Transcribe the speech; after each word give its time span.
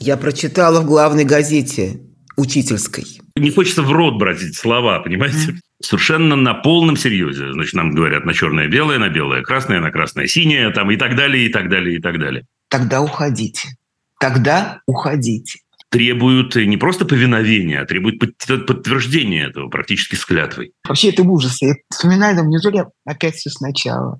Я 0.00 0.16
прочитала 0.16 0.80
в 0.80 0.86
главной 0.86 1.24
газете 1.24 2.00
учительской. 2.36 3.04
Не 3.36 3.50
хочется 3.50 3.82
в 3.82 3.90
рот 3.92 4.18
брать 4.18 4.42
эти 4.42 4.54
слова, 4.54 4.98
понимаете? 5.00 5.52
Mm-hmm. 5.52 5.58
Совершенно 5.82 6.36
на 6.36 6.54
полном 6.54 6.96
серьезе. 6.96 7.52
Значит, 7.52 7.74
нам 7.74 7.94
говорят 7.94 8.24
на 8.24 8.32
черное-белое, 8.32 8.98
на 8.98 9.08
белое-красное, 9.08 9.80
на 9.80 9.90
красное-синее, 9.90 10.70
там 10.70 10.90
и 10.90 10.96
так 10.96 11.16
далее, 11.16 11.46
и 11.46 11.48
так 11.48 11.68
далее, 11.68 11.96
и 11.96 12.00
так 12.00 12.18
далее. 12.18 12.46
Тогда 12.68 13.02
уходите. 13.02 13.68
Тогда 14.18 14.80
уходите. 14.86 15.60
Требуют 15.90 16.56
не 16.56 16.76
просто 16.76 17.04
повиновения, 17.04 17.80
а 17.80 17.86
требуют 17.86 18.18
подтверждения 18.18 19.46
этого 19.46 19.68
практически 19.68 20.16
с 20.16 20.24
клятвой. 20.24 20.72
Вообще 20.88 21.10
это 21.10 21.22
ужас. 21.22 21.60
Я 21.62 21.74
вспоминаю, 21.90 22.44
неужели 22.46 22.84
опять 23.04 23.36
все 23.36 23.50
сначала? 23.50 24.18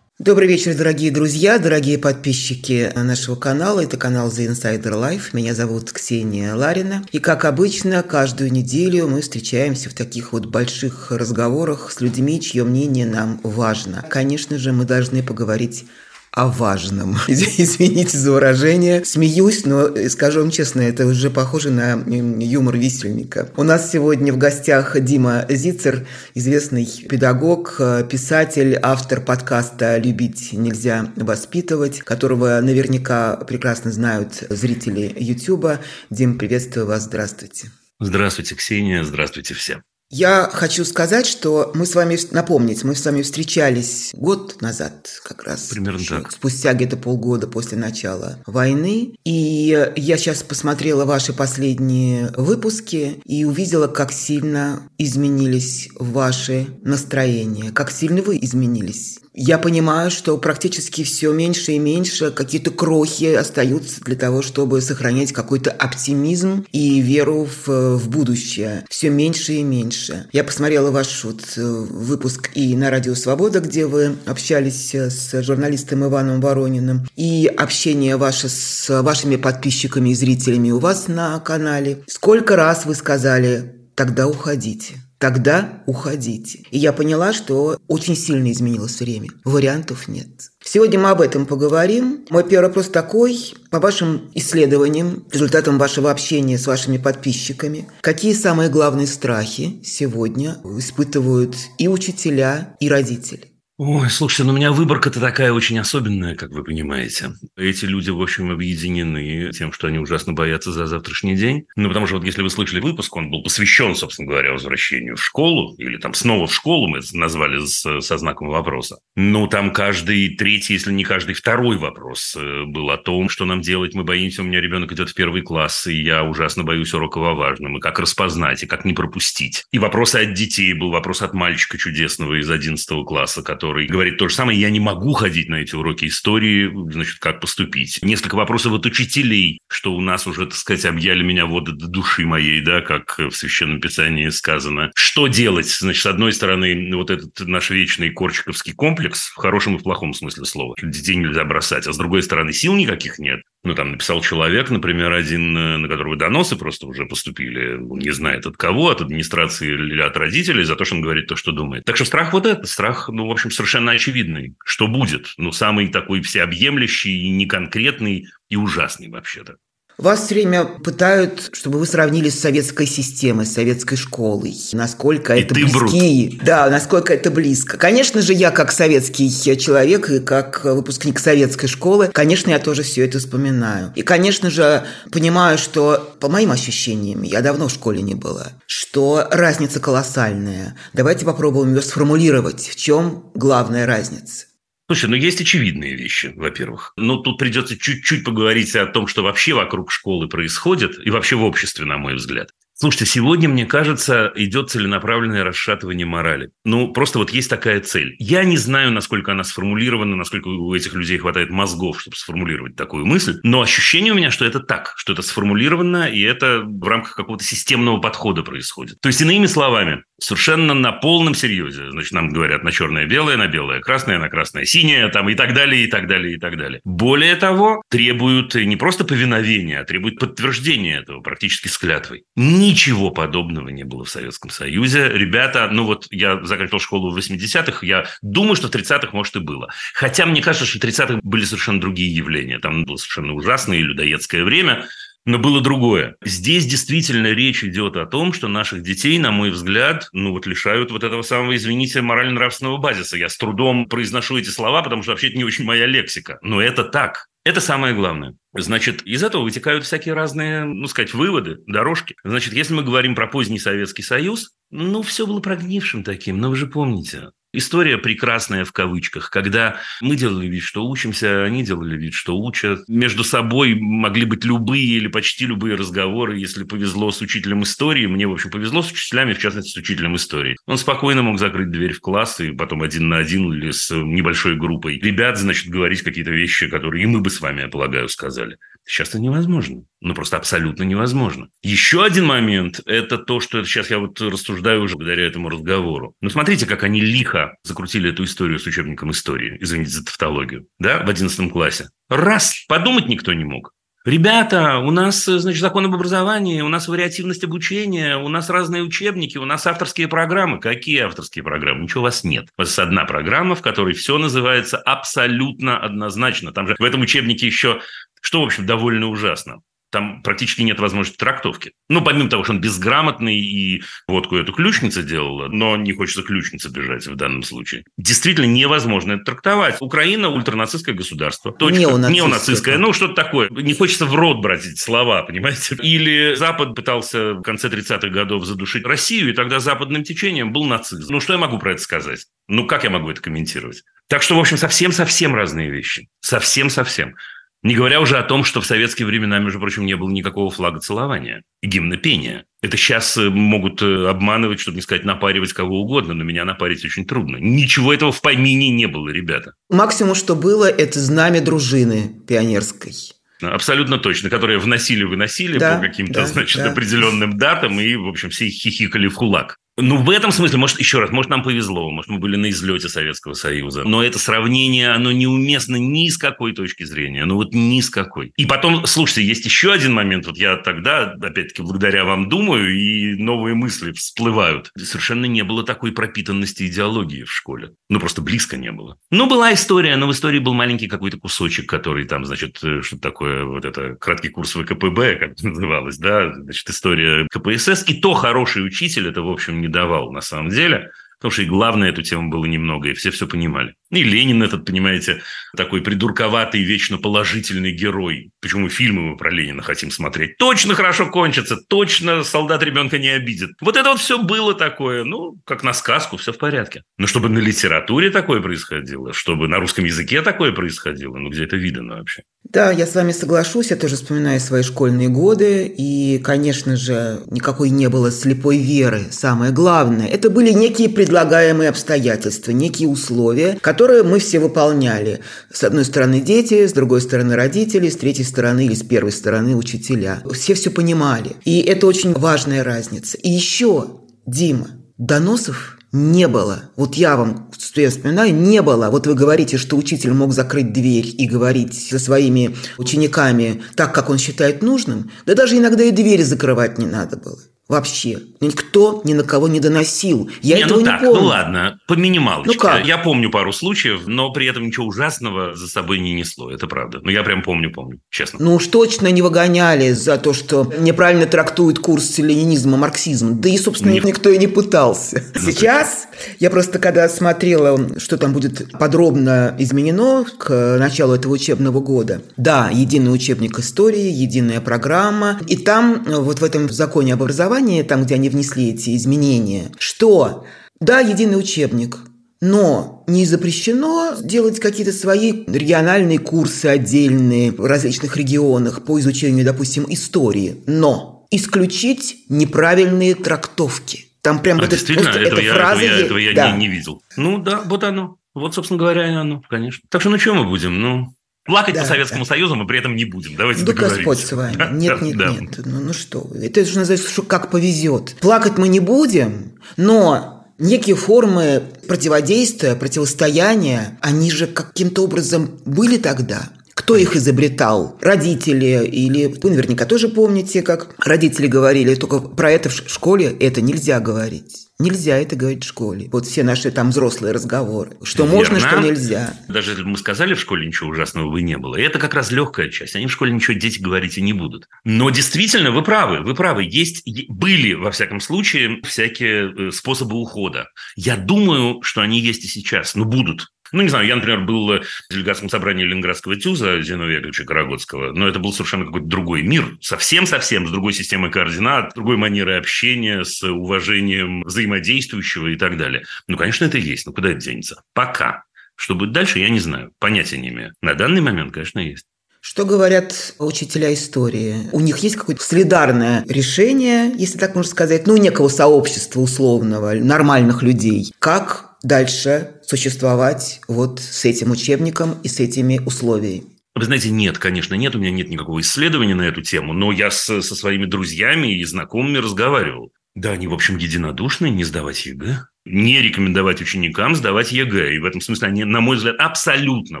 Добрый 0.22 0.46
вечер, 0.46 0.76
дорогие 0.76 1.10
друзья, 1.10 1.58
дорогие 1.58 1.98
подписчики 1.98 2.92
нашего 2.94 3.34
канала. 3.34 3.80
Это 3.80 3.96
канал 3.96 4.28
The 4.28 4.52
Insider 4.52 4.92
Life. 4.92 5.30
Меня 5.32 5.52
зовут 5.52 5.90
Ксения 5.90 6.54
Ларина. 6.54 7.02
И, 7.10 7.18
как 7.18 7.44
обычно, 7.44 8.04
каждую 8.04 8.52
неделю 8.52 9.08
мы 9.08 9.20
встречаемся 9.20 9.90
в 9.90 9.94
таких 9.94 10.32
вот 10.32 10.46
больших 10.46 11.10
разговорах 11.10 11.90
с 11.90 12.00
людьми, 12.00 12.40
чье 12.40 12.62
мнение 12.62 13.04
нам 13.04 13.40
важно. 13.42 14.04
Конечно 14.08 14.58
же, 14.58 14.70
мы 14.70 14.84
должны 14.84 15.24
поговорить 15.24 15.86
о 16.32 16.48
важном. 16.48 17.16
Извините 17.28 18.16
за 18.16 18.32
выражение. 18.32 19.04
Смеюсь, 19.04 19.66
но 19.66 19.90
скажу 20.08 20.40
вам 20.40 20.50
честно, 20.50 20.80
это 20.80 21.06
уже 21.06 21.30
похоже 21.30 21.70
на 21.70 22.02
юмор 22.06 22.76
висельника. 22.76 23.48
У 23.56 23.62
нас 23.62 23.90
сегодня 23.90 24.32
в 24.32 24.38
гостях 24.38 24.98
Дима 24.98 25.44
Зицер, 25.48 26.06
известный 26.34 26.86
педагог, 27.08 27.80
писатель, 28.10 28.78
автор 28.82 29.20
подкаста 29.20 29.98
«Любить 29.98 30.52
нельзя 30.52 31.12
воспитывать», 31.16 32.00
которого 32.00 32.60
наверняка 32.60 33.36
прекрасно 33.36 33.92
знают 33.92 34.44
зрители 34.48 35.14
Ютуба. 35.16 35.80
Дим, 36.10 36.38
приветствую 36.38 36.86
вас, 36.86 37.04
здравствуйте. 37.04 37.70
Здравствуйте, 38.00 38.54
Ксения, 38.54 39.04
здравствуйте 39.04 39.54
все. 39.54 39.82
Я 40.14 40.50
хочу 40.52 40.84
сказать, 40.84 41.24
что 41.24 41.72
мы 41.74 41.86
с 41.86 41.94
вами, 41.94 42.18
напомнить, 42.32 42.84
мы 42.84 42.94
с 42.94 43.02
вами 43.02 43.22
встречались 43.22 44.10
год 44.12 44.60
назад 44.60 45.08
как 45.24 45.42
раз. 45.44 45.68
Примерно 45.70 46.04
так. 46.06 46.32
Спустя 46.32 46.74
где-то 46.74 46.98
полгода 46.98 47.46
после 47.46 47.78
начала 47.78 48.38
войны. 48.46 49.14
И 49.24 49.90
я 49.96 50.18
сейчас 50.18 50.42
посмотрела 50.42 51.06
ваши 51.06 51.32
последние 51.32 52.30
выпуски 52.36 53.22
и 53.24 53.46
увидела, 53.46 53.86
как 53.86 54.12
сильно 54.12 54.82
изменились 54.98 55.88
ваши 55.98 56.66
настроения, 56.82 57.72
как 57.72 57.90
сильно 57.90 58.20
вы 58.20 58.36
изменились. 58.36 59.18
Я 59.34 59.58
понимаю, 59.58 60.10
что 60.10 60.36
практически 60.36 61.04
все 61.04 61.32
меньше 61.32 61.72
и 61.72 61.78
меньше 61.78 62.30
какие-то 62.30 62.70
крохи 62.70 63.34
остаются 63.34 64.02
для 64.02 64.14
того, 64.14 64.42
чтобы 64.42 64.82
сохранять 64.82 65.32
какой-то 65.32 65.70
оптимизм 65.70 66.66
и 66.70 67.00
веру 67.00 67.46
в, 67.46 67.96
в 67.96 68.08
будущее. 68.10 68.84
Все 68.90 69.08
меньше 69.08 69.54
и 69.54 69.62
меньше. 69.62 70.26
Я 70.32 70.44
посмотрела 70.44 70.90
ваш 70.90 71.24
вот 71.24 71.42
э, 71.56 71.62
выпуск 71.62 72.50
и 72.54 72.76
на 72.76 72.90
Радио 72.90 73.14
Свобода, 73.14 73.60
где 73.60 73.86
вы 73.86 74.16
общались 74.26 74.94
с 74.94 75.42
журналистом 75.42 76.04
Иваном 76.04 76.42
Ворониным, 76.42 77.08
и 77.16 77.50
общение 77.56 78.16
ваше 78.16 78.50
с 78.50 79.02
вашими 79.02 79.36
подписчиками 79.36 80.10
и 80.10 80.14
зрителями 80.14 80.70
у 80.72 80.78
вас 80.78 81.08
на 81.08 81.38
канале. 81.40 82.02
Сколько 82.06 82.56
раз 82.56 82.84
вы 82.84 82.94
сказали 82.94 83.72
«тогда 83.94 84.28
уходите»? 84.28 85.01
Тогда 85.22 85.84
уходите. 85.86 86.64
И 86.72 86.78
я 86.78 86.92
поняла, 86.92 87.32
что 87.32 87.78
очень 87.86 88.16
сильно 88.16 88.50
изменилось 88.50 88.98
время. 88.98 89.28
Вариантов 89.44 90.08
нет. 90.08 90.50
Сегодня 90.64 90.98
мы 90.98 91.10
об 91.10 91.20
этом 91.20 91.46
поговорим. 91.46 92.24
Мой 92.28 92.42
первый 92.42 92.66
вопрос 92.66 92.88
такой. 92.88 93.54
По 93.70 93.78
вашим 93.78 94.32
исследованиям, 94.34 95.24
результатам 95.30 95.78
вашего 95.78 96.10
общения 96.10 96.58
с 96.58 96.66
вашими 96.66 96.98
подписчиками, 96.98 97.86
какие 98.00 98.34
самые 98.34 98.68
главные 98.68 99.06
страхи 99.06 99.80
сегодня 99.84 100.56
испытывают 100.76 101.54
и 101.78 101.86
учителя, 101.86 102.74
и 102.80 102.88
родители? 102.88 103.51
Ой, 103.78 104.10
слушайте, 104.10 104.44
ну 104.44 104.52
у 104.52 104.56
меня 104.56 104.70
выборка-то 104.70 105.18
такая 105.18 105.50
очень 105.50 105.78
особенная, 105.78 106.34
как 106.34 106.50
вы 106.50 106.62
понимаете. 106.62 107.32
Эти 107.56 107.86
люди, 107.86 108.10
в 108.10 108.20
общем, 108.20 108.50
объединены 108.50 109.50
тем, 109.52 109.72
что 109.72 109.86
они 109.86 109.98
ужасно 109.98 110.34
боятся 110.34 110.72
за 110.72 110.84
завтрашний 110.84 111.36
день. 111.36 111.64
Ну, 111.74 111.88
потому 111.88 112.06
что 112.06 112.16
вот 112.16 112.24
если 112.26 112.42
вы 112.42 112.50
слышали 112.50 112.80
выпуск, 112.80 113.16
он 113.16 113.30
был 113.30 113.42
посвящен, 113.42 113.94
собственно 113.94 114.28
говоря, 114.28 114.52
возвращению 114.52 115.16
в 115.16 115.24
школу, 115.24 115.74
или 115.78 115.96
там 115.96 116.12
снова 116.12 116.46
в 116.46 116.54
школу 116.54 116.86
мы 116.86 117.00
назвали 117.14 117.64
с, 117.64 118.00
со 118.02 118.18
знаком 118.18 118.50
вопроса. 118.50 118.98
Ну, 119.16 119.46
там 119.46 119.72
каждый 119.72 120.36
третий, 120.36 120.74
если 120.74 120.92
не 120.92 121.04
каждый 121.04 121.34
второй 121.34 121.78
вопрос 121.78 122.36
э, 122.38 122.64
был 122.66 122.90
о 122.90 122.98
том, 122.98 123.30
что 123.30 123.46
нам 123.46 123.62
делать. 123.62 123.94
Мы 123.94 124.04
боимся, 124.04 124.42
у 124.42 124.44
меня 124.44 124.60
ребенок 124.60 124.92
идет 124.92 125.08
в 125.08 125.14
первый 125.14 125.40
класс, 125.40 125.86
и 125.86 126.02
я 126.02 126.24
ужасно 126.24 126.62
боюсь 126.62 126.92
урока 126.92 127.18
о 127.20 127.34
важном, 127.34 127.78
и 127.78 127.80
как 127.80 127.98
распознать, 127.98 128.62
и 128.62 128.66
как 128.66 128.84
не 128.84 128.92
пропустить. 128.92 129.64
И 129.72 129.78
вопросы 129.78 130.16
от 130.16 130.34
детей. 130.34 130.74
Был 130.74 130.90
вопрос 130.90 131.22
от 131.22 131.32
мальчика 131.32 131.78
чудесного 131.78 132.38
из 132.38 132.50
11 132.50 132.86
класса, 133.06 133.42
который 133.42 133.61
который 133.62 133.86
говорит 133.86 134.18
то 134.18 134.26
же 134.26 134.34
самое, 134.34 134.60
я 134.60 134.70
не 134.70 134.80
могу 134.80 135.12
ходить 135.12 135.48
на 135.48 135.54
эти 135.54 135.76
уроки 135.76 136.06
истории, 136.06 136.68
значит, 136.90 137.20
как 137.20 137.40
поступить. 137.40 138.00
Несколько 138.02 138.34
вопросов 138.34 138.72
от 138.72 138.84
учителей, 138.86 139.60
что 139.68 139.94
у 139.94 140.00
нас 140.00 140.26
уже, 140.26 140.46
так 140.46 140.56
сказать, 140.56 140.84
объяли 140.84 141.22
меня 141.22 141.46
воды 141.46 141.70
до 141.70 141.86
души 141.86 142.26
моей, 142.26 142.60
да, 142.60 142.80
как 142.80 143.20
в 143.20 143.30
Священном 143.30 143.80
Писании 143.80 144.30
сказано. 144.30 144.90
Что 144.96 145.28
делать? 145.28 145.68
Значит, 145.68 146.02
с 146.02 146.06
одной 146.06 146.32
стороны, 146.32 146.92
вот 146.96 147.10
этот 147.10 147.38
наш 147.46 147.70
вечный 147.70 148.10
корчиковский 148.10 148.72
комплекс, 148.72 149.28
в 149.28 149.36
хорошем 149.36 149.76
и 149.76 149.78
в 149.78 149.84
плохом 149.84 150.12
смысле 150.12 150.44
слова. 150.44 150.74
Детей 150.82 151.14
нельзя 151.14 151.44
бросать. 151.44 151.86
А 151.86 151.92
с 151.92 151.96
другой 151.96 152.24
стороны, 152.24 152.52
сил 152.52 152.74
никаких 152.74 153.20
нет. 153.20 153.42
Ну, 153.64 153.76
там 153.76 153.92
написал 153.92 154.20
человек, 154.22 154.70
например, 154.70 155.12
один, 155.12 155.56
э, 155.56 155.76
на 155.76 155.86
которого 155.86 156.16
доносы 156.16 156.56
просто 156.56 156.88
уже 156.88 157.06
поступили, 157.06 157.76
он 157.76 158.00
не 158.00 158.10
знает 158.10 158.44
от 158.44 158.56
кого, 158.56 158.90
от 158.90 159.02
администрации 159.02 159.68
или 159.72 160.02
от 160.02 160.16
родителей, 160.16 160.64
за 160.64 160.74
то, 160.74 160.84
что 160.84 160.96
он 160.96 161.02
говорит 161.02 161.28
то, 161.28 161.36
что 161.36 161.52
думает. 161.52 161.84
Так 161.84 161.94
что 161.94 162.04
страх 162.04 162.32
вот 162.32 162.44
это, 162.44 162.66
страх, 162.66 163.08
ну, 163.08 163.28
в 163.28 163.30
общем, 163.30 163.51
совершенно 163.54 163.92
очевидный, 163.92 164.54
что 164.64 164.88
будет. 164.88 165.32
Ну, 165.36 165.52
самый 165.52 165.88
такой 165.88 166.22
всеобъемлющий, 166.22 167.28
неконкретный 167.30 168.28
и 168.48 168.56
ужасный 168.56 169.08
вообще-то. 169.08 169.56
Вас 169.98 170.24
все 170.24 170.34
время 170.34 170.64
пытают, 170.64 171.50
чтобы 171.52 171.78
вы 171.78 171.86
сравнили 171.86 172.28
с 172.28 172.40
советской 172.40 172.86
системой, 172.86 173.46
с 173.46 173.52
советской 173.52 173.96
школой. 173.96 174.56
Насколько 174.72 175.36
и 175.36 175.42
это 175.42 175.54
близки. 175.54 176.28
Брут. 176.30 176.44
Да, 176.44 176.68
насколько 176.70 177.12
это 177.12 177.30
близко. 177.30 177.76
Конечно 177.76 178.22
же, 178.22 178.32
я 178.32 178.50
как 178.50 178.72
советский 178.72 179.30
человек 179.58 180.10
и 180.10 180.20
как 180.20 180.64
выпускник 180.64 181.18
советской 181.18 181.66
школы, 181.66 182.08
конечно, 182.12 182.50
я 182.50 182.58
тоже 182.58 182.82
все 182.82 183.04
это 183.04 183.18
вспоминаю. 183.18 183.92
И, 183.94 184.02
конечно 184.02 184.50
же, 184.50 184.84
понимаю, 185.10 185.58
что, 185.58 186.14
по 186.20 186.28
моим 186.28 186.52
ощущениям, 186.52 187.22
я 187.22 187.40
давно 187.40 187.68
в 187.68 187.72
школе 187.72 188.02
не 188.02 188.14
была, 188.14 188.48
что 188.66 189.28
разница 189.30 189.80
колоссальная. 189.80 190.76
Давайте 190.92 191.24
попробуем 191.24 191.74
ее 191.74 191.82
сформулировать. 191.82 192.68
В 192.68 192.76
чем 192.76 193.30
главная 193.34 193.86
разница? 193.86 194.46
Слушай, 194.88 195.10
ну 195.10 195.16
есть 195.16 195.40
очевидные 195.40 195.94
вещи, 195.94 196.32
во-первых. 196.36 196.92
Но 196.96 197.16
тут 197.16 197.38
придется 197.38 197.78
чуть-чуть 197.78 198.24
поговорить 198.24 198.74
о 198.76 198.86
том, 198.86 199.06
что 199.06 199.22
вообще 199.22 199.54
вокруг 199.54 199.90
школы 199.90 200.28
происходит, 200.28 200.98
и 201.04 201.10
вообще 201.10 201.36
в 201.36 201.44
обществе, 201.44 201.84
на 201.86 201.98
мой 201.98 202.14
взгляд. 202.14 202.50
Слушайте, 202.74 203.06
сегодня, 203.06 203.48
мне 203.48 203.66
кажется, 203.66 204.32
идет 204.34 204.70
целенаправленное 204.70 205.44
расшатывание 205.44 206.06
морали. 206.06 206.50
Ну, 206.64 206.92
просто 206.92 207.18
вот 207.18 207.30
есть 207.30 207.50
такая 207.50 207.80
цель. 207.80 208.16
Я 208.18 208.44
не 208.44 208.56
знаю, 208.56 208.90
насколько 208.90 209.32
она 209.32 209.44
сформулирована, 209.44 210.16
насколько 210.16 210.48
у 210.48 210.74
этих 210.74 210.94
людей 210.94 211.18
хватает 211.18 211.50
мозгов, 211.50 212.00
чтобы 212.00 212.16
сформулировать 212.16 212.74
такую 212.74 213.06
мысль, 213.06 213.38
но 213.42 213.60
ощущение 213.60 214.12
у 214.12 214.16
меня, 214.16 214.30
что 214.30 214.44
это 214.44 214.60
так, 214.60 214.94
что 214.96 215.12
это 215.12 215.22
сформулировано, 215.22 216.08
и 216.08 216.22
это 216.22 216.62
в 216.64 216.88
рамках 216.88 217.14
какого-то 217.14 217.44
системного 217.44 217.98
подхода 217.98 218.42
происходит. 218.42 219.00
То 219.00 219.08
есть, 219.08 219.20
иными 219.20 219.46
словами, 219.46 220.02
совершенно 220.20 220.74
на 220.74 220.92
полном 220.92 221.34
серьезе, 221.34 221.90
значит, 221.90 222.12
нам 222.12 222.30
говорят 222.30 222.64
на 222.64 222.72
черное-белое, 222.72 223.36
на 223.36 223.48
белое-красное, 223.48 224.18
на 224.18 224.28
красное-синее, 224.28 225.08
там 225.08 225.28
и 225.28 225.34
так 225.34 225.54
далее, 225.54 225.84
и 225.84 225.86
так 225.88 226.08
далее, 226.08 226.34
и 226.34 226.38
так 226.38 226.56
далее. 226.56 226.80
Более 226.84 227.36
того, 227.36 227.82
требуют 227.90 228.54
не 228.54 228.76
просто 228.76 229.04
повиновения, 229.04 229.80
а 229.80 229.84
требуют 229.84 230.18
подтверждения 230.18 230.98
этого 230.98 231.20
практически 231.20 231.68
с 231.68 231.76
клятвой. 231.78 232.24
Ни 232.34 232.71
Ничего 232.72 233.10
подобного 233.10 233.68
не 233.68 233.84
было 233.84 234.02
в 234.02 234.08
Советском 234.08 234.50
Союзе. 234.50 235.10
Ребята, 235.12 235.68
ну 235.70 235.84
вот 235.84 236.06
я 236.10 236.42
заканчивал 236.42 236.80
школу 236.80 237.10
в 237.10 237.18
80-х, 237.18 237.84
я 237.84 238.06
думаю, 238.22 238.56
что 238.56 238.68
в 238.68 238.70
30-х, 238.70 239.10
может, 239.12 239.36
и 239.36 239.40
было. 239.40 239.68
Хотя 239.92 240.24
мне 240.24 240.40
кажется, 240.40 240.64
что 240.64 240.78
в 240.78 240.82
30-х 240.82 241.20
были 241.22 241.44
совершенно 241.44 241.82
другие 241.82 242.14
явления. 242.14 242.58
Там 242.58 242.86
было 242.86 242.96
совершенно 242.96 243.34
ужасное 243.34 243.76
людоедское 243.76 244.42
время, 244.42 244.86
Но 245.24 245.38
было 245.38 245.60
другое. 245.60 246.16
Здесь 246.24 246.66
действительно 246.66 247.28
речь 247.28 247.62
идет 247.62 247.96
о 247.96 248.06
том, 248.06 248.32
что 248.32 248.48
наших 248.48 248.82
детей, 248.82 249.18
на 249.18 249.30
мой 249.30 249.50
взгляд, 249.50 250.08
ну 250.12 250.32
вот 250.32 250.46
лишают 250.46 250.90
вот 250.90 251.04
этого 251.04 251.22
самого, 251.22 251.54
извините, 251.54 252.02
морально-нравственного 252.02 252.78
базиса. 252.78 253.16
Я 253.16 253.28
с 253.28 253.36
трудом 253.36 253.86
произношу 253.86 254.38
эти 254.38 254.48
слова, 254.48 254.82
потому 254.82 255.02
что 255.02 255.12
вообще 255.12 255.28
это 255.28 255.36
не 255.36 255.44
очень 255.44 255.64
моя 255.64 255.86
лексика. 255.86 256.38
Но 256.42 256.60
это 256.60 256.82
так. 256.84 257.28
Это 257.44 257.60
самое 257.60 257.94
главное. 257.94 258.36
Значит, 258.54 259.02
из 259.02 259.22
этого 259.22 259.42
вытекают 259.42 259.84
всякие 259.84 260.14
разные, 260.14 260.64
ну, 260.64 260.86
сказать, 260.86 261.12
выводы, 261.12 261.58
дорожки. 261.66 262.14
Значит, 262.22 262.52
если 262.52 262.74
мы 262.74 262.84
говорим 262.84 263.14
про 263.16 263.26
поздний 263.26 263.58
Советский 263.58 264.02
Союз, 264.02 264.52
ну, 264.70 265.02
все 265.02 265.26
было 265.26 265.40
прогнившим 265.40 266.04
таким, 266.04 266.38
но 266.38 266.50
вы 266.50 266.56
же 266.56 266.68
помните. 266.68 267.30
История 267.54 267.98
прекрасная 267.98 268.64
в 268.64 268.72
кавычках, 268.72 269.28
когда 269.28 269.78
мы 270.00 270.16
делали 270.16 270.46
вид, 270.46 270.62
что 270.62 270.86
учимся, 270.86 271.44
они 271.44 271.62
делали 271.62 271.98
вид, 271.98 272.14
что 272.14 272.34
учат. 272.38 272.88
Между 272.88 273.24
собой 273.24 273.74
могли 273.74 274.24
быть 274.24 274.42
любые 274.44 274.86
или 274.86 275.08
почти 275.08 275.44
любые 275.44 275.76
разговоры, 275.76 276.38
если 276.38 276.64
повезло 276.64 277.10
с 277.10 277.20
учителем 277.20 277.64
истории. 277.64 278.06
Мне, 278.06 278.26
в 278.26 278.32
общем, 278.32 278.50
повезло 278.50 278.82
с 278.82 278.90
учителями, 278.90 279.34
в 279.34 279.38
частности, 279.38 279.70
с 279.70 279.76
учителем 279.76 280.16
истории. 280.16 280.56
Он 280.66 280.78
спокойно 280.78 281.22
мог 281.22 281.38
закрыть 281.38 281.70
дверь 281.70 281.92
в 281.92 282.00
класс 282.00 282.40
и 282.40 282.52
потом 282.52 282.82
один 282.82 283.10
на 283.10 283.18
один 283.18 283.52
или 283.52 283.70
с 283.70 283.90
небольшой 283.90 284.56
группой 284.56 284.98
ребят, 284.98 285.36
значит, 285.36 285.68
говорить 285.68 286.00
какие-то 286.00 286.30
вещи, 286.30 286.68
которые 286.68 287.04
и 287.04 287.06
мы 287.06 287.20
бы 287.20 287.28
с 287.28 287.42
вами, 287.42 287.60
я 287.60 287.68
полагаю, 287.68 288.08
сказали. 288.08 288.56
Сейчас 288.84 289.10
это 289.10 289.20
невозможно. 289.20 289.84
Ну, 290.00 290.14
просто 290.14 290.36
абсолютно 290.36 290.82
невозможно. 290.82 291.48
Еще 291.62 292.04
один 292.04 292.26
момент– 292.26 292.80
это 292.86 293.18
то, 293.18 293.40
что 293.40 293.64
сейчас 293.64 293.90
я 293.90 293.98
вот 293.98 294.20
рассуждаю 294.20 294.82
уже 294.82 294.96
благодаря 294.96 295.26
этому 295.26 295.48
разговору. 295.48 296.14
Ну, 296.20 296.30
смотрите, 296.30 296.66
как 296.66 296.82
они 296.82 297.00
лихо 297.00 297.56
закрутили 297.62 298.10
эту 298.10 298.24
историю 298.24 298.58
с 298.58 298.66
учебником 298.66 299.12
истории, 299.12 299.56
извините 299.60 299.90
за 299.90 300.04
тавтологию, 300.04 300.66
да, 300.78 301.04
в 301.04 301.08
11 301.08 301.50
классе. 301.52 301.90
Раз, 302.08 302.64
подумать 302.68 303.08
никто 303.08 303.32
не 303.32 303.44
мог. 303.44 303.72
Ребята, 304.04 304.78
у 304.78 304.90
нас, 304.90 305.26
значит, 305.26 305.60
закон 305.60 305.86
об 305.86 305.94
образовании, 305.94 306.60
у 306.60 306.66
нас 306.66 306.88
вариативность 306.88 307.44
обучения, 307.44 308.16
у 308.16 308.28
нас 308.28 308.50
разные 308.50 308.82
учебники, 308.82 309.38
у 309.38 309.44
нас 309.44 309.64
авторские 309.64 310.08
программы. 310.08 310.58
Какие 310.58 311.02
авторские 311.02 311.44
программы? 311.44 311.84
Ничего 311.84 312.00
у 312.00 312.04
вас 312.04 312.24
нет. 312.24 312.48
У 312.58 312.62
вас 312.62 312.76
одна 312.80 313.04
программа, 313.04 313.54
в 313.54 313.62
которой 313.62 313.94
все 313.94 314.18
называется 314.18 314.76
абсолютно 314.76 315.78
однозначно. 315.78 316.50
Там 316.50 316.66
же 316.66 316.74
в 316.80 316.82
этом 316.82 317.02
учебнике 317.02 317.46
еще 317.46 317.80
что, 318.22 318.40
в 318.40 318.46
общем, 318.46 318.64
довольно 318.64 319.08
ужасно. 319.08 319.60
Там 319.90 320.22
практически 320.22 320.62
нет 320.62 320.80
возможности 320.80 321.18
трактовки. 321.18 321.72
Ну, 321.90 322.02
помимо 322.02 322.30
того, 322.30 322.44
что 322.44 322.54
он 322.54 322.62
безграмотный 322.62 323.38
и 323.38 323.82
водку 324.08 324.36
эту 324.36 324.54
ключница 324.54 325.02
делала, 325.02 325.48
но 325.48 325.76
не 325.76 325.92
хочется 325.92 326.22
ключницы 326.22 326.70
бежать 326.70 327.06
в 327.06 327.14
данном 327.14 327.42
случае. 327.42 327.84
Действительно 327.98 328.46
невозможно 328.46 329.12
это 329.12 329.24
трактовать. 329.24 329.76
Украина– 329.80 330.28
ультранацистское 330.30 330.94
государство. 330.94 331.52
Точка. 331.52 331.78
Неонацистское. 331.78 332.14
Неонацистское. 332.14 332.78
Ну, 332.78 332.94
что-то 332.94 333.12
такое. 333.12 333.50
Не 333.50 333.74
хочется 333.74 334.06
в 334.06 334.14
рот 334.14 334.40
брать 334.40 334.64
эти 334.64 334.78
слова, 334.78 335.24
понимаете? 335.24 335.74
Или 335.82 336.36
Запад 336.36 336.74
пытался 336.74 337.34
в 337.34 337.42
конце 337.42 337.68
30-х 337.68 338.08
годов 338.08 338.46
задушить 338.46 338.86
Россию, 338.86 339.28
и 339.28 339.34
тогда 339.34 339.60
западным 339.60 340.04
течением 340.04 340.54
был 340.54 340.64
нацизм. 340.64 341.12
Ну, 341.12 341.20
что 341.20 341.34
я 341.34 341.38
могу 341.38 341.58
про 341.58 341.72
это 341.72 341.82
сказать? 341.82 342.24
Ну, 342.48 342.66
как 342.66 342.84
я 342.84 342.88
могу 342.88 343.10
это 343.10 343.20
комментировать? 343.20 343.82
Так 344.08 344.22
что, 344.22 344.36
в 344.36 344.40
общем, 344.40 344.56
совсем-совсем 344.56 345.34
разные 345.34 345.68
вещи. 345.68 346.08
Совсем-совсем. 346.20 347.14
Не 347.62 347.76
говоря 347.76 348.00
уже 348.00 348.18
о 348.18 348.24
том, 348.24 348.42
что 348.42 348.60
в 348.60 348.66
советские 348.66 349.06
времена, 349.06 349.38
между 349.38 349.60
прочим, 349.60 349.86
не 349.86 349.94
было 349.94 350.10
никакого 350.10 350.50
флага 350.50 350.80
целования 350.80 351.42
и 351.60 351.68
гимна 351.68 351.96
пения. 351.96 352.44
Это 352.60 352.76
сейчас 352.76 353.16
э, 353.16 353.30
могут 353.30 353.80
э, 353.82 354.08
обманывать, 354.08 354.58
чтобы 354.58 354.76
не 354.76 354.82
сказать 354.82 355.04
напаривать 355.04 355.52
кого 355.52 355.82
угодно, 355.82 356.12
но 356.14 356.24
меня 356.24 356.44
напарить 356.44 356.84
очень 356.84 357.06
трудно. 357.06 357.36
Ничего 357.36 357.94
этого 357.94 358.10
в 358.10 358.20
помине 358.20 358.70
не 358.70 358.86
было, 358.86 359.10
ребята. 359.10 359.52
Максимум, 359.70 360.16
что 360.16 360.34
было, 360.34 360.64
это 360.68 360.98
знамя 360.98 361.40
дружины 361.40 362.16
пионерской. 362.26 362.94
Абсолютно 363.40 363.98
точно, 363.98 364.28
которые 364.28 364.58
вносили-выносили 364.58 365.58
да, 365.58 365.76
по 365.76 365.82
каким-то, 365.82 366.20
да, 366.20 366.26
значит, 366.26 366.62
да. 366.62 366.70
определенным 366.70 367.38
датам, 367.38 367.78
и, 367.80 367.94
в 367.94 368.08
общем, 368.08 368.30
все 368.30 368.48
хихикали 368.48 369.06
в 369.06 369.14
кулак. 369.14 369.58
Ну, 369.78 369.96
в 369.96 370.10
этом 370.10 370.32
смысле, 370.32 370.58
может, 370.58 370.78
еще 370.78 370.98
раз, 370.98 371.10
может, 371.10 371.30
нам 371.30 371.42
повезло, 371.42 371.90
может, 371.90 372.10
мы 372.10 372.18
были 372.18 372.36
на 372.36 372.50
излете 372.50 372.90
Советского 372.90 373.32
Союза. 373.32 373.84
Но 373.84 374.04
это 374.04 374.18
сравнение, 374.18 374.90
оно 374.90 375.12
неуместно 375.12 375.76
ни 375.76 376.10
с 376.10 376.18
какой 376.18 376.52
точки 376.52 376.82
зрения. 376.82 377.24
Ну, 377.24 377.36
вот 377.36 377.54
ни 377.54 377.80
с 377.80 377.88
какой. 377.88 378.32
И 378.36 378.44
потом, 378.44 378.84
слушайте, 378.84 379.24
есть 379.24 379.46
еще 379.46 379.72
один 379.72 379.94
момент. 379.94 380.26
Вот 380.26 380.36
я 380.36 380.56
тогда, 380.56 381.12
опять-таки, 381.12 381.62
благодаря 381.62 382.04
вам 382.04 382.28
думаю, 382.28 382.76
и 382.76 383.14
новые 383.14 383.54
мысли 383.54 383.92
всплывают. 383.92 384.70
Совершенно 384.76 385.24
не 385.24 385.42
было 385.42 385.64
такой 385.64 385.92
пропитанности 385.92 386.66
идеологии 386.66 387.24
в 387.24 387.32
школе. 387.32 387.72
Ну, 387.88 387.98
просто 387.98 388.20
близко 388.20 388.58
не 388.58 388.72
было. 388.72 388.98
Ну, 389.10 389.26
была 389.26 389.54
история, 389.54 389.96
но 389.96 390.06
в 390.06 390.12
истории 390.12 390.38
был 390.38 390.52
маленький 390.52 390.86
какой-то 390.86 391.16
кусочек, 391.16 391.66
который 391.66 392.04
там, 392.04 392.26
значит, 392.26 392.62
э, 392.62 392.82
что 392.82 392.98
такое 392.98 393.44
вот 393.44 393.64
это 393.64 393.94
краткий 393.94 394.28
курс 394.28 394.52
ВКПБ, 394.52 395.16
как 395.16 395.42
называлось, 395.42 395.96
да, 395.96 396.30
значит, 396.34 396.68
история 396.68 397.26
КПСС. 397.30 397.84
И 397.88 397.94
то 397.94 398.12
хороший 398.12 398.66
учитель, 398.66 399.08
это, 399.08 399.22
в 399.22 399.30
общем, 399.30 399.61
не 399.62 399.68
давал 399.68 400.12
на 400.12 400.20
самом 400.20 400.50
деле. 400.50 400.92
Потому 401.22 401.34
что 401.34 401.42
и 401.42 401.46
главное 401.46 401.90
эту 401.90 402.02
тему 402.02 402.30
было 402.30 402.46
немного, 402.46 402.88
и 402.88 402.94
все 402.94 403.12
все 403.12 403.28
понимали. 403.28 403.76
И 403.92 404.02
Ленин 404.02 404.42
этот, 404.42 404.64
понимаете, 404.64 405.22
такой 405.56 405.80
придурковатый, 405.80 406.64
вечно 406.64 406.98
положительный 406.98 407.70
герой. 407.70 408.32
Почему 408.40 408.68
фильмы 408.68 409.02
мы 409.02 409.16
про 409.16 409.30
Ленина 409.30 409.62
хотим 409.62 409.92
смотреть? 409.92 410.36
Точно 410.38 410.74
хорошо 410.74 411.06
кончится, 411.06 411.56
точно 411.56 412.24
солдат 412.24 412.64
ребенка 412.64 412.98
не 412.98 413.10
обидит. 413.10 413.50
Вот 413.60 413.76
это 413.76 413.90
вот 413.90 414.00
все 414.00 414.20
было 414.20 414.52
такое, 414.54 415.04
ну, 415.04 415.36
как 415.44 415.62
на 415.62 415.74
сказку, 415.74 416.16
все 416.16 416.32
в 416.32 416.38
порядке. 416.38 416.82
Но 416.98 417.06
чтобы 417.06 417.28
на 417.28 417.38
литературе 417.38 418.10
такое 418.10 418.40
происходило, 418.40 419.12
чтобы 419.12 419.46
на 419.46 419.58
русском 419.58 419.84
языке 419.84 420.22
такое 420.22 420.50
происходило, 420.50 421.16
ну, 421.16 421.30
где 421.30 421.44
это 421.44 421.54
видно 421.54 421.98
вообще? 421.98 422.22
Да, 422.50 422.72
я 422.72 422.86
с 422.86 422.94
вами 422.94 423.12
соглашусь, 423.12 423.70
я 423.70 423.76
тоже 423.76 423.94
вспоминаю 423.94 424.40
свои 424.40 424.62
школьные 424.62 425.08
годы, 425.08 425.66
и, 425.66 426.18
конечно 426.18 426.76
же, 426.76 427.20
никакой 427.30 427.70
не 427.70 427.88
было 427.88 428.10
слепой 428.10 428.58
веры. 428.58 429.06
Самое 429.10 429.52
главное, 429.52 430.08
это 430.08 430.28
были 430.28 430.50
некие 430.50 430.88
предлагаемые 431.12 431.68
обстоятельства, 431.68 432.52
некие 432.52 432.88
условия, 432.88 433.58
которые 433.60 434.02
мы 434.02 434.18
все 434.18 434.38
выполняли. 434.38 435.20
С 435.52 435.62
одной 435.62 435.84
стороны 435.84 436.22
дети, 436.22 436.66
с 436.66 436.72
другой 436.72 437.02
стороны 437.02 437.36
родители, 437.36 437.90
с 437.90 437.98
третьей 437.98 438.24
стороны 438.24 438.64
или 438.64 438.74
с 438.74 438.82
первой 438.82 439.12
стороны 439.12 439.54
учителя. 439.54 440.22
Все 440.32 440.54
все 440.54 440.70
понимали. 440.70 441.36
И 441.44 441.60
это 441.60 441.86
очень 441.86 442.14
важная 442.14 442.64
разница. 442.64 443.18
И 443.18 443.28
еще, 443.28 444.00
Дима, 444.26 444.68
доносов 444.96 445.76
не 445.92 446.28
было. 446.28 446.70
Вот 446.76 446.94
я 446.94 447.18
вам, 447.18 447.50
что 447.58 447.82
я 447.82 447.90
вспоминаю, 447.90 448.34
не 448.34 448.62
было. 448.62 448.88
Вот 448.88 449.06
вы 449.06 449.12
говорите, 449.12 449.58
что 449.58 449.76
учитель 449.76 450.14
мог 450.14 450.32
закрыть 450.32 450.72
дверь 450.72 451.14
и 451.18 451.28
говорить 451.28 451.74
со 451.90 451.98
своими 451.98 452.56
учениками 452.78 453.62
так, 453.76 453.94
как 453.94 454.08
он 454.08 454.16
считает 454.16 454.62
нужным. 454.62 455.10
Да 455.26 455.34
даже 455.34 455.58
иногда 455.58 455.84
и 455.84 455.90
двери 455.90 456.22
закрывать 456.22 456.78
не 456.78 456.86
надо 456.86 457.18
было. 457.18 457.38
Вообще. 457.72 458.18
Никто 458.42 459.00
ни 459.04 459.14
на 459.14 459.22
кого 459.22 459.48
не 459.48 459.58
доносил. 459.58 460.30
Я 460.42 460.56
не, 460.56 460.64
этого 460.64 460.80
ну 460.80 460.80
не 460.80 460.86
так, 460.90 461.00
помню. 461.00 461.20
Ну 461.20 461.26
ладно, 461.26 461.78
по 461.88 461.94
минималочке. 461.94 462.52
Ну 462.52 462.60
как? 462.60 462.86
Я 462.86 462.98
помню 462.98 463.30
пару 463.30 463.50
случаев, 463.50 464.02
но 464.04 464.30
при 464.30 464.46
этом 464.46 464.66
ничего 464.66 464.84
ужасного 464.84 465.54
за 465.54 465.68
собой 465.68 465.98
не 465.98 466.12
несло. 466.12 466.50
Это 466.50 466.66
правда. 466.66 467.00
Ну 467.02 467.10
я 467.10 467.22
прям 467.22 467.42
помню, 467.42 467.72
помню, 467.72 468.00
честно. 468.10 468.40
Ну 468.42 468.56
уж 468.56 468.66
точно 468.66 469.10
не 469.10 469.22
выгоняли 469.22 469.92
за 469.92 470.18
то, 470.18 470.34
что 470.34 470.70
неправильно 470.80 471.24
трактует 471.24 471.78
курс 471.78 472.18
ленинизма, 472.18 472.76
марксизма. 472.76 473.30
Да 473.30 473.48
и, 473.48 473.56
собственно, 473.56 473.92
Нет. 473.92 474.04
никто 474.04 474.28
и 474.28 474.36
не 474.36 474.48
пытался. 474.48 475.22
Ну, 475.34 475.40
Сейчас 475.40 476.08
я 476.40 476.50
просто, 476.50 476.78
когда 476.78 477.08
смотрела, 477.08 477.98
что 477.98 478.18
там 478.18 478.34
будет 478.34 478.70
подробно 478.72 479.56
изменено 479.58 480.26
к 480.36 480.76
началу 480.78 481.14
этого 481.14 481.32
учебного 481.32 481.80
года. 481.80 482.20
Да, 482.36 482.68
единый 482.70 483.14
учебник 483.14 483.58
истории, 483.58 484.10
единая 484.10 484.60
программа. 484.60 485.40
И 485.46 485.56
там, 485.56 486.04
вот 486.06 486.40
в 486.40 486.44
этом 486.44 486.68
законе 486.68 487.14
об 487.14 487.22
образовании, 487.22 487.61
образования, 487.62 487.84
там, 487.84 488.04
где 488.04 488.14
они 488.16 488.28
внесли 488.28 488.70
эти 488.70 488.96
изменения, 488.96 489.70
что, 489.78 490.44
да, 490.80 491.00
единый 491.00 491.38
учебник, 491.38 491.98
но 492.40 493.04
не 493.06 493.24
запрещено 493.24 494.16
делать 494.20 494.58
какие-то 494.58 494.92
свои 494.92 495.44
региональные 495.46 496.18
курсы 496.18 496.66
отдельные 496.66 497.52
в 497.52 497.64
различных 497.64 498.16
регионах 498.16 498.84
по 498.84 498.98
изучению, 498.98 499.44
допустим, 499.44 499.86
истории. 499.88 500.56
Но 500.66 501.26
исключить 501.30 502.24
неправильные 502.28 503.14
трактовки. 503.14 504.06
Там 504.22 504.40
прям 504.40 504.58
а 504.58 504.62
вот 504.62 504.72
это, 504.72 504.92
этого, 504.92 505.40
я, 505.40 505.54
фраза 505.54 505.82
этого 505.82 505.98
я, 505.98 506.04
этого 506.04 506.18
я 506.18 506.32
да. 506.34 506.50
не, 506.52 506.58
не 506.58 506.68
видел. 506.68 507.02
Ну 507.16 507.38
да, 507.38 507.62
вот 507.64 507.84
оно. 507.84 508.16
Вот, 508.34 508.54
собственно 508.54 508.78
говоря, 508.78 509.20
оно, 509.20 509.42
конечно. 509.48 509.82
Так 509.90 510.00
что 510.00 510.10
ну 510.10 510.18
что 510.18 510.34
мы 510.34 510.44
будем? 510.44 510.80
Ну, 510.80 511.14
Плакать 511.44 511.74
да, 511.74 511.80
по 511.80 511.86
Советскому 511.86 512.24
да. 512.24 512.28
Союзу 512.28 512.54
мы 512.54 512.66
при 512.66 512.78
этом 512.78 512.94
не 512.94 513.04
будем. 513.04 513.34
Давайте 513.36 513.64
Да 513.64 513.72
Господь 513.72 514.18
с 514.18 514.32
вами. 514.32 514.56
Нет, 514.78 515.02
нет, 515.02 515.16
да. 515.16 515.30
нет. 515.30 515.58
Ну, 515.64 515.80
ну 515.80 515.92
что 515.92 516.20
вы. 516.20 516.46
Это 516.46 516.64
же 516.64 516.78
называется, 516.78 517.10
что 517.10 517.22
как 517.22 517.50
повезет. 517.50 518.16
Плакать 518.20 518.58
мы 518.58 518.68
не 518.68 518.78
будем, 518.78 519.52
но 519.76 520.46
некие 520.58 520.94
формы 520.94 521.64
противодействия, 521.88 522.76
противостояния, 522.76 523.98
они 524.00 524.30
же 524.30 524.46
каким-то 524.46 525.02
образом 525.02 525.58
были 525.64 525.98
тогда. 525.98 526.48
Кто 526.82 526.96
их 526.96 527.14
изобретал? 527.14 527.96
Родители 528.00 528.84
или 528.84 529.26
вы 529.40 529.50
наверняка 529.50 529.86
тоже 529.86 530.08
помните, 530.08 530.62
как 530.62 530.94
родители 530.98 531.46
говорили, 531.46 531.94
только 531.94 532.18
про 532.18 532.50
это 532.50 532.70
в 532.70 532.74
школе 532.74 533.26
это 533.38 533.60
нельзя 533.60 534.00
говорить. 534.00 534.68
Нельзя 534.80 535.16
это 535.16 535.36
говорить 535.36 535.62
в 535.62 535.68
школе. 535.68 536.08
Вот 536.10 536.26
все 536.26 536.42
наши 536.42 536.72
там 536.72 536.90
взрослые 536.90 537.32
разговоры. 537.32 537.92
Что 538.02 538.24
Верно. 538.24 538.36
можно, 538.36 538.58
что 538.58 538.80
нельзя. 538.80 539.32
Даже 539.46 539.70
если 539.70 539.84
бы 539.84 539.90
мы 539.90 539.96
сказали 539.96 540.34
в 540.34 540.40
школе, 540.40 540.66
ничего 540.66 540.90
ужасного 540.90 541.30
бы 541.30 541.40
не 541.40 541.56
было. 541.56 541.76
И 541.76 541.82
это 541.82 542.00
как 542.00 542.14
раз 542.14 542.32
легкая 542.32 542.68
часть. 542.68 542.96
Они 542.96 543.06
в 543.06 543.12
школе 543.12 543.32
ничего 543.32 543.56
дети 543.56 543.78
говорить 543.78 544.18
и 544.18 544.22
не 544.22 544.32
будут. 544.32 544.66
Но 544.82 545.10
действительно, 545.10 545.70
вы 545.70 545.84
правы, 545.84 546.22
вы 546.22 546.34
правы. 546.34 546.64
Есть, 546.64 547.04
были, 547.28 547.74
во 547.74 547.92
всяком 547.92 548.18
случае, 548.18 548.80
всякие 548.82 549.68
э, 549.68 549.70
способы 549.70 550.16
ухода. 550.16 550.66
Я 550.96 551.16
думаю, 551.16 551.80
что 551.82 552.00
они 552.00 552.18
есть 552.18 552.44
и 552.44 552.48
сейчас, 552.48 552.96
но 552.96 553.04
будут. 553.04 553.52
Ну, 553.72 553.82
не 553.82 553.88
знаю, 553.88 554.06
я, 554.06 554.16
например, 554.16 554.40
был 554.40 554.66
в 554.68 554.82
делегатском 555.10 555.48
собрании 555.48 555.84
Ленинградского 555.84 556.36
ТЮЗа 556.36 556.82
Зиновия 556.82 557.16
Яковлевича 557.16 557.44
Карагодского, 557.44 558.12
но 558.12 558.28
это 558.28 558.38
был 558.38 558.52
совершенно 558.52 558.84
какой-то 558.84 559.06
другой 559.06 559.42
мир, 559.42 559.76
совсем-совсем 559.80 560.68
с 560.68 560.70
другой 560.70 560.92
системой 560.92 561.30
координат, 561.30 561.92
другой 561.94 562.16
манерой 562.16 562.58
общения, 562.58 563.24
с 563.24 563.42
уважением 563.42 564.42
взаимодействующего 564.42 565.48
и 565.48 565.56
так 565.56 565.76
далее. 565.76 566.04
Ну, 566.28 566.36
конечно, 566.36 566.66
это 566.66 566.78
есть, 566.78 567.06
но 567.06 567.12
куда 567.12 567.30
это 567.30 567.40
денется? 567.40 567.82
Пока. 567.94 568.44
Что 568.74 568.94
будет 568.94 569.12
дальше, 569.12 569.38
я 569.38 569.48
не 569.48 569.60
знаю, 569.60 569.92
понятия 569.98 570.38
не 570.38 570.48
имею. 570.48 570.72
На 570.82 570.94
данный 570.94 571.20
момент, 571.20 571.52
конечно, 571.52 571.78
есть. 571.78 572.04
Что 572.40 572.64
говорят 572.64 573.34
учителя 573.38 573.94
истории? 573.94 574.68
У 574.72 574.80
них 574.80 574.98
есть 574.98 575.14
какое-то 575.14 575.44
солидарное 575.44 576.24
решение, 576.28 577.12
если 577.16 577.38
так 577.38 577.54
можно 577.54 577.70
сказать, 577.70 578.08
ну, 578.08 578.16
некого 578.16 578.48
сообщества 578.48 579.20
условного, 579.20 579.92
нормальных 579.92 580.62
людей. 580.62 581.14
Как 581.20 581.71
дальше 581.82 582.60
существовать 582.62 583.60
вот 583.68 584.00
с 584.00 584.24
этим 584.24 584.50
учебником 584.50 585.18
и 585.22 585.28
с 585.28 585.40
этими 585.40 585.80
условиями? 585.84 586.44
Вы 586.74 586.84
знаете, 586.86 587.10
нет, 587.10 587.38
конечно, 587.38 587.74
нет, 587.74 587.94
у 587.94 587.98
меня 587.98 588.10
нет 588.10 588.30
никакого 588.30 588.60
исследования 588.60 589.14
на 589.14 589.22
эту 589.22 589.42
тему, 589.42 589.74
но 589.74 589.92
я 589.92 590.10
с, 590.10 590.24
со 590.24 590.54
своими 590.54 590.86
друзьями 590.86 591.58
и 591.58 591.64
знакомыми 591.64 592.18
разговаривал. 592.18 592.92
Да, 593.14 593.32
они, 593.32 593.46
в 593.46 593.52
общем, 593.52 593.76
единодушны 593.76 594.48
не 594.48 594.64
сдавать 594.64 595.04
ЕГЭ, 595.04 595.46
не 595.66 596.00
рекомендовать 596.00 596.62
ученикам 596.62 597.14
сдавать 597.14 597.52
ЕГЭ. 597.52 597.94
И 597.94 597.98
в 597.98 598.06
этом 598.06 598.22
смысле 598.22 598.48
они, 598.48 598.64
на 598.64 598.80
мой 598.80 598.96
взгляд, 598.96 599.16
абсолютно 599.18 600.00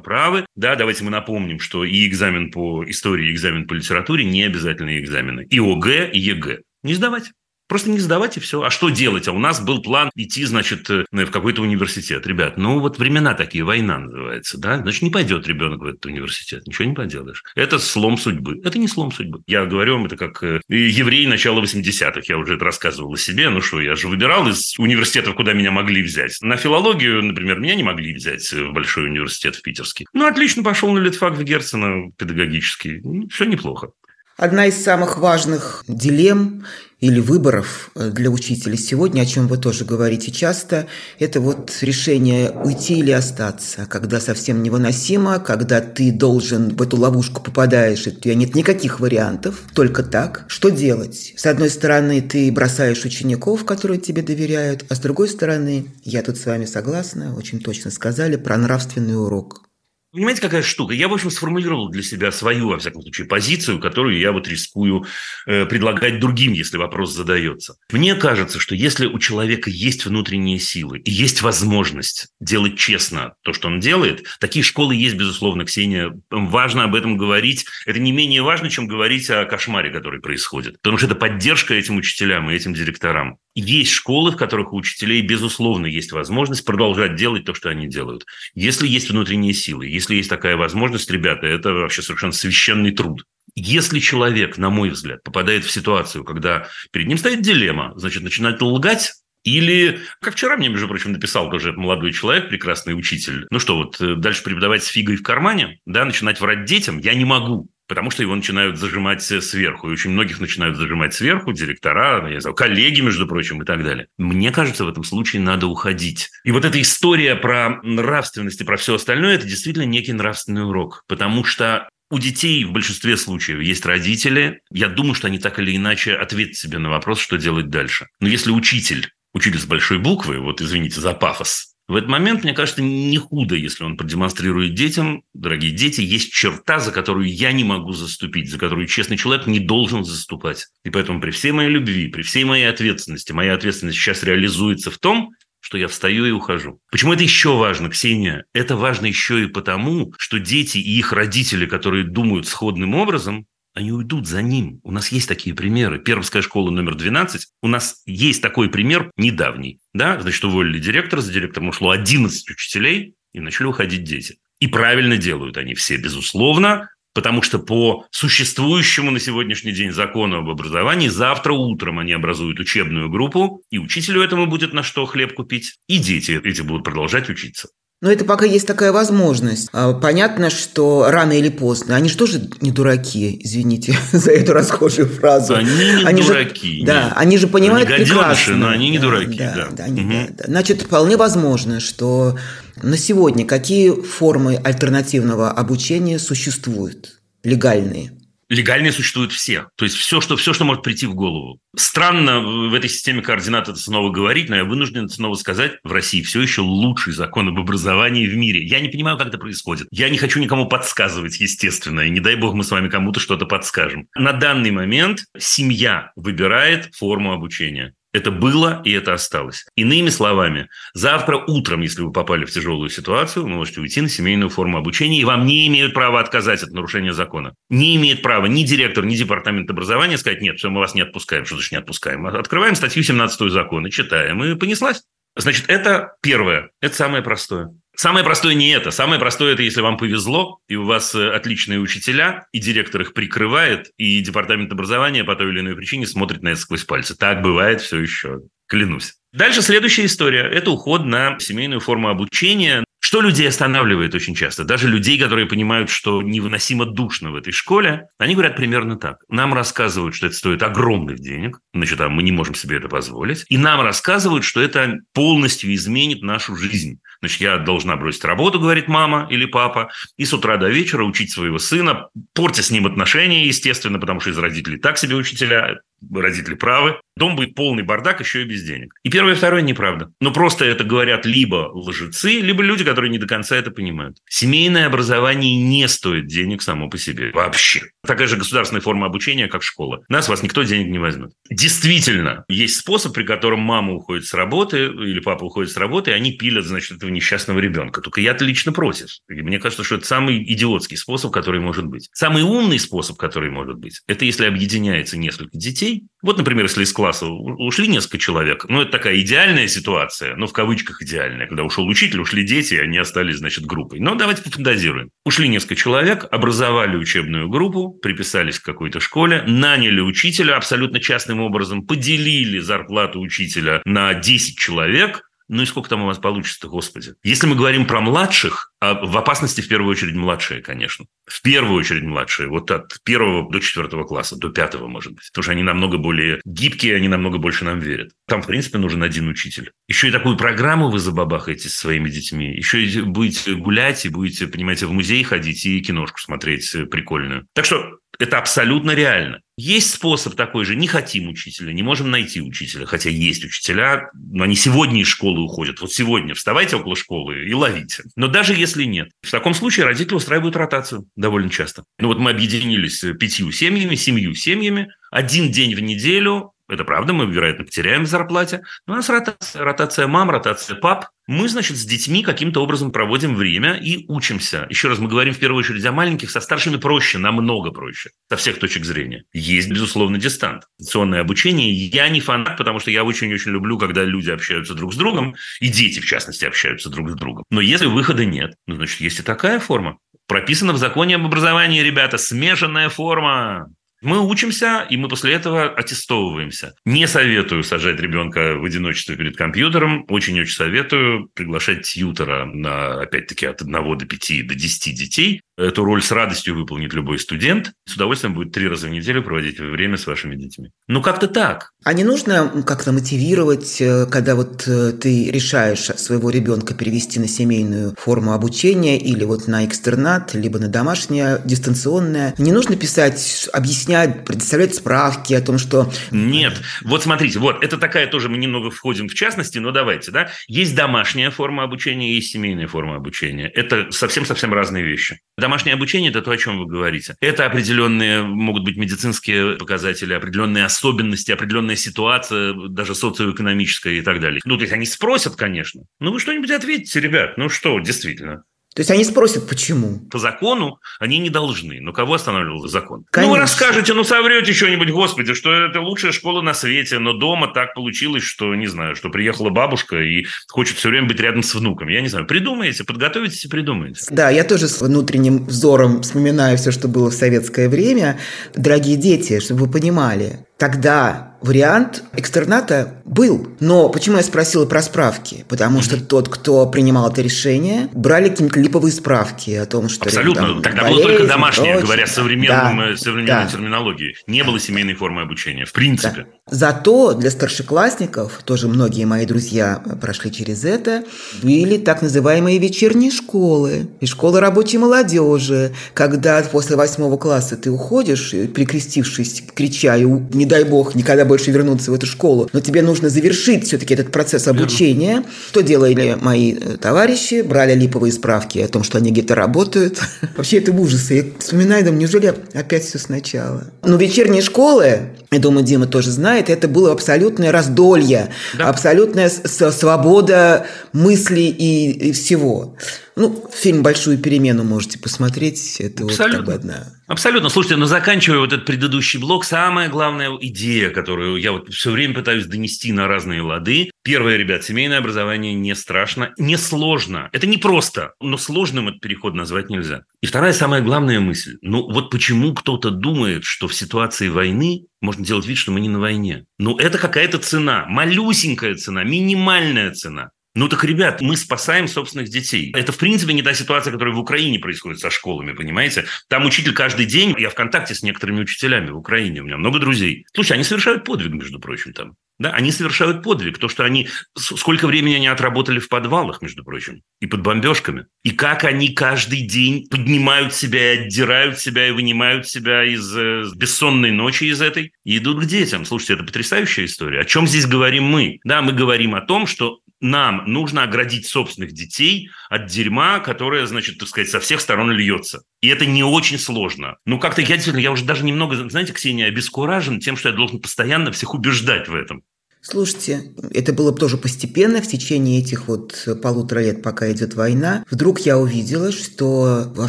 правы. 0.00 0.46
Да, 0.56 0.76
давайте 0.76 1.04
мы 1.04 1.10
напомним, 1.10 1.60
что 1.60 1.84
и 1.84 2.06
экзамен 2.06 2.50
по 2.50 2.88
истории, 2.88 3.28
и 3.28 3.32
экзамен 3.32 3.66
по 3.66 3.74
литературе 3.74 4.24
не 4.24 4.44
обязательные 4.44 4.98
экзамены. 4.98 5.46
И 5.50 5.58
ОГЭ, 5.58 6.10
и 6.10 6.18
ЕГЭ. 6.18 6.60
Не 6.82 6.94
сдавать. 6.94 7.32
Просто 7.68 7.90
не 7.90 7.98
сдавать 7.98 8.38
все. 8.38 8.62
А 8.62 8.70
что 8.70 8.90
делать? 8.90 9.28
А 9.28 9.32
у 9.32 9.38
нас 9.38 9.60
был 9.60 9.82
план 9.82 10.10
идти, 10.14 10.44
значит, 10.44 10.90
э, 10.90 11.04
в 11.10 11.30
какой-то 11.30 11.62
университет. 11.62 12.26
Ребят, 12.26 12.58
ну 12.58 12.80
вот 12.80 12.98
времена 12.98 13.34
такие, 13.34 13.64
война 13.64 13.98
называется, 13.98 14.58
да? 14.58 14.78
Значит, 14.78 15.02
не 15.02 15.10
пойдет 15.10 15.46
ребенок 15.46 15.80
в 15.80 15.86
этот 15.86 16.04
университет. 16.06 16.66
Ничего 16.66 16.84
не 16.84 16.94
поделаешь. 16.94 17.42
Это 17.54 17.78
слом 17.78 18.18
судьбы. 18.18 18.60
Это 18.64 18.78
не 18.78 18.88
слом 18.88 19.12
судьбы. 19.12 19.42
Я 19.46 19.64
говорю 19.64 19.94
вам, 19.94 20.06
это 20.06 20.16
как 20.16 20.42
э, 20.42 20.60
еврей 20.68 21.26
начала 21.26 21.62
80-х. 21.62 22.22
Я 22.28 22.38
уже 22.38 22.56
это 22.56 22.64
рассказывал 22.64 23.12
о 23.12 23.16
себе. 23.16 23.48
Ну 23.48 23.60
что, 23.60 23.80
я 23.80 23.94
же 23.94 24.08
выбирал 24.08 24.48
из 24.48 24.78
университетов, 24.78 25.34
куда 25.34 25.52
меня 25.52 25.70
могли 25.70 26.02
взять. 26.02 26.36
На 26.42 26.56
филологию, 26.56 27.24
например, 27.24 27.58
меня 27.58 27.74
не 27.74 27.82
могли 27.82 28.14
взять 28.14 28.50
в 28.52 28.72
большой 28.72 29.06
университет 29.06 29.56
в 29.56 29.62
Питерский. 29.62 30.06
Ну, 30.12 30.26
отлично, 30.26 30.62
пошел 30.62 30.92
на 30.92 30.98
литфак 30.98 31.34
в 31.34 31.42
Герцена 31.42 32.10
педагогический. 32.18 33.02
Все 33.30 33.44
неплохо. 33.44 33.92
Одна 34.36 34.66
из 34.66 34.82
самых 34.82 35.18
важных 35.18 35.84
дилемм 35.86 36.64
или 37.02 37.18
выборов 37.18 37.90
э, 37.96 38.10
для 38.10 38.30
учителей 38.30 38.78
сегодня, 38.78 39.22
о 39.22 39.26
чем 39.26 39.48
вы 39.48 39.58
тоже 39.58 39.84
говорите 39.84 40.30
часто, 40.30 40.86
это 41.18 41.40
вот 41.40 41.76
решение 41.82 42.50
уйти 42.50 43.00
или 43.00 43.10
остаться, 43.10 43.86
когда 43.86 44.20
совсем 44.20 44.62
невыносимо, 44.62 45.40
когда 45.40 45.80
ты 45.80 46.12
должен 46.12 46.76
в 46.76 46.80
эту 46.80 46.96
ловушку 46.96 47.42
попадаешь, 47.42 48.06
и 48.06 48.10
у 48.10 48.12
тебя 48.12 48.36
нет 48.36 48.54
никаких 48.54 49.00
вариантов, 49.00 49.62
только 49.74 50.04
так. 50.04 50.44
Что 50.46 50.70
делать? 50.70 51.34
С 51.36 51.44
одной 51.44 51.70
стороны, 51.70 52.22
ты 52.22 52.52
бросаешь 52.52 53.04
учеников, 53.04 53.64
которые 53.64 53.98
тебе 53.98 54.22
доверяют, 54.22 54.84
а 54.88 54.94
с 54.94 55.00
другой 55.00 55.28
стороны, 55.28 55.86
я 56.04 56.22
тут 56.22 56.38
с 56.38 56.46
вами 56.46 56.66
согласна, 56.66 57.36
очень 57.36 57.58
точно 57.58 57.90
сказали 57.90 58.36
про 58.36 58.56
нравственный 58.56 59.20
урок. 59.20 59.71
Понимаете, 60.12 60.42
какая 60.42 60.62
штука? 60.62 60.92
Я, 60.92 61.08
в 61.08 61.14
общем, 61.14 61.30
сформулировал 61.30 61.88
для 61.88 62.02
себя 62.02 62.30
свою, 62.32 62.68
во 62.68 62.78
всяком 62.78 63.00
случае, 63.00 63.26
позицию, 63.26 63.80
которую 63.80 64.18
я 64.18 64.32
вот 64.32 64.46
рискую 64.46 65.06
э, 65.46 65.64
предлагать 65.64 66.20
другим, 66.20 66.52
если 66.52 66.76
вопрос 66.76 67.14
задается. 67.14 67.76
Мне 67.90 68.14
кажется, 68.14 68.60
что 68.60 68.74
если 68.74 69.06
у 69.06 69.18
человека 69.18 69.70
есть 69.70 70.04
внутренние 70.04 70.58
силы 70.58 70.98
и 70.98 71.10
есть 71.10 71.40
возможность 71.40 72.28
делать 72.40 72.76
честно 72.76 73.36
то, 73.42 73.54
что 73.54 73.68
он 73.68 73.80
делает, 73.80 74.26
такие 74.38 74.62
школы 74.62 74.94
есть, 74.94 75.16
безусловно, 75.16 75.64
Ксения. 75.64 76.12
Важно 76.30 76.84
об 76.84 76.94
этом 76.94 77.16
говорить. 77.16 77.64
Это 77.86 77.98
не 77.98 78.12
менее 78.12 78.42
важно, 78.42 78.68
чем 78.68 78.86
говорить 78.86 79.30
о 79.30 79.46
кошмаре, 79.46 79.90
который 79.90 80.20
происходит. 80.20 80.76
Потому 80.82 80.98
что 80.98 81.06
это 81.06 81.14
поддержка 81.14 81.72
этим 81.72 81.96
учителям 81.96 82.50
и 82.50 82.54
этим 82.54 82.74
директорам. 82.74 83.38
Есть 83.54 83.92
школы, 83.92 84.30
в 84.30 84.36
которых 84.36 84.72
у 84.72 84.76
учителей, 84.76 85.20
безусловно, 85.20 85.86
есть 85.86 86.12
возможность 86.12 86.64
продолжать 86.64 87.16
делать 87.16 87.44
то, 87.44 87.52
что 87.52 87.68
они 87.68 87.86
делают. 87.86 88.24
Если 88.54 88.88
есть 88.88 89.10
внутренние 89.10 89.52
силы, 89.52 89.86
если 89.86 90.14
есть 90.14 90.30
такая 90.30 90.56
возможность, 90.56 91.10
ребята, 91.10 91.46
это 91.46 91.72
вообще 91.74 92.00
совершенно 92.00 92.32
священный 92.32 92.92
труд. 92.92 93.24
Если 93.54 93.98
человек, 93.98 94.56
на 94.56 94.70
мой 94.70 94.88
взгляд, 94.88 95.22
попадает 95.22 95.64
в 95.64 95.70
ситуацию, 95.70 96.24
когда 96.24 96.68
перед 96.90 97.08
ним 97.08 97.18
стоит 97.18 97.42
дилемма, 97.42 97.92
значит, 97.96 98.22
начинает 98.22 98.62
лгать, 98.62 99.12
или, 99.44 99.98
как 100.20 100.34
вчера 100.34 100.56
мне, 100.56 100.68
между 100.68 100.86
прочим, 100.86 101.12
написал 101.12 101.50
тоже 101.50 101.72
молодой 101.72 102.12
человек, 102.12 102.48
прекрасный 102.48 102.96
учитель, 102.96 103.46
ну 103.50 103.58
что, 103.58 103.76
вот 103.76 104.00
э, 104.00 104.14
дальше 104.14 104.44
преподавать 104.44 104.84
с 104.84 104.86
фигой 104.86 105.16
в 105.16 105.22
кармане, 105.22 105.80
да, 105.84 106.04
начинать 106.04 106.40
врать 106.40 106.64
детям, 106.64 106.98
я 106.98 107.12
не 107.14 107.24
могу 107.24 107.68
потому 107.92 108.10
что 108.10 108.22
его 108.22 108.34
начинают 108.34 108.78
зажимать 108.78 109.22
сверху. 109.22 109.90
И 109.90 109.92
очень 109.92 110.12
многих 110.12 110.40
начинают 110.40 110.78
зажимать 110.78 111.12
сверху, 111.12 111.52
директора, 111.52 112.26
я 112.26 112.36
не 112.36 112.40
знаю, 112.40 112.56
коллеги, 112.56 113.02
между 113.02 113.26
прочим, 113.26 113.60
и 113.60 113.66
так 113.66 113.84
далее. 113.84 114.06
Мне 114.16 114.50
кажется, 114.50 114.86
в 114.86 114.88
этом 114.88 115.04
случае 115.04 115.42
надо 115.42 115.66
уходить. 115.66 116.30
И 116.42 116.52
вот 116.52 116.64
эта 116.64 116.80
история 116.80 117.36
про 117.36 117.82
нравственность 117.82 118.62
и 118.62 118.64
про 118.64 118.78
все 118.78 118.94
остальное, 118.94 119.34
это 119.34 119.46
действительно 119.46 119.84
некий 119.84 120.14
нравственный 120.14 120.66
урок, 120.66 121.04
потому 121.06 121.44
что 121.44 121.86
у 122.10 122.18
детей 122.18 122.64
в 122.64 122.72
большинстве 122.72 123.18
случаев 123.18 123.60
есть 123.60 123.84
родители. 123.84 124.62
Я 124.70 124.88
думаю, 124.88 125.12
что 125.12 125.26
они 125.26 125.38
так 125.38 125.58
или 125.58 125.76
иначе 125.76 126.14
ответят 126.14 126.56
себе 126.56 126.78
на 126.78 126.88
вопрос, 126.88 127.20
что 127.20 127.36
делать 127.36 127.68
дальше. 127.68 128.06
Но 128.20 128.28
если 128.28 128.52
учитель, 128.52 129.10
учитель 129.34 129.60
с 129.60 129.66
большой 129.66 129.98
буквы, 129.98 130.38
вот 130.38 130.62
извините 130.62 130.98
за 130.98 131.12
пафос, 131.12 131.71
в 131.88 131.96
этот 131.96 132.08
момент, 132.08 132.44
мне 132.44 132.54
кажется, 132.54 132.80
не 132.80 133.18
худо, 133.18 133.54
если 133.54 133.84
он 133.84 133.96
продемонстрирует 133.96 134.74
детям, 134.74 135.24
дорогие 135.34 135.72
дети, 135.72 136.00
есть 136.00 136.32
черта, 136.32 136.78
за 136.78 136.92
которую 136.92 137.32
я 137.32 137.52
не 137.52 137.64
могу 137.64 137.92
заступить, 137.92 138.50
за 138.50 138.58
которую 138.58 138.86
честный 138.86 139.16
человек 139.16 139.46
не 139.46 139.58
должен 139.58 140.04
заступать. 140.04 140.68
И 140.84 140.90
поэтому 140.90 141.20
при 141.20 141.32
всей 141.32 141.52
моей 141.52 141.70
любви, 141.70 142.08
при 142.08 142.22
всей 142.22 142.44
моей 142.44 142.64
ответственности, 142.64 143.32
моя 143.32 143.54
ответственность 143.54 143.98
сейчас 143.98 144.22
реализуется 144.22 144.90
в 144.90 144.98
том, 144.98 145.32
что 145.60 145.78
я 145.78 145.88
встаю 145.88 146.24
и 146.26 146.30
ухожу. 146.30 146.80
Почему 146.90 147.12
это 147.12 147.22
еще 147.22 147.56
важно, 147.56 147.88
Ксения? 147.88 148.44
Это 148.52 148.76
важно 148.76 149.06
еще 149.06 149.44
и 149.44 149.46
потому, 149.46 150.12
что 150.18 150.38
дети 150.38 150.78
и 150.78 150.98
их 150.98 151.12
родители, 151.12 151.66
которые 151.66 152.04
думают 152.04 152.46
сходным 152.46 152.94
образом, 152.94 153.46
они 153.74 153.92
уйдут 153.92 154.26
за 154.26 154.42
ним. 154.42 154.80
У 154.82 154.90
нас 154.90 155.12
есть 155.12 155.28
такие 155.28 155.54
примеры. 155.54 155.98
Пермская 155.98 156.42
школа 156.42 156.70
номер 156.70 156.94
12. 156.94 157.48
У 157.62 157.68
нас 157.68 158.02
есть 158.06 158.42
такой 158.42 158.68
пример 158.68 159.10
недавний. 159.16 159.80
Да, 159.94 160.20
значит, 160.20 160.44
уволили 160.44 160.78
директора, 160.78 161.20
за 161.20 161.32
директором 161.32 161.68
ушло 161.68 161.90
11 161.90 162.50
учителей, 162.50 163.14
и 163.32 163.40
начали 163.40 163.66
уходить 163.66 164.04
дети. 164.04 164.38
И 164.60 164.66
правильно 164.66 165.16
делают 165.16 165.56
они 165.56 165.74
все, 165.74 165.96
безусловно, 165.96 166.90
потому 167.14 167.42
что 167.42 167.58
по 167.58 168.06
существующему 168.10 169.10
на 169.10 169.18
сегодняшний 169.18 169.72
день 169.72 169.92
закону 169.92 170.38
об 170.38 170.50
образовании 170.50 171.08
завтра 171.08 171.52
утром 171.52 171.98
они 171.98 172.12
образуют 172.12 172.60
учебную 172.60 173.08
группу, 173.08 173.62
и 173.70 173.78
учителю 173.78 174.22
этому 174.22 174.46
будет 174.46 174.72
на 174.72 174.82
что 174.82 175.06
хлеб 175.06 175.34
купить, 175.34 175.78
и 175.88 175.98
дети 175.98 176.40
эти 176.42 176.62
будут 176.62 176.84
продолжать 176.84 177.28
учиться. 177.28 177.68
Но 178.02 178.10
это 178.10 178.24
пока 178.24 178.44
есть 178.44 178.66
такая 178.66 178.90
возможность. 178.90 179.68
А, 179.72 179.92
понятно, 179.92 180.50
что 180.50 181.06
рано 181.08 181.38
или 181.38 181.48
поздно. 181.48 181.94
Они 181.94 182.08
же 182.08 182.16
тоже 182.16 182.50
не 182.60 182.72
дураки, 182.72 183.38
извините 183.40 183.96
за 184.12 184.32
эту 184.32 184.54
расхожую 184.54 185.08
фразу. 185.08 185.54
Они 185.54 185.70
не 185.70 186.04
они 186.04 186.22
дураки. 186.22 186.80
Же, 186.80 186.86
да, 186.86 187.12
они 187.14 187.38
же 187.38 187.46
понимают 187.46 187.88
они 187.88 188.04
прекрасно. 188.04 188.56
но 188.56 188.68
они 188.70 188.90
не 188.90 188.98
да, 188.98 189.04
дураки. 189.04 189.38
Да, 189.38 189.54
да. 189.54 189.68
Да, 189.70 189.84
они, 189.84 190.00
угу. 190.02 190.10
да, 190.10 190.26
да. 190.36 190.44
Значит, 190.48 190.82
вполне 190.82 191.16
возможно, 191.16 191.78
что 191.78 192.36
на 192.82 192.98
сегодня 192.98 193.46
какие 193.46 193.92
формы 193.92 194.56
альтернативного 194.56 195.52
обучения 195.52 196.18
существуют, 196.18 197.20
легальные? 197.44 198.10
Легальные 198.52 198.92
существуют 198.92 199.32
все. 199.32 199.68
То 199.76 199.84
есть 199.84 199.96
все, 199.96 200.20
что, 200.20 200.36
все, 200.36 200.52
что 200.52 200.64
может 200.64 200.82
прийти 200.82 201.06
в 201.06 201.14
голову. 201.14 201.58
Странно 201.76 202.40
в 202.40 202.74
этой 202.74 202.90
системе 202.90 203.22
координат 203.22 203.68
это 203.68 203.78
снова 203.78 204.10
говорить, 204.10 204.48
но 204.48 204.56
я 204.56 204.64
вынужден 204.64 205.06
это 205.06 205.14
снова 205.14 205.34
сказать. 205.34 205.78
В 205.82 205.92
России 205.92 206.22
все 206.22 206.40
еще 206.40 206.60
лучший 206.60 207.14
закон 207.14 207.48
об 207.48 207.58
образовании 207.58 208.26
в 208.26 208.36
мире. 208.36 208.62
Я 208.62 208.80
не 208.80 208.88
понимаю, 208.88 209.16
как 209.16 209.28
это 209.28 209.38
происходит. 209.38 209.88
Я 209.90 210.10
не 210.10 210.18
хочу 210.18 210.38
никому 210.38 210.66
подсказывать, 210.66 211.40
естественно. 211.40 212.00
И 212.00 212.10
не 212.10 212.20
дай 212.20 212.36
бог 212.36 212.54
мы 212.54 212.64
с 212.64 212.70
вами 212.70 212.88
кому-то 212.88 213.20
что-то 213.20 213.46
подскажем. 213.46 214.08
На 214.14 214.32
данный 214.32 214.70
момент 214.70 215.24
семья 215.38 216.12
выбирает 216.16 216.94
форму 216.94 217.32
обучения. 217.32 217.94
Это 218.12 218.30
было 218.30 218.82
и 218.84 218.92
это 218.92 219.14
осталось. 219.14 219.64
Иными 219.74 220.10
словами, 220.10 220.68
завтра 220.92 221.38
утром, 221.38 221.80
если 221.80 222.02
вы 222.02 222.12
попали 222.12 222.44
в 222.44 222.50
тяжелую 222.50 222.90
ситуацию, 222.90 223.44
вы 223.44 223.48
можете 223.48 223.80
уйти 223.80 224.00
на 224.00 224.08
семейную 224.08 224.50
форму 224.50 224.78
обучения, 224.78 225.20
и 225.20 225.24
вам 225.24 225.46
не 225.46 225.66
имеют 225.68 225.94
права 225.94 226.20
отказать 226.20 226.62
от 226.62 226.70
нарушения 226.72 227.12
закона. 227.12 227.54
Не 227.70 227.96
имеет 227.96 228.22
права 228.22 228.46
ни 228.46 228.64
директор, 228.64 229.04
ни 229.04 229.14
департамент 229.14 229.70
образования 229.70 230.18
сказать, 230.18 230.42
нет, 230.42 230.58
все, 230.58 230.68
мы 230.68 230.80
вас 230.80 230.94
не 230.94 231.00
отпускаем. 231.00 231.46
Что 231.46 231.56
значит 231.56 231.72
не 231.72 231.78
отпускаем? 231.78 232.26
Открываем 232.26 232.74
статью 232.74 233.02
17 233.02 233.50
закона, 233.50 233.90
читаем, 233.90 234.44
и 234.44 234.54
понеслась. 234.56 235.02
Значит, 235.34 235.64
это 235.68 236.16
первое, 236.20 236.70
это 236.80 236.94
самое 236.94 237.22
простое. 237.22 237.74
Самое 238.02 238.24
простое 238.24 238.54
не 238.54 238.70
это. 238.70 238.90
Самое 238.90 239.20
простое– 239.20 239.52
это 239.54 239.62
если 239.62 239.80
вам 239.80 239.96
повезло, 239.96 240.58
и 240.66 240.74
у 240.74 240.84
вас 240.84 241.14
э, 241.14 241.30
отличные 241.30 241.78
учителя, 241.78 242.48
и 242.50 242.58
директор 242.58 243.02
их 243.02 243.14
прикрывает, 243.14 243.92
и 243.96 244.18
департамент 244.18 244.72
образования 244.72 245.22
по 245.22 245.36
той 245.36 245.50
или 245.50 245.60
иной 245.60 245.76
причине 245.76 246.08
смотрит 246.08 246.42
на 246.42 246.48
это 246.48 246.60
сквозь 246.60 246.82
пальцы. 246.82 247.16
Так 247.16 247.42
бывает 247.42 247.80
все 247.80 248.00
еще, 248.00 248.40
клянусь. 248.66 249.14
Дальше 249.32 249.62
следующая 249.62 250.06
история– 250.06 250.40
это 250.52 250.72
уход 250.72 251.04
на 251.04 251.38
семейную 251.38 251.78
форму 251.78 252.08
обучения. 252.08 252.82
Что 252.98 253.20
людей 253.20 253.48
останавливает 253.48 254.16
очень 254.16 254.34
часто? 254.34 254.64
Даже 254.64 254.88
людей, 254.88 255.16
которые 255.16 255.46
понимают, 255.46 255.88
что 255.88 256.22
невыносимо 256.22 256.86
душно 256.86 257.30
в 257.30 257.36
этой 257.36 257.52
школе, 257.52 258.08
они 258.18 258.34
говорят 258.34 258.56
примерно 258.56 258.96
так. 258.96 259.18
Нам 259.28 259.54
рассказывают, 259.54 260.16
что 260.16 260.26
это 260.26 260.34
стоит 260.34 260.64
огромных 260.64 261.20
денег, 261.20 261.60
значит, 261.72 262.00
а 262.00 262.08
мы 262.08 262.24
не 262.24 262.32
можем 262.32 262.56
себе 262.56 262.78
это 262.78 262.88
позволить. 262.88 263.44
И 263.48 263.58
нам 263.58 263.80
рассказывают, 263.80 264.42
что 264.42 264.60
это 264.60 264.98
полностью 265.14 265.72
изменит 265.72 266.22
нашу 266.22 266.56
жизнь. 266.56 266.98
Значит, 267.22 267.40
я 267.40 267.58
должна 267.58 267.96
бросить 267.96 268.24
работу, 268.24 268.58
говорит 268.58 268.88
мама 268.88 269.28
или 269.30 269.44
папа, 269.44 269.92
и 270.16 270.24
с 270.24 270.34
утра 270.34 270.56
до 270.56 270.68
вечера 270.68 271.04
учить 271.04 271.30
своего 271.30 271.58
сына, 271.58 272.08
портя 272.34 272.64
с 272.64 272.72
ним 272.72 272.84
отношения, 272.84 273.46
естественно, 273.46 274.00
потому 274.00 274.18
что 274.18 274.30
из 274.30 274.38
родителей 274.38 274.78
так 274.78 274.98
себе 274.98 275.14
учителя, 275.14 275.78
родители 276.10 276.54
правы. 276.54 276.96
Дом 277.16 277.36
будет 277.36 277.54
полный 277.54 277.82
бардак, 277.82 278.20
еще 278.20 278.42
и 278.42 278.44
без 278.46 278.62
денег. 278.62 278.94
И 279.02 279.10
первое 279.10 279.34
и 279.34 279.36
второе 279.36 279.60
неправда. 279.60 280.10
Но 280.20 280.32
просто 280.32 280.64
это 280.64 280.82
говорят 280.82 281.26
либо 281.26 281.70
лжецы, 281.74 282.40
либо 282.40 282.62
люди, 282.62 282.84
которые 282.84 283.10
не 283.10 283.18
до 283.18 283.26
конца 283.26 283.56
это 283.56 283.70
понимают. 283.70 284.16
Семейное 284.28 284.86
образование 284.86 285.56
не 285.56 285.86
стоит 285.88 286.26
денег 286.26 286.62
само 286.62 286.88
по 286.88 286.96
себе. 286.96 287.30
Вообще. 287.32 287.82
Такая 288.06 288.26
же 288.26 288.36
государственная 288.36 288.80
форма 288.80 289.06
обучения, 289.06 289.46
как 289.46 289.62
школа. 289.62 290.04
Нас 290.08 290.28
вас 290.28 290.42
никто 290.42 290.62
денег 290.62 290.90
не 290.90 290.98
возьмет. 290.98 291.32
Действительно, 291.50 292.44
есть 292.48 292.76
способ, 292.76 293.12
при 293.12 293.24
котором 293.24 293.60
мама 293.60 293.92
уходит 293.92 294.24
с 294.24 294.32
работы 294.32 294.86
или 294.86 295.20
папа 295.20 295.44
уходит 295.44 295.70
с 295.70 295.76
работы, 295.76 296.12
и 296.12 296.14
они 296.14 296.32
пилят, 296.32 296.64
значит, 296.64 296.96
этого 296.96 297.10
несчастного 297.10 297.58
ребенка. 297.58 298.00
Только 298.00 298.22
я-то 298.22 298.44
лично 298.44 298.72
против. 298.72 299.10
И 299.28 299.42
мне 299.42 299.58
кажется, 299.58 299.84
что 299.84 299.96
это 299.96 300.06
самый 300.06 300.42
идиотский 300.42 300.96
способ, 300.96 301.30
который 301.30 301.60
может 301.60 301.84
быть. 301.84 302.08
Самый 302.12 302.42
умный 302.42 302.78
способ, 302.78 303.18
который 303.18 303.50
может 303.50 303.76
быть, 303.76 304.00
это 304.06 304.24
если 304.24 304.46
объединяется 304.46 305.18
несколько 305.18 305.58
детей. 305.58 305.91
Вот, 306.22 306.38
например, 306.38 306.64
если 306.64 306.84
из 306.84 306.92
класса 306.92 307.26
ушли 307.26 307.88
несколько 307.88 308.18
человек, 308.18 308.66
ну, 308.68 308.82
это 308.82 308.92
такая 308.92 309.18
идеальная 309.20 309.66
ситуация, 309.66 310.36
ну, 310.36 310.46
в 310.46 310.52
кавычках 310.52 311.02
идеальная, 311.02 311.46
когда 311.46 311.64
ушел 311.64 311.86
учитель, 311.86 312.20
ушли 312.20 312.44
дети, 312.44 312.74
и 312.74 312.78
они 312.78 312.98
остались, 312.98 313.38
значит, 313.38 313.64
группой. 313.66 313.98
Но 313.98 314.14
давайте 314.14 314.42
пофантазируем. 314.42 315.10
Ушли 315.24 315.48
несколько 315.48 315.74
человек, 315.74 316.26
образовали 316.30 316.96
учебную 316.96 317.48
группу, 317.48 317.90
приписались 317.90 318.60
к 318.60 318.64
какой-то 318.64 319.00
школе, 319.00 319.42
наняли 319.46 320.00
учителя 320.00 320.56
абсолютно 320.56 321.00
частным 321.00 321.40
образом, 321.40 321.86
поделили 321.86 322.58
зарплату 322.60 323.20
учителя 323.20 323.82
на 323.84 324.14
10 324.14 324.56
человек, 324.56 325.22
ну 325.52 325.62
и 325.62 325.66
сколько 325.66 325.90
там 325.90 326.02
у 326.02 326.06
вас 326.06 326.18
получится-то, 326.18 326.68
господи? 326.68 327.12
Если 327.22 327.46
мы 327.46 327.54
говорим 327.54 327.86
про 327.86 328.00
младших, 328.00 328.72
а 328.80 328.94
в 328.94 329.16
опасности 329.18 329.60
в 329.60 329.68
первую 329.68 329.90
очередь 329.90 330.14
младшие, 330.14 330.62
конечно. 330.62 331.04
В 331.26 331.42
первую 331.42 331.78
очередь 331.78 332.04
младшие. 332.04 332.48
Вот 332.48 332.70
от 332.70 332.96
первого 333.04 333.50
до 333.52 333.60
четвертого 333.60 334.04
класса, 334.04 334.36
до 334.36 334.48
пятого, 334.48 334.88
может 334.88 335.12
быть. 335.12 335.28
Потому 335.30 335.42
что 335.42 335.52
они 335.52 335.62
намного 335.62 335.98
более 335.98 336.40
гибкие, 336.46 336.96
они 336.96 337.06
намного 337.06 337.36
больше 337.36 337.66
нам 337.66 337.80
верят. 337.80 338.12
Там, 338.26 338.40
в 338.40 338.46
принципе, 338.46 338.78
нужен 338.78 339.02
один 339.02 339.28
учитель. 339.28 339.72
Еще 339.88 340.08
и 340.08 340.10
такую 340.10 340.38
программу 340.38 340.88
вы 340.88 340.98
забабахаете 340.98 341.68
со 341.68 341.78
своими 341.78 342.08
детьми. 342.08 342.46
Еще 342.56 342.84
и 342.84 343.02
будете 343.02 343.54
гулять, 343.54 344.06
и 344.06 344.08
будете, 344.08 344.46
понимаете, 344.46 344.86
в 344.86 344.92
музей 344.92 345.22
ходить 345.22 345.66
и 345.66 345.80
киношку 345.80 346.18
смотреть 346.18 346.72
прикольную. 346.90 347.46
Так 347.54 347.66
что 347.66 347.98
это 348.22 348.38
абсолютно 348.38 348.92
реально. 348.92 349.40
Есть 349.56 349.90
способ 349.90 350.36
такой 350.36 350.64
же. 350.64 350.76
Не 350.76 350.86
хотим 350.86 351.28
учителя, 351.28 351.72
не 351.72 351.82
можем 351.82 352.10
найти 352.10 352.40
учителя. 352.40 352.86
Хотя 352.86 353.10
есть 353.10 353.44
учителя, 353.44 354.10
но 354.14 354.44
они 354.44 354.54
сегодня 354.54 355.00
из 355.00 355.08
школы 355.08 355.42
уходят. 355.42 355.80
Вот 355.80 355.92
сегодня 355.92 356.34
вставайте 356.34 356.76
около 356.76 356.94
школы 356.94 357.44
и 357.46 357.52
ловите. 357.52 358.04
Но 358.14 358.28
даже 358.28 358.54
если 358.54 358.84
нет, 358.84 359.10
в 359.22 359.30
таком 359.30 359.54
случае 359.54 359.86
родители 359.86 360.14
устраивают 360.14 360.54
ротацию 360.54 361.06
довольно 361.16 361.50
часто. 361.50 361.84
Ну 361.98 362.08
вот 362.08 362.18
мы 362.18 362.30
объединились 362.30 363.00
пятью 363.18 363.50
семьями, 363.50 363.96
семью 363.96 364.34
семьями. 364.34 364.88
Один 365.10 365.50
день 365.50 365.74
в 365.74 365.80
неделю 365.80 366.52
это 366.72 366.84
правда, 366.84 367.12
мы, 367.12 367.26
вероятно, 367.26 367.64
потеряем 367.64 368.04
в 368.04 368.08
зарплате. 368.08 368.62
Но 368.86 368.94
у 368.94 368.96
нас 368.96 369.08
ротация, 369.08 369.62
ротация 369.62 370.06
мам, 370.06 370.30
ротация 370.30 370.76
пап. 370.76 371.06
Мы, 371.26 371.48
значит, 371.48 371.76
с 371.76 371.84
детьми 371.84 372.22
каким-то 372.22 372.62
образом 372.62 372.90
проводим 372.90 373.36
время 373.36 373.74
и 373.74 374.06
учимся. 374.08 374.66
Еще 374.70 374.88
раз, 374.88 374.98
мы 374.98 375.08
говорим 375.08 375.34
в 375.34 375.38
первую 375.38 375.60
очередь 375.60 375.84
о 375.84 375.92
маленьких, 375.92 376.30
со 376.30 376.40
старшими 376.40 376.76
проще, 376.76 377.18
намного 377.18 377.70
проще, 377.70 378.10
со 378.28 378.36
всех 378.36 378.58
точек 378.58 378.84
зрения. 378.84 379.24
Есть, 379.32 379.70
безусловно, 379.70 380.18
дистанционное 380.18 381.20
обучение. 381.20 381.72
Я 381.72 382.08
не 382.08 382.20
фанат, 382.20 382.56
потому 382.56 382.80
что 382.80 382.90
я 382.90 383.04
очень-очень 383.04 383.52
люблю, 383.52 383.78
когда 383.78 384.02
люди 384.04 384.30
общаются 384.30 384.74
друг 384.74 384.94
с 384.94 384.96
другом, 384.96 385.36
и 385.60 385.68
дети, 385.68 386.00
в 386.00 386.06
частности, 386.06 386.44
общаются 386.44 386.90
друг 386.90 387.10
с 387.10 387.14
другом. 387.14 387.44
Но 387.50 387.60
если 387.60 387.86
выхода 387.86 388.24
нет, 388.24 388.54
ну, 388.66 388.76
значит, 388.76 389.00
есть 389.00 389.20
и 389.20 389.22
такая 389.22 389.60
форма. 389.60 389.98
Прописано 390.26 390.72
в 390.72 390.78
законе 390.78 391.16
об 391.16 391.26
образовании, 391.26 391.82
ребята, 391.82 392.16
смешанная 392.16 392.88
форма. 392.88 393.68
Мы 394.02 394.20
учимся, 394.20 394.84
и 394.90 394.96
мы 394.96 395.08
после 395.08 395.32
этого 395.32 395.68
аттестовываемся. 395.68 396.74
Не 396.84 397.06
советую 397.06 397.62
сажать 397.62 398.00
ребенка 398.00 398.56
в 398.56 398.64
одиночестве 398.64 399.16
перед 399.16 399.36
компьютером. 399.36 400.04
Очень-очень 400.08 400.54
советую 400.54 401.28
приглашать 401.34 401.82
тьютера 401.82 402.44
на, 402.44 403.00
опять-таки, 403.00 403.46
от 403.46 403.62
1 403.62 403.72
до 403.98 404.04
5 404.04 404.46
до 404.46 404.54
10 404.56 404.94
детей. 404.94 405.42
Эту 405.58 405.84
роль 405.84 406.02
с 406.02 406.10
радостью 406.10 406.54
выполнит 406.54 406.94
любой 406.94 407.18
студент. 407.18 407.72
С 407.86 407.94
удовольствием 407.94 408.34
будет 408.34 408.52
три 408.52 408.68
раза 408.68 408.86
в 408.86 408.90
неделю 408.90 409.22
проводить 409.22 409.60
время 409.60 409.98
с 409.98 410.06
вашими 410.06 410.34
детьми. 410.34 410.70
Ну, 410.88 411.02
как-то 411.02 411.28
так. 411.28 411.72
А 411.84 411.92
не 411.92 412.04
нужно 412.04 412.62
как-то 412.66 412.92
мотивировать, 412.92 413.80
э, 413.80 414.06
когда 414.06 414.34
вот 414.34 414.66
э, 414.66 414.92
ты 414.92 415.30
решаешь 415.30 415.80
своего 415.80 416.30
ребенка 416.30 416.74
перевести 416.74 417.20
на 417.20 417.28
семейную 417.28 417.94
форму 417.98 418.32
обучения 418.32 418.98
или 418.98 419.24
вот 419.24 419.46
на 419.46 419.66
экстернат, 419.66 420.32
либо 420.32 420.58
на 420.58 420.68
домашнее, 420.68 421.42
дистанционное? 421.44 422.34
Не 422.38 422.52
нужно 422.52 422.76
писать, 422.76 423.50
объяснять, 423.52 424.24
предоставлять 424.24 424.74
справки 424.74 425.34
о 425.34 425.42
том, 425.42 425.58
что... 425.58 425.92
Нет. 426.10 426.54
Вот 426.82 427.02
смотрите, 427.02 427.38
вот 427.38 427.62
это 427.62 427.76
такая 427.76 428.06
тоже, 428.06 428.30
мы 428.30 428.38
немного 428.38 428.70
входим 428.70 429.06
в 429.06 429.14
частности, 429.14 429.58
но 429.58 429.70
давайте, 429.70 430.12
да. 430.12 430.30
Есть 430.48 430.74
домашняя 430.74 431.30
форма 431.30 431.64
обучения, 431.64 432.14
есть 432.14 432.32
семейная 432.32 432.68
форма 432.68 432.96
обучения. 432.96 433.48
Это 433.48 433.90
совсем-совсем 433.90 434.54
разные 434.54 434.82
вещи. 434.82 435.20
Домашнее 435.42 435.74
обучение– 435.74 436.10
это 436.12 436.22
то, 436.22 436.30
о 436.30 436.36
чем 436.36 436.60
вы 436.60 436.66
говорите. 436.66 437.16
Это 437.20 437.44
определенные, 437.46 438.22
могут 438.22 438.62
быть 438.62 438.76
медицинские 438.76 439.56
показатели, 439.56 440.12
определенные 440.14 440.64
особенности, 440.64 441.32
определенная 441.32 441.74
ситуация, 441.74 442.54
даже 442.68 442.94
социоэкономическая 442.94 443.94
и 443.94 444.02
так 444.02 444.20
далее. 444.20 444.40
Ну, 444.44 444.56
то 444.56 444.62
есть 444.62 444.72
они 444.72 444.86
спросят, 444.86 445.34
конечно. 445.34 445.82
Ну, 445.98 446.12
вы 446.12 446.20
что-нибудь 446.20 446.52
ответите, 446.52 447.00
ребят. 447.00 447.38
Ну, 447.38 447.48
что, 447.48 447.80
действительно. 447.80 448.44
То 448.74 448.80
есть 448.80 448.90
они 448.90 449.04
спросят, 449.04 449.48
почему? 449.48 450.00
По 450.10 450.18
закону 450.18 450.78
они 450.98 451.18
не 451.18 451.28
должны. 451.28 451.80
Но 451.80 451.92
кого 451.92 452.14
останавливал 452.14 452.66
закон? 452.68 453.04
Конечно. 453.10 453.28
Ну, 453.28 453.34
вы 453.34 453.40
расскажете, 453.40 453.92
ну, 453.92 454.02
соврете 454.04 454.52
что-нибудь, 454.52 454.90
господи, 454.90 455.34
что 455.34 455.52
это 455.52 455.80
лучшая 455.80 456.12
школа 456.12 456.40
на 456.40 456.54
свете, 456.54 456.98
но 456.98 457.12
дома 457.12 457.48
так 457.52 457.74
получилось, 457.74 458.22
что, 458.22 458.54
не 458.54 458.66
знаю, 458.66 458.96
что 458.96 459.10
приехала 459.10 459.50
бабушка 459.50 460.00
и 460.00 460.24
хочет 460.48 460.76
все 460.76 460.88
время 460.88 461.08
быть 461.08 461.20
рядом 461.20 461.42
с 461.42 461.54
внуком. 461.54 461.88
Я 461.88 462.00
не 462.00 462.08
знаю, 462.08 462.26
придумаете, 462.26 462.84
подготовитесь 462.84 463.44
и 463.44 463.48
придумаете. 463.48 464.06
Да, 464.10 464.30
я 464.30 464.44
тоже 464.44 464.68
с 464.68 464.80
внутренним 464.80 465.44
взором 465.44 466.02
вспоминаю 466.02 466.56
все, 466.56 466.70
что 466.70 466.88
было 466.88 467.10
в 467.10 467.14
советское 467.14 467.68
время. 467.68 468.18
Дорогие 468.54 468.96
дети, 468.96 469.40
чтобы 469.40 469.66
вы 469.66 469.70
понимали, 469.70 470.46
тогда 470.62 471.32
вариант 471.42 472.04
экстерната 472.12 473.02
был. 473.04 473.48
Но 473.60 473.88
почему 473.88 474.16
я 474.16 474.22
спросила 474.22 474.64
про 474.64 474.80
справки? 474.80 475.44
Потому 475.48 475.82
что 475.82 476.02
тот, 476.02 476.28
кто 476.28 476.66
принимал 476.66 477.10
это 477.10 477.20
решение, 477.20 477.88
брали 477.92 478.28
какие-нибудь 478.28 478.56
липовые 478.56 478.92
справки 478.92 479.50
о 479.50 479.66
том, 479.66 479.88
что... 479.88 480.04
Абсолютно. 480.04 480.42
Там, 480.42 480.62
Тогда 480.62 480.82
болезнь, 480.82 481.02
было 481.02 481.10
только 481.10 481.26
домашнее, 481.26 481.72
прочее. 481.72 481.86
говоря 481.86 482.06
современным, 482.06 482.78
да, 482.78 482.96
современной 482.96 483.26
да. 483.26 483.46
терминологией. 483.46 484.14
Не 484.26 484.44
было 484.44 484.60
семейной 484.60 484.94
формы 484.94 485.22
обучения, 485.22 485.64
в 485.64 485.72
принципе. 485.72 486.26
Да. 486.46 486.56
Зато 486.56 487.14
для 487.14 487.30
старшеклассников, 487.30 488.40
тоже 488.44 488.68
многие 488.68 489.04
мои 489.04 489.26
друзья 489.26 489.82
прошли 490.00 490.32
через 490.32 490.64
это, 490.64 491.04
были 491.42 491.76
так 491.76 492.02
называемые 492.02 492.58
вечерние 492.58 493.10
школы 493.10 493.88
и 494.00 494.06
школы 494.06 494.40
рабочей 494.40 494.78
молодежи, 494.78 495.72
когда 495.94 496.42
после 496.42 496.76
восьмого 496.76 497.16
класса 497.16 497.56
ты 497.56 497.70
уходишь, 497.70 498.34
прикрестившись, 498.54 499.44
крича 499.54 499.96
и 499.96 500.04
не 500.04 500.46
дай 500.52 500.64
бог, 500.64 500.94
никогда 500.94 501.24
больше 501.24 501.50
вернуться 501.50 501.90
в 501.90 501.94
эту 501.94 502.04
школу, 502.04 502.46
но 502.52 502.60
тебе 502.60 502.82
нужно 502.82 503.08
завершить 503.08 503.66
все-таки 503.66 503.94
этот 503.94 504.12
процесс 504.12 504.46
обучения. 504.48 505.14
Верно. 505.14 505.26
Что 505.48 505.62
делали 505.62 506.18
мои 506.20 506.52
э, 506.52 506.76
товарищи? 506.76 507.40
Брали 507.40 507.74
липовые 507.74 508.12
справки 508.12 508.58
о 508.58 508.68
том, 508.68 508.82
что 508.82 508.98
они 508.98 509.12
где-то 509.12 509.34
работают. 509.34 509.98
Вообще 510.36 510.58
это 510.58 510.72
ужас. 510.72 511.10
Я 511.10 511.24
вспоминаю, 511.38 511.84
думаю, 511.84 512.00
неужели 512.00 512.34
опять 512.52 512.84
все 512.84 512.98
сначала? 512.98 513.64
Но 513.82 513.96
вечерние 513.96 514.42
школы, 514.42 515.12
я 515.30 515.38
думаю, 515.38 515.64
Дима 515.64 515.86
тоже 515.86 516.10
знает, 516.10 516.50
это 516.50 516.68
было 516.68 516.92
абсолютное 516.92 517.50
раздолье, 517.50 518.28
да. 518.58 518.68
абсолютная 518.68 519.30
свобода 519.30 520.66
мыслей 520.92 521.48
и, 521.48 522.08
и 522.08 522.12
всего. 522.12 522.76
Ну, 523.14 523.44
фильм 523.52 523.82
«Большую 523.82 524.18
перемену» 524.18 524.64
можете 524.64 524.98
посмотреть. 524.98 525.76
Это 525.80 526.04
Абсолютно. 526.04 526.24
вот 526.24 526.36
как 526.36 526.44
бы 526.46 526.52
одна. 526.54 526.86
Абсолютно. 527.12 527.50
Слушайте, 527.50 527.76
но 527.76 527.84
заканчивая 527.84 528.38
вот 528.38 528.54
этот 528.54 528.64
предыдущий 528.64 529.20
блок, 529.20 529.44
самая 529.44 529.90
главная 529.90 530.34
идея, 530.40 530.88
которую 530.88 531.36
я 531.36 531.52
вот 531.52 531.68
все 531.68 531.90
время 531.90 532.14
пытаюсь 532.14 532.46
донести 532.46 532.90
на 532.90 533.06
разные 533.06 533.42
лады. 533.42 533.90
Первое, 534.02 534.38
ребят, 534.38 534.64
семейное 534.64 534.96
образование 534.96 535.52
не 535.52 535.74
страшно, 535.74 536.32
не 536.38 536.56
сложно. 536.56 537.28
Это 537.32 537.46
не 537.46 537.58
просто, 537.58 538.14
но 538.22 538.38
сложным 538.38 538.88
этот 538.88 539.02
переход 539.02 539.34
назвать 539.34 539.68
нельзя. 539.68 540.04
И 540.22 540.26
вторая, 540.26 540.54
самая 540.54 540.80
главная 540.80 541.20
мысль. 541.20 541.58
Ну, 541.60 541.82
вот 541.92 542.08
почему 542.08 542.54
кто-то 542.54 542.88
думает, 542.88 543.44
что 543.44 543.68
в 543.68 543.74
ситуации 543.74 544.28
войны 544.28 544.86
можно 545.02 545.22
делать 545.22 545.44
вид, 545.44 545.58
что 545.58 545.70
мы 545.70 545.80
не 545.80 545.90
на 545.90 546.00
войне. 546.00 546.46
Ну, 546.58 546.78
это 546.78 546.96
какая-то 546.96 547.36
цена, 547.40 547.84
малюсенькая 547.88 548.74
цена, 548.76 549.04
минимальная 549.04 549.90
цена. 549.90 550.30
Ну 550.54 550.68
так, 550.68 550.84
ребят, 550.84 551.22
мы 551.22 551.36
спасаем 551.38 551.88
собственных 551.88 552.28
детей. 552.28 552.72
Это, 552.76 552.92
в 552.92 552.98
принципе, 552.98 553.32
не 553.32 553.42
та 553.42 553.54
ситуация, 553.54 553.90
которая 553.90 554.14
в 554.14 554.18
Украине 554.18 554.58
происходит 554.58 555.00
со 555.00 555.10
школами, 555.10 555.52
понимаете? 555.52 556.04
Там 556.28 556.44
учитель 556.44 556.74
каждый 556.74 557.06
день, 557.06 557.34
я 557.38 557.48
в 557.48 557.54
контакте 557.54 557.94
с 557.94 558.02
некоторыми 558.02 558.40
учителями 558.40 558.90
в 558.90 558.98
Украине, 558.98 559.40
у 559.40 559.44
меня 559.44 559.56
много 559.56 559.78
друзей. 559.78 560.26
Слушай, 560.34 560.52
они 560.52 560.64
совершают 560.64 561.04
подвиг, 561.04 561.32
между 561.32 561.58
прочим, 561.58 561.94
там. 561.94 562.16
Да, 562.42 562.50
они 562.50 562.72
совершают 562.72 563.22
подвиг. 563.22 563.58
То, 563.58 563.68
что 563.68 563.84
они... 563.84 564.08
Сколько 564.36 564.88
времени 564.88 565.14
они 565.14 565.28
отработали 565.28 565.78
в 565.78 565.88
подвалах, 565.88 566.42
между 566.42 566.64
прочим, 566.64 567.02
и 567.20 567.26
под 567.26 567.40
бомбежками. 567.40 568.06
И 568.24 568.32
как 568.32 568.64
они 568.64 568.88
каждый 568.88 569.42
день 569.42 569.86
поднимают 569.88 570.52
себя 570.52 570.94
и 570.94 570.98
отдирают 570.98 571.60
себя, 571.60 571.86
и 571.86 571.92
вынимают 571.92 572.48
себя 572.48 572.82
из 572.82 573.16
э, 573.16 573.44
бессонной 573.54 574.10
ночи 574.10 574.44
из 574.44 574.60
этой, 574.60 574.92
и 575.04 575.18
идут 575.18 575.44
к 575.44 575.46
детям. 575.46 575.84
Слушайте, 575.84 576.14
это 576.14 576.24
потрясающая 576.24 576.86
история. 576.86 577.20
О 577.20 577.24
чем 577.24 577.46
здесь 577.46 577.66
говорим 577.66 578.04
мы? 578.06 578.40
Да, 578.42 578.60
мы 578.60 578.72
говорим 578.72 579.14
о 579.14 579.20
том, 579.20 579.46
что 579.46 579.78
нам 580.02 580.42
нужно 580.46 580.82
оградить 580.82 581.28
собственных 581.28 581.72
детей 581.72 582.28
от 582.50 582.66
дерьма, 582.66 583.20
которое, 583.20 583.66
значит, 583.66 583.98
так 583.98 584.08
сказать, 584.08 584.28
со 584.28 584.40
всех 584.40 584.60
сторон 584.60 584.90
льется. 584.90 585.44
И 585.60 585.68
это 585.68 585.86
не 585.86 586.02
очень 586.02 586.40
сложно. 586.40 586.96
Ну, 587.06 587.20
как-то 587.20 587.40
я 587.40 587.54
действительно, 587.54 587.80
я 587.80 587.92
уже 587.92 588.04
даже 588.04 588.24
немного, 588.24 588.56
знаете, 588.68 588.92
Ксения, 588.92 589.26
обескуражен 589.26 590.00
тем, 590.00 590.16
что 590.16 590.30
я 590.30 590.34
должен 590.34 590.60
постоянно 590.60 591.12
всех 591.12 591.34
убеждать 591.34 591.86
в 591.86 591.94
этом. 591.94 592.24
Слушайте, 592.64 593.32
это 593.50 593.72
было 593.72 593.92
тоже 593.92 594.16
постепенно, 594.16 594.80
в 594.80 594.86
течение 594.86 595.40
этих 595.40 595.66
вот 595.66 596.08
полутора 596.22 596.60
лет, 596.60 596.80
пока 596.80 597.10
идет 597.10 597.34
война. 597.34 597.84
Вдруг 597.90 598.20
я 598.20 598.38
увидела, 598.38 598.92
что 598.92 599.72
во 599.74 599.88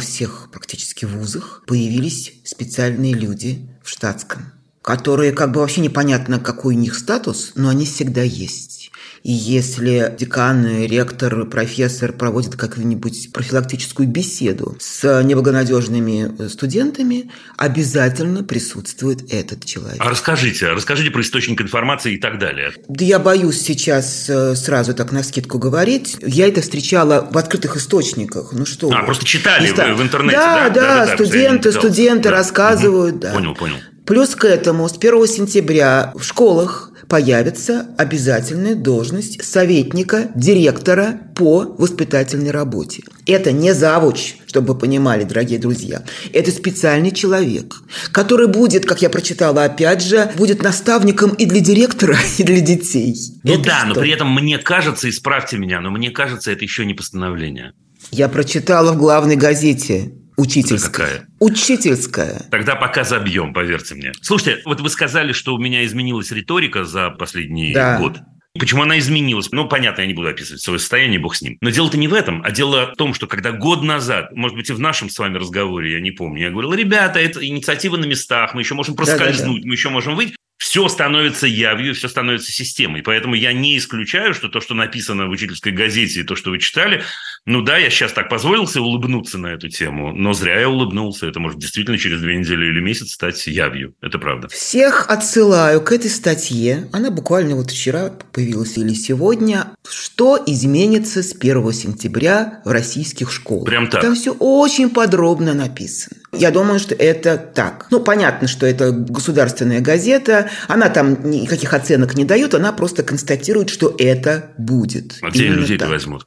всех 0.00 0.48
практически 0.50 1.04
вузах 1.04 1.62
появились 1.68 2.32
специальные 2.42 3.14
люди 3.14 3.70
в 3.80 3.88
штатском, 3.88 4.52
которые 4.82 5.30
как 5.30 5.52
бы 5.52 5.60
вообще 5.60 5.82
непонятно, 5.82 6.40
какой 6.40 6.74
у 6.74 6.78
них 6.78 6.96
статус, 6.96 7.52
но 7.54 7.68
они 7.68 7.86
всегда 7.86 8.22
есть. 8.22 8.83
И 9.24 9.32
если 9.32 10.14
декан, 10.18 10.84
ректор, 10.84 11.46
профессор 11.46 12.12
проводит 12.12 12.56
какую-нибудь 12.56 13.32
профилактическую 13.32 14.06
беседу 14.06 14.76
с 14.78 15.22
неблагонадежными 15.22 16.46
студентами, 16.48 17.30
обязательно 17.56 18.44
присутствует 18.44 19.32
этот 19.32 19.64
человек. 19.64 19.96
А 19.98 20.10
расскажите, 20.10 20.68
расскажите 20.68 21.10
про 21.10 21.22
источник 21.22 21.62
информации 21.62 22.16
и 22.16 22.18
так 22.18 22.38
далее. 22.38 22.74
Да 22.86 23.02
я 23.02 23.18
боюсь 23.18 23.62
сейчас 23.62 24.28
э, 24.28 24.54
сразу 24.56 24.92
так 24.92 25.10
на 25.10 25.22
скидку 25.22 25.58
говорить. 25.58 26.18
Я 26.20 26.46
это 26.46 26.60
встречала 26.60 27.26
в 27.30 27.38
открытых 27.38 27.78
источниках. 27.78 28.52
Ну 28.52 28.66
что? 28.66 28.92
А, 28.92 29.04
просто 29.04 29.24
читали 29.24 29.68
в, 29.68 29.76
в 29.96 30.02
интернете, 30.02 30.36
да? 30.36 30.68
Да, 30.68 30.68
да, 30.68 31.06
да 31.06 31.14
студенты, 31.14 31.72
студенты 31.72 32.24
да. 32.24 32.32
рассказывают, 32.32 33.14
угу. 33.14 33.22
да. 33.22 33.32
Понял, 33.32 33.54
понял. 33.54 33.76
Плюс 34.04 34.34
к 34.34 34.44
этому 34.44 34.86
с 34.86 34.98
1 34.98 35.26
сентября 35.28 36.12
в 36.14 36.22
школах 36.24 36.90
появится 37.14 37.86
обязательная 37.96 38.74
должность 38.74 39.44
советника 39.44 40.32
директора 40.34 41.20
по 41.36 41.60
воспитательной 41.78 42.50
работе. 42.50 43.04
Это 43.24 43.52
не 43.52 43.72
завуч, 43.72 44.34
чтобы 44.48 44.72
вы 44.72 44.80
понимали, 44.80 45.22
дорогие 45.22 45.60
друзья. 45.60 46.02
Это 46.32 46.50
специальный 46.50 47.12
человек, 47.12 47.76
который 48.10 48.48
будет, 48.48 48.84
как 48.84 49.00
я 49.00 49.10
прочитала 49.10 49.62
опять 49.62 50.02
же, 50.02 50.28
будет 50.36 50.64
наставником 50.64 51.30
и 51.34 51.46
для 51.46 51.60
директора, 51.60 52.16
и 52.38 52.42
для 52.42 52.58
детей. 52.58 53.14
Ну 53.44 53.52
это 53.52 53.62
да, 53.62 53.78
что? 53.78 53.88
но 53.90 53.94
при 53.94 54.10
этом 54.10 54.34
мне 54.34 54.58
кажется, 54.58 55.08
исправьте 55.08 55.56
меня, 55.56 55.80
но 55.80 55.92
мне 55.92 56.10
кажется, 56.10 56.50
это 56.50 56.64
еще 56.64 56.84
не 56.84 56.94
постановление. 56.94 57.74
Я 58.10 58.28
прочитала 58.28 58.92
в 58.92 58.98
главной 58.98 59.36
газете 59.36 60.14
Учительская. 60.36 61.06
Какая? 61.08 61.28
Учительская. 61.40 62.42
Тогда 62.50 62.76
пока 62.76 63.04
забьем, 63.04 63.52
поверьте 63.52 63.94
мне. 63.94 64.12
Слушайте, 64.20 64.62
вот 64.64 64.80
вы 64.80 64.88
сказали, 64.88 65.32
что 65.32 65.54
у 65.54 65.58
меня 65.58 65.84
изменилась 65.84 66.30
риторика 66.30 66.84
за 66.84 67.10
последний 67.10 67.72
да. 67.72 67.98
год. 67.98 68.18
Почему 68.58 68.82
она 68.82 68.98
изменилась? 69.00 69.50
Ну, 69.50 69.66
понятно, 69.66 70.02
я 70.02 70.06
не 70.06 70.14
буду 70.14 70.28
описывать 70.28 70.62
свое 70.62 70.78
состояние, 70.78 71.18
бог 71.18 71.34
с 71.34 71.42
ним. 71.42 71.58
Но 71.60 71.70
дело-то 71.70 71.96
не 71.96 72.06
в 72.06 72.14
этом, 72.14 72.40
а 72.44 72.52
дело 72.52 72.92
в 72.92 72.96
том, 72.96 73.12
что 73.12 73.26
когда 73.26 73.50
год 73.50 73.82
назад, 73.82 74.30
может 74.32 74.56
быть, 74.56 74.70
и 74.70 74.72
в 74.72 74.78
нашем 74.78 75.10
с 75.10 75.18
вами 75.18 75.38
разговоре, 75.38 75.92
я 75.92 76.00
не 76.00 76.12
помню, 76.12 76.42
я 76.42 76.50
говорил, 76.50 76.72
ребята, 76.72 77.18
это 77.18 77.44
инициатива 77.44 77.96
на 77.96 78.04
местах, 78.04 78.54
мы 78.54 78.62
еще 78.62 78.74
можем 78.74 78.94
проскользнуть, 78.94 79.38
да, 79.38 79.54
да, 79.54 79.60
да. 79.62 79.68
мы 79.68 79.74
еще 79.74 79.88
можем 79.88 80.14
выйти 80.14 80.36
все 80.64 80.88
становится 80.88 81.46
явью, 81.46 81.94
все 81.94 82.08
становится 82.08 82.50
системой. 82.50 83.02
Поэтому 83.02 83.34
я 83.34 83.52
не 83.52 83.76
исключаю, 83.76 84.34
что 84.34 84.48
то, 84.48 84.60
что 84.60 84.74
написано 84.74 85.26
в 85.26 85.30
учительской 85.30 85.72
газете, 85.72 86.20
и 86.20 86.24
то, 86.24 86.36
что 86.36 86.50
вы 86.50 86.58
читали, 86.58 87.02
ну 87.46 87.60
да, 87.60 87.76
я 87.76 87.90
сейчас 87.90 88.12
так 88.12 88.30
позволился 88.30 88.80
улыбнуться 88.80 89.36
на 89.36 89.48
эту 89.48 89.68
тему, 89.68 90.12
но 90.12 90.32
зря 90.32 90.60
я 90.60 90.68
улыбнулся. 90.68 91.26
Это 91.26 91.40
может 91.40 91.58
действительно 91.58 91.98
через 91.98 92.20
две 92.20 92.36
недели 92.38 92.66
или 92.66 92.80
месяц 92.80 93.12
стать 93.12 93.46
явью. 93.46 93.94
Это 94.00 94.18
правда. 94.18 94.48
Всех 94.48 95.10
отсылаю 95.10 95.82
к 95.82 95.92
этой 95.92 96.10
статье. 96.10 96.88
Она 96.92 97.10
буквально 97.10 97.56
вот 97.56 97.70
вчера 97.70 98.10
появилась 98.32 98.78
или 98.78 98.94
сегодня. 98.94 99.66
Что 99.86 100.42
изменится 100.46 101.22
с 101.22 101.34
1 101.38 101.72
сентября 101.72 102.62
в 102.64 102.70
российских 102.70 103.30
школах? 103.30 103.66
Прям 103.66 103.88
так. 103.90 104.00
Там 104.00 104.14
все 104.14 104.32
очень 104.32 104.88
подробно 104.88 105.52
написано. 105.52 106.16
Я 106.32 106.50
думаю, 106.50 106.78
что 106.78 106.94
это 106.94 107.36
так. 107.36 107.88
Ну, 107.90 108.00
понятно, 108.00 108.48
что 108.48 108.66
это 108.66 108.90
государственная 108.90 109.80
газета, 109.80 110.50
она 110.66 110.88
там 110.88 111.30
никаких 111.30 111.74
оценок 111.74 112.14
не 112.14 112.24
дает, 112.24 112.54
она 112.54 112.72
просто 112.72 113.02
констатирует, 113.02 113.68
что 113.68 113.94
это 113.98 114.52
будет. 114.56 115.18
А 115.20 115.28
где 115.28 115.48
людей-то 115.48 115.88
возьмут? 115.88 116.26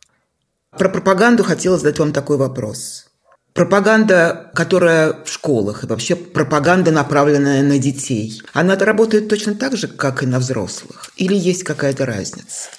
Про 0.78 0.90
пропаганду 0.90 1.44
хотела 1.44 1.78
задать 1.78 2.00
вам 2.00 2.14
такой 2.14 2.38
вопрос. 2.38 3.06
Пропаганда, 3.54 4.52
которая 4.54 5.24
в 5.24 5.30
школах, 5.30 5.84
и 5.84 5.88
вообще 5.88 6.16
пропаганда, 6.16 6.92
направленная 6.92 7.64
на 7.64 7.80
детей, 7.80 8.44
она 8.54 8.76
работает 8.76 9.28
точно 9.28 9.56
так 9.56 9.76
же, 9.76 9.88
как 9.88 10.22
и 10.22 10.28
на 10.28 10.38
взрослых? 10.38 11.10
Или 11.16 11.34
есть 11.34 11.64
какая-то 11.64 12.06
разница? 12.06 12.70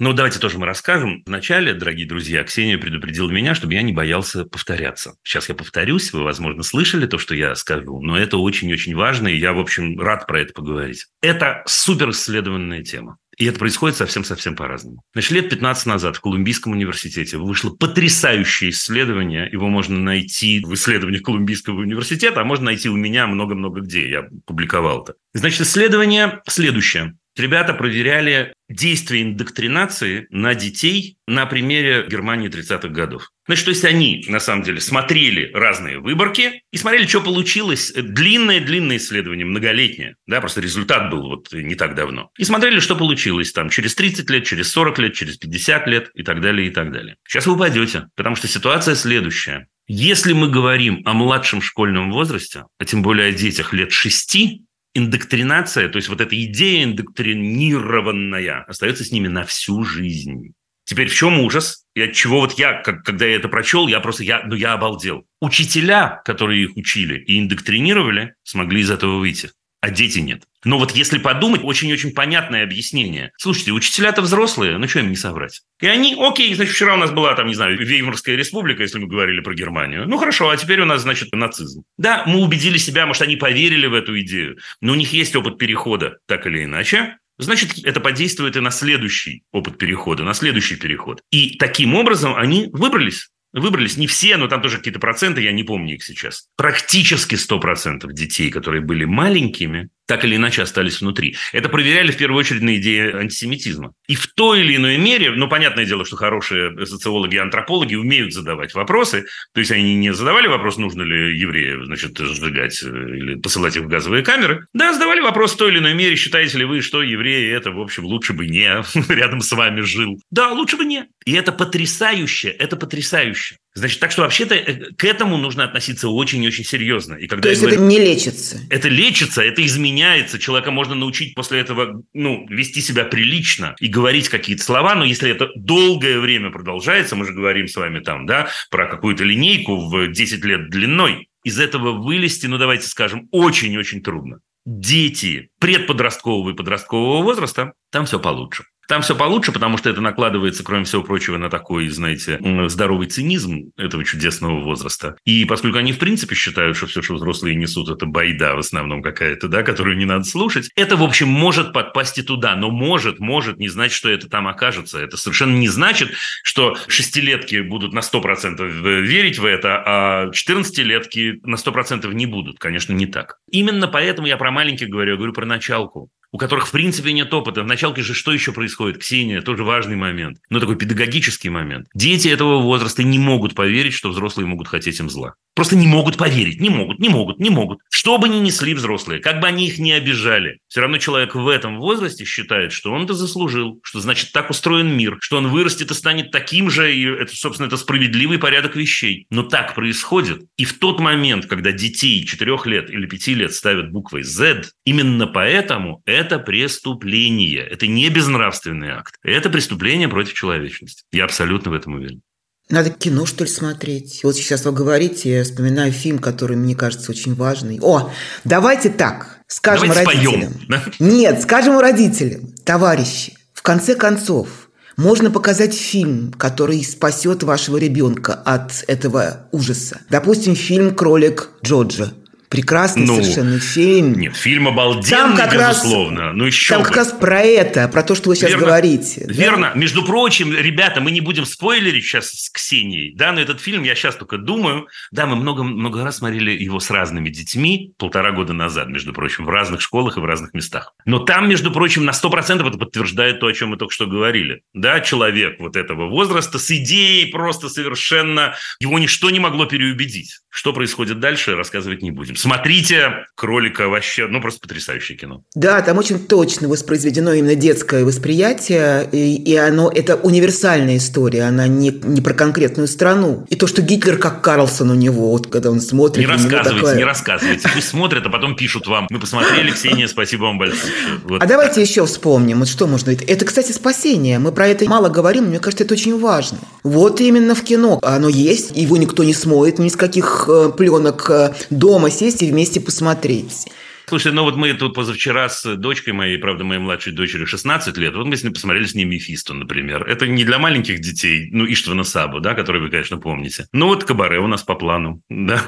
Ну, 0.00 0.12
давайте 0.12 0.38
тоже 0.38 0.58
мы 0.58 0.66
расскажем. 0.66 1.24
Вначале, 1.26 1.74
дорогие 1.74 2.06
друзья, 2.06 2.44
Ксения 2.44 2.78
предупредила 2.78 3.30
меня, 3.30 3.56
чтобы 3.56 3.74
я 3.74 3.82
не 3.82 3.92
боялся 3.92 4.44
повторяться. 4.44 5.14
Сейчас 5.24 5.48
я 5.48 5.56
повторюсь, 5.56 6.12
вы, 6.12 6.22
возможно, 6.22 6.62
слышали 6.62 7.06
то, 7.06 7.18
что 7.18 7.34
я 7.34 7.54
скажу, 7.56 8.00
но 8.00 8.16
это 8.16 8.36
очень-очень 8.36 8.94
важно, 8.94 9.26
и 9.26 9.38
я, 9.38 9.52
в 9.52 9.58
общем, 9.58 9.98
рад 9.98 10.28
про 10.28 10.40
это 10.40 10.52
поговорить. 10.52 11.06
Это 11.20 11.64
супер 11.66 12.10
исследованная 12.10 12.84
тема. 12.84 13.18
И 13.38 13.46
это 13.46 13.58
происходит 13.58 13.96
совсем-совсем 13.96 14.56
по-разному. 14.56 15.02
Значит, 15.12 15.30
лет 15.30 15.50
15 15.50 15.86
назад 15.86 16.16
в 16.16 16.20
Колумбийском 16.20 16.72
университете 16.72 17.36
вышло 17.36 17.70
потрясающее 17.70 18.70
исследование. 18.70 19.48
Его 19.50 19.68
можно 19.68 19.96
найти 19.96 20.60
в 20.64 20.74
исследованиях 20.74 21.22
Колумбийского 21.22 21.80
университета, 21.80 22.40
а 22.40 22.44
можно 22.44 22.66
найти 22.66 22.88
у 22.88 22.96
меня 22.96 23.28
много-много 23.28 23.80
где. 23.80 24.10
Я 24.10 24.28
публиковал 24.44 25.04
это. 25.04 25.14
Значит, 25.34 25.62
исследование 25.62 26.40
следующее. 26.48 27.14
Ребята 27.38 27.72
проверяли 27.74 28.52
действие 28.68 29.22
индоктринации 29.22 30.26
на 30.30 30.54
детей 30.54 31.16
на 31.26 31.46
примере 31.46 32.04
Германии 32.08 32.50
30-х 32.50 32.88
годов. 32.88 33.30
Значит, 33.46 33.64
то 33.64 33.70
есть 33.70 33.84
они, 33.84 34.24
на 34.28 34.40
самом 34.40 34.62
деле, 34.62 34.80
смотрели 34.80 35.50
разные 35.54 36.00
выборки 36.00 36.62
и 36.70 36.76
смотрели, 36.76 37.06
что 37.06 37.20
получилось. 37.20 37.92
Длинное-длинное 37.94 38.98
исследование, 38.98 39.46
многолетнее. 39.46 40.16
Да, 40.26 40.40
просто 40.40 40.60
результат 40.60 41.10
был 41.10 41.28
вот 41.28 41.52
не 41.52 41.76
так 41.76 41.94
давно. 41.94 42.30
И 42.36 42.44
смотрели, 42.44 42.80
что 42.80 42.96
получилось 42.96 43.52
там 43.52 43.70
через 43.70 43.94
30 43.94 44.28
лет, 44.30 44.44
через 44.44 44.70
40 44.72 44.98
лет, 44.98 45.14
через 45.14 45.38
50 45.38 45.86
лет 45.86 46.10
и 46.14 46.22
так 46.22 46.40
далее, 46.40 46.68
и 46.68 46.70
так 46.70 46.92
далее. 46.92 47.16
Сейчас 47.26 47.46
вы 47.46 47.54
упадете, 47.54 48.08
потому 48.16 48.36
что 48.36 48.48
ситуация 48.48 48.94
следующая. 48.94 49.68
Если 49.90 50.34
мы 50.34 50.50
говорим 50.50 51.00
о 51.06 51.14
младшем 51.14 51.62
школьном 51.62 52.12
возрасте, 52.12 52.64
а 52.78 52.84
тем 52.84 53.00
более 53.00 53.28
о 53.28 53.32
детях 53.32 53.72
лет 53.72 53.90
6, 53.90 54.60
индоктринация, 54.98 55.88
то 55.88 55.96
есть 55.96 56.08
вот 56.08 56.20
эта 56.20 56.40
идея 56.44 56.84
индоктринированная, 56.84 58.64
остается 58.64 59.04
с 59.04 59.12
ними 59.12 59.28
на 59.28 59.44
всю 59.44 59.84
жизнь. 59.84 60.52
Теперь 60.84 61.08
в 61.08 61.14
чем 61.14 61.38
ужас? 61.40 61.84
И 61.94 62.00
от 62.00 62.12
чего 62.12 62.40
вот 62.40 62.58
я, 62.58 62.80
как, 62.80 63.04
когда 63.04 63.26
я 63.26 63.36
это 63.36 63.48
прочел, 63.48 63.88
я 63.88 64.00
просто, 64.00 64.24
я, 64.24 64.42
ну, 64.44 64.54
я 64.54 64.72
обалдел. 64.72 65.26
Учителя, 65.40 66.22
которые 66.24 66.64
их 66.64 66.76
учили 66.76 67.18
и 67.18 67.38
индоктринировали, 67.38 68.34
смогли 68.42 68.80
из 68.80 68.90
этого 68.90 69.18
выйти, 69.18 69.50
а 69.82 69.90
дети 69.90 70.20
нет. 70.20 70.44
Но 70.64 70.78
вот 70.78 70.92
если 70.92 71.18
подумать, 71.18 71.62
очень-очень 71.62 72.12
понятное 72.12 72.64
объяснение. 72.64 73.32
Слушайте, 73.36 73.72
учителя-то 73.72 74.22
взрослые, 74.22 74.78
ну 74.78 74.88
что 74.88 75.00
им 75.00 75.10
не 75.10 75.16
соврать? 75.16 75.62
И 75.80 75.86
они, 75.86 76.16
окей, 76.18 76.54
значит, 76.54 76.74
вчера 76.74 76.94
у 76.94 76.98
нас 76.98 77.10
была 77.10 77.34
там, 77.34 77.46
не 77.46 77.54
знаю, 77.54 77.78
Веймарская 77.78 78.36
республика, 78.36 78.82
если 78.82 78.98
мы 78.98 79.06
говорили 79.06 79.40
про 79.40 79.54
Германию. 79.54 80.08
Ну 80.08 80.18
хорошо, 80.18 80.50
а 80.50 80.56
теперь 80.56 80.80
у 80.80 80.84
нас, 80.84 81.02
значит, 81.02 81.32
нацизм. 81.32 81.82
Да, 81.96 82.24
мы 82.26 82.40
убедили 82.40 82.78
себя, 82.78 83.06
может, 83.06 83.22
они 83.22 83.36
поверили 83.36 83.86
в 83.86 83.94
эту 83.94 84.20
идею, 84.20 84.58
но 84.80 84.92
у 84.92 84.96
них 84.96 85.12
есть 85.12 85.36
опыт 85.36 85.58
перехода, 85.58 86.18
так 86.26 86.46
или 86.46 86.64
иначе. 86.64 87.16
Значит, 87.38 87.84
это 87.84 88.00
подействует 88.00 88.56
и 88.56 88.60
на 88.60 88.72
следующий 88.72 89.44
опыт 89.52 89.78
перехода, 89.78 90.24
на 90.24 90.34
следующий 90.34 90.74
переход. 90.74 91.22
И 91.30 91.56
таким 91.56 91.94
образом 91.94 92.34
они 92.34 92.68
выбрались. 92.72 93.28
Выбрались 93.52 93.96
не 93.96 94.06
все, 94.06 94.36
но 94.36 94.48
там 94.48 94.60
тоже 94.60 94.78
какие-то 94.78 95.00
проценты, 95.00 95.40
я 95.40 95.52
не 95.52 95.62
помню 95.62 95.94
их 95.94 96.04
сейчас. 96.04 96.48
Практически 96.56 97.36
100% 97.36 98.12
детей, 98.12 98.50
которые 98.50 98.82
были 98.82 99.04
маленькими, 99.04 99.88
так 100.08 100.24
или 100.24 100.36
иначе 100.36 100.62
остались 100.62 101.00
внутри. 101.00 101.36
Это 101.52 101.68
проверяли 101.68 102.10
в 102.10 102.16
первую 102.16 102.40
очередь 102.40 102.62
на 102.62 102.76
идее 102.76 103.14
антисемитизма. 103.14 103.92
И 104.08 104.14
в 104.14 104.26
той 104.28 104.62
или 104.62 104.76
иной 104.76 104.96
мере, 104.96 105.30
ну, 105.32 105.48
понятное 105.48 105.84
дело, 105.84 106.06
что 106.06 106.16
хорошие 106.16 106.86
социологи 106.86 107.34
и 107.34 107.38
антропологи 107.38 107.94
умеют 107.94 108.32
задавать 108.32 108.72
вопросы, 108.74 109.26
то 109.52 109.60
есть 109.60 109.70
они 109.70 109.94
не 109.96 110.14
задавали 110.14 110.48
вопрос, 110.48 110.78
нужно 110.78 111.02
ли 111.02 111.38
евреев, 111.38 111.84
значит, 111.84 112.16
сжигать 112.18 112.82
э, 112.82 112.86
или 112.86 113.34
посылать 113.34 113.76
их 113.76 113.82
в 113.82 113.88
газовые 113.88 114.24
камеры. 114.24 114.66
Да, 114.72 114.94
задавали 114.94 115.20
вопрос 115.20 115.52
в 115.52 115.58
той 115.58 115.72
или 115.72 115.78
иной 115.78 115.92
мере, 115.92 116.16
считаете 116.16 116.56
ли 116.56 116.64
вы, 116.64 116.80
что 116.80 117.02
евреи 117.02 117.52
это, 117.52 117.70
в 117.70 117.80
общем, 117.80 118.06
лучше 118.06 118.32
бы 118.32 118.46
не 118.46 118.66
рядом 119.10 119.42
с 119.42 119.52
вами 119.52 119.82
жил. 119.82 120.18
Да, 120.30 120.52
лучше 120.52 120.78
бы 120.78 120.86
не. 120.86 121.04
И 121.26 121.34
это 121.34 121.52
потрясающе, 121.52 122.48
это 122.48 122.76
потрясающе. 122.76 123.58
Значит, 123.78 124.00
так 124.00 124.10
что 124.10 124.22
вообще-то 124.22 124.54
э, 124.54 124.92
к 124.96 125.04
этому 125.04 125.36
нужно 125.36 125.64
относиться 125.64 126.08
очень-очень 126.08 126.64
серьезно. 126.64 127.14
И 127.14 127.26
когда 127.26 127.42
То 127.42 127.50
есть 127.50 127.62
говорю, 127.62 127.76
это 127.76 127.84
не 127.84 127.98
лечится? 127.98 128.60
Это 128.70 128.88
лечится, 128.88 129.42
это 129.42 129.64
изменяется. 129.64 130.38
Человека 130.38 130.70
можно 130.70 130.94
научить 130.94 131.34
после 131.34 131.60
этого 131.60 132.02
ну, 132.12 132.46
вести 132.48 132.80
себя 132.80 133.04
прилично 133.04 133.76
и 133.80 133.88
говорить 133.88 134.28
какие-то 134.28 134.62
слова, 134.62 134.94
но 134.94 135.04
если 135.04 135.30
это 135.30 135.50
долгое 135.56 136.18
время 136.18 136.50
продолжается, 136.50 137.16
мы 137.16 137.24
же 137.24 137.32
говорим 137.32 137.68
с 137.68 137.76
вами 137.76 138.00
там, 138.00 138.26
да, 138.26 138.48
про 138.70 138.86
какую-то 138.86 139.24
линейку 139.24 139.88
в 139.88 140.08
10 140.08 140.44
лет 140.44 140.70
длиной, 140.70 141.28
из 141.44 141.58
этого 141.58 141.92
вылезти, 141.92 142.46
ну 142.46 142.58
давайте 142.58 142.86
скажем, 142.86 143.28
очень-очень 143.30 144.02
трудно. 144.02 144.40
Дети 144.66 145.48
предподросткового 145.60 146.50
и 146.50 146.54
подросткового 146.54 147.22
возраста, 147.22 147.72
там 147.90 148.04
все 148.06 148.18
получше. 148.18 148.64
Там 148.88 149.02
все 149.02 149.14
получше, 149.14 149.52
потому 149.52 149.76
что 149.76 149.90
это 149.90 150.00
накладывается, 150.00 150.64
кроме 150.64 150.84
всего 150.84 151.02
прочего, 151.02 151.36
на 151.36 151.50
такой, 151.50 151.88
знаете, 151.90 152.40
здоровый 152.68 153.06
цинизм 153.06 153.70
этого 153.76 154.02
чудесного 154.02 154.60
возраста. 154.60 155.16
И 155.26 155.44
поскольку 155.44 155.76
они, 155.76 155.92
в 155.92 155.98
принципе, 155.98 156.34
считают, 156.34 156.74
что 156.76 156.86
все, 156.86 157.02
что 157.02 157.14
взрослые 157.14 157.54
несут, 157.54 157.90
это 157.90 158.06
байда 158.06 158.56
в 158.56 158.60
основном 158.60 159.02
какая-то, 159.02 159.48
да, 159.48 159.62
которую 159.62 159.98
не 159.98 160.06
надо 160.06 160.24
слушать, 160.24 160.70
это, 160.74 160.96
в 160.96 161.02
общем, 161.02 161.28
может 161.28 161.74
подпасть 161.74 162.16
и 162.16 162.22
туда. 162.22 162.56
Но 162.56 162.70
может, 162.70 163.18
может 163.18 163.58
не 163.58 163.68
значит, 163.68 163.94
что 163.94 164.08
это 164.08 164.28
там 164.28 164.48
окажется. 164.48 164.98
Это 164.98 165.18
совершенно 165.18 165.54
не 165.54 165.68
значит, 165.68 166.12
что 166.42 166.74
шестилетки 166.86 167.60
будут 167.60 167.92
на 167.92 168.00
100% 168.00 169.02
верить 169.02 169.38
в 169.38 169.44
это, 169.44 169.82
а 169.84 170.30
14-летки 170.30 171.40
на 171.42 171.56
100% 171.56 172.10
не 172.14 172.24
будут. 172.24 172.58
Конечно, 172.58 172.94
не 172.94 173.04
так. 173.04 173.36
Именно 173.50 173.86
поэтому 173.86 174.26
я 174.26 174.38
про 174.38 174.50
маленьких 174.50 174.88
говорю, 174.88 175.10
я 175.10 175.16
говорю 175.16 175.34
про 175.34 175.44
началку 175.44 176.08
у 176.32 176.38
которых, 176.38 176.66
в 176.66 176.72
принципе, 176.72 177.12
нет 177.12 177.32
опыта. 177.32 177.62
В 177.62 177.66
началке 177.66 178.02
же 178.02 178.14
что 178.14 178.32
еще 178.32 178.52
происходит? 178.52 178.98
Ксения, 178.98 179.40
тоже 179.40 179.64
важный 179.64 179.96
момент, 179.96 180.38
но 180.50 180.60
такой 180.60 180.76
педагогический 180.76 181.48
момент. 181.48 181.86
Дети 181.94 182.28
этого 182.28 182.60
возраста 182.60 183.02
не 183.02 183.18
могут 183.18 183.54
поверить, 183.54 183.94
что 183.94 184.10
взрослые 184.10 184.46
могут 184.46 184.68
хотеть 184.68 185.00
им 185.00 185.08
зла. 185.08 185.34
Просто 185.54 185.76
не 185.76 185.86
могут 185.86 186.16
поверить, 186.16 186.60
не 186.60 186.70
могут, 186.70 186.98
не 186.98 187.08
могут, 187.08 187.40
не 187.40 187.50
могут. 187.50 187.80
Что 187.90 188.18
бы 188.18 188.28
ни 188.28 188.36
несли 188.36 188.74
взрослые, 188.74 189.20
как 189.20 189.40
бы 189.40 189.48
они 189.48 189.66
их 189.66 189.78
не 189.78 189.92
обижали, 189.92 190.58
все 190.68 190.80
равно 190.80 190.98
человек 190.98 191.34
в 191.34 191.48
этом 191.48 191.78
возрасте 191.78 192.24
считает, 192.24 192.72
что 192.72 192.92
он 192.92 193.04
это 193.04 193.14
заслужил, 193.14 193.80
что 193.82 194.00
значит 194.00 194.32
так 194.32 194.50
устроен 194.50 194.96
мир, 194.96 195.16
что 195.20 195.38
он 195.38 195.48
вырастет 195.48 195.90
и 195.90 195.94
станет 195.94 196.30
таким 196.30 196.70
же, 196.70 196.94
и 196.94 197.04
это, 197.04 197.34
собственно, 197.34 197.66
это 197.66 197.76
справедливый 197.76 198.38
порядок 198.38 198.76
вещей. 198.76 199.26
Но 199.30 199.42
так 199.42 199.74
происходит. 199.74 200.44
И 200.56 200.64
в 200.64 200.78
тот 200.78 201.00
момент, 201.00 201.46
когда 201.46 201.72
детей 201.72 202.24
4 202.24 202.56
лет 202.66 202.90
или 202.90 203.06
5 203.06 203.26
лет 203.28 203.52
ставят 203.52 203.90
буквой 203.90 204.22
Z, 204.22 204.62
именно 204.84 205.26
поэтому 205.26 206.02
это 206.18 206.38
преступление. 206.38 207.60
Это 207.60 207.86
не 207.86 208.08
безнравственный 208.08 208.90
акт. 208.90 209.14
Это 209.22 209.50
преступление 209.50 210.08
против 210.08 210.34
человечности. 210.34 211.04
Я 211.12 211.24
абсолютно 211.24 211.70
в 211.70 211.74
этом 211.74 211.94
уверен. 211.94 212.22
Надо 212.70 212.90
кино, 212.90 213.24
что 213.24 213.44
ли, 213.44 213.50
смотреть. 213.50 214.20
Вот 214.24 214.36
сейчас 214.36 214.64
вы 214.66 214.72
говорите, 214.72 215.38
я 215.38 215.44
вспоминаю 215.44 215.90
фильм, 215.90 216.18
который 216.18 216.56
мне 216.56 216.74
кажется 216.74 217.10
очень 217.12 217.34
важный. 217.34 217.78
О, 217.80 218.10
давайте 218.44 218.90
так, 218.90 219.38
скажем 219.46 219.88
давайте 219.88 220.10
родителям. 220.10 220.52
Споем, 220.52 220.66
да? 220.68 220.82
Нет, 220.98 221.42
скажем 221.42 221.78
родителям, 221.78 222.52
товарищи, 222.66 223.34
в 223.54 223.62
конце 223.62 223.94
концов, 223.94 224.68
можно 224.98 225.30
показать 225.30 225.74
фильм, 225.74 226.32
который 226.32 226.84
спасет 226.84 227.42
вашего 227.42 227.78
ребенка 227.78 228.34
от 228.34 228.84
этого 228.86 229.48
ужаса. 229.52 230.00
Допустим, 230.10 230.54
фильм 230.54 230.94
«Кролик 230.94 231.50
Джорджа». 231.64 232.12
Прекрасный 232.48 233.04
ну, 233.04 233.16
совершенно 233.16 233.58
фильм. 233.58 234.14
Нет, 234.14 234.34
фильм 234.36 234.68
обалденный, 234.68 235.10
там 235.10 235.36
как 235.36 235.52
безусловно. 235.52 236.28
Раз, 236.28 236.34
ну, 236.34 236.44
еще 236.46 236.74
там 236.74 236.82
бы. 236.82 236.88
как 236.88 236.96
раз 236.96 237.12
про 237.12 237.40
это, 237.40 237.88
про 237.88 238.02
то, 238.02 238.14
что 238.14 238.30
вы 238.30 238.36
сейчас 238.36 238.50
верно, 238.50 238.66
говорите. 238.66 239.26
Верно. 239.28 239.70
Да? 239.74 239.78
Между 239.78 240.02
прочим, 240.02 240.52
ребята, 240.52 241.00
мы 241.00 241.10
не 241.10 241.20
будем 241.20 241.44
спойлерить 241.44 242.04
сейчас 242.04 242.30
с 242.30 242.50
Ксенией. 242.50 243.14
Да, 243.14 243.32
но 243.32 243.40
этот 243.40 243.60
фильм 243.60 243.82
я 243.82 243.94
сейчас 243.94 244.16
только 244.16 244.38
думаю. 244.38 244.88
Да, 245.10 245.26
мы 245.26 245.36
много, 245.36 245.62
много 245.62 246.02
раз 246.02 246.18
смотрели 246.18 246.50
его 246.52 246.80
с 246.80 246.90
разными 246.90 247.28
детьми 247.28 247.92
полтора 247.98 248.32
года 248.32 248.54
назад, 248.54 248.88
между 248.88 249.12
прочим, 249.12 249.44
в 249.44 249.50
разных 249.50 249.82
школах 249.82 250.16
и 250.16 250.20
в 250.20 250.24
разных 250.24 250.54
местах. 250.54 250.94
Но 251.04 251.18
там, 251.18 251.48
между 251.48 251.70
прочим, 251.70 252.04
на 252.06 252.12
100% 252.12 252.66
это 252.66 252.78
подтверждает 252.78 253.40
то, 253.40 253.46
о 253.46 253.52
чем 253.52 253.70
мы 253.70 253.76
только 253.76 253.92
что 253.92 254.06
говорили. 254.06 254.62
Да, 254.72 255.00
человек 255.00 255.60
вот 255.60 255.76
этого 255.76 256.08
возраста 256.08 256.58
с 256.58 256.70
идеей 256.70 257.30
просто 257.30 257.68
совершенно... 257.68 258.54
Его 258.80 258.98
ничто 258.98 259.28
не 259.30 259.40
могло 259.40 259.66
переубедить. 259.66 260.38
Что 260.48 260.72
происходит 260.72 261.20
дальше, 261.20 261.54
рассказывать 261.54 262.02
не 262.02 262.10
будем. 262.10 262.36
Смотрите 262.38 263.26
«Кролика» 263.34 263.88
вообще, 263.88 264.28
ну, 264.28 264.40
просто 264.40 264.60
потрясающее 264.60 265.18
кино. 265.18 265.42
Да, 265.56 265.82
там 265.82 265.98
очень 265.98 266.20
точно 266.20 266.68
воспроизведено 266.68 267.32
именно 267.32 267.56
детское 267.56 268.04
восприятие, 268.04 269.08
и, 269.10 269.34
и 269.42 269.56
оно, 269.56 269.90
это 269.92 270.14
универсальная 270.14 270.98
история, 270.98 271.42
она 271.42 271.66
не, 271.66 271.90
не 271.90 272.20
про 272.20 272.34
конкретную 272.34 272.86
страну. 272.86 273.44
И 273.48 273.56
то, 273.56 273.66
что 273.66 273.82
Гитлер 273.82 274.18
как 274.18 274.40
Карлсон 274.40 274.90
у 274.90 274.94
него, 274.94 275.32
вот 275.32 275.48
когда 275.48 275.72
он 275.72 275.80
смотрит... 275.80 276.24
Не 276.24 276.32
рассказывайте, 276.32 276.80
такое... 276.80 276.96
не 276.96 277.04
рассказывайте. 277.04 277.68
Пусть 277.74 277.88
смотрят, 277.88 278.24
а 278.24 278.30
потом 278.30 278.54
пишут 278.54 278.86
вам. 278.86 279.08
Мы 279.10 279.18
посмотрели, 279.18 279.72
Ксения, 279.72 280.06
спасибо 280.06 280.44
вам 280.44 280.58
большое. 280.58 280.92
Вот. 281.24 281.42
А 281.42 281.46
давайте 281.46 281.82
еще 281.82 282.06
вспомним, 282.06 282.60
вот 282.60 282.68
что 282.68 282.86
можно... 282.86 283.10
Это, 283.10 283.44
кстати, 283.44 283.72
спасение. 283.72 284.38
Мы 284.38 284.52
про 284.52 284.68
это 284.68 284.88
мало 284.88 285.08
говорим, 285.08 285.44
но 285.44 285.50
мне 285.50 285.58
кажется, 285.58 285.82
это 285.82 285.94
очень 285.94 286.20
важно. 286.20 286.58
Вот 286.84 287.20
именно 287.20 287.56
в 287.56 287.62
кино 287.62 287.98
оно 288.02 288.28
есть, 288.28 288.76
его 288.76 288.96
никто 288.96 289.24
не 289.24 289.34
смоет 289.34 289.80
ни 289.80 289.88
с 289.88 289.96
каких 289.96 290.48
э, 290.48 290.70
пленок 290.76 291.28
э, 291.30 291.54
дома 291.70 292.10
сесть 292.10 292.27
сесть 292.30 292.42
и 292.42 292.50
вместе 292.50 292.80
посмотреть. 292.80 293.66
Слушай, 294.06 294.32
ну 294.32 294.42
вот 294.42 294.56
мы 294.56 294.72
тут 294.72 294.94
позавчера 294.94 295.48
с 295.48 295.76
дочкой 295.76 296.14
моей, 296.14 296.38
правда, 296.38 296.64
моей 296.64 296.80
младшей 296.80 297.12
дочери 297.12 297.44
16 297.44 297.96
лет, 297.98 298.14
вот 298.14 298.26
мы 298.26 298.36
с 298.36 298.42
ней 298.42 298.50
посмотрели 298.50 298.84
с 298.84 298.94
ней 298.94 299.04
«Мефисто», 299.04 299.52
например. 299.52 300.06
Это 300.08 300.26
не 300.26 300.44
для 300.44 300.58
маленьких 300.58 301.00
детей, 301.00 301.50
ну, 301.52 301.66
Иштвана 301.66 302.04
Сабу, 302.04 302.40
да, 302.40 302.54
который 302.54 302.80
вы, 302.80 302.88
конечно, 302.88 303.18
помните. 303.18 303.66
Ну, 303.72 303.86
вот 303.86 304.04
«Кабаре» 304.04 304.38
у 304.38 304.46
нас 304.46 304.62
по 304.62 304.74
плану, 304.74 305.22
да, 305.28 305.62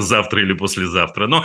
завтра 0.00 0.42
или 0.42 0.54
послезавтра. 0.54 1.28
Но 1.28 1.44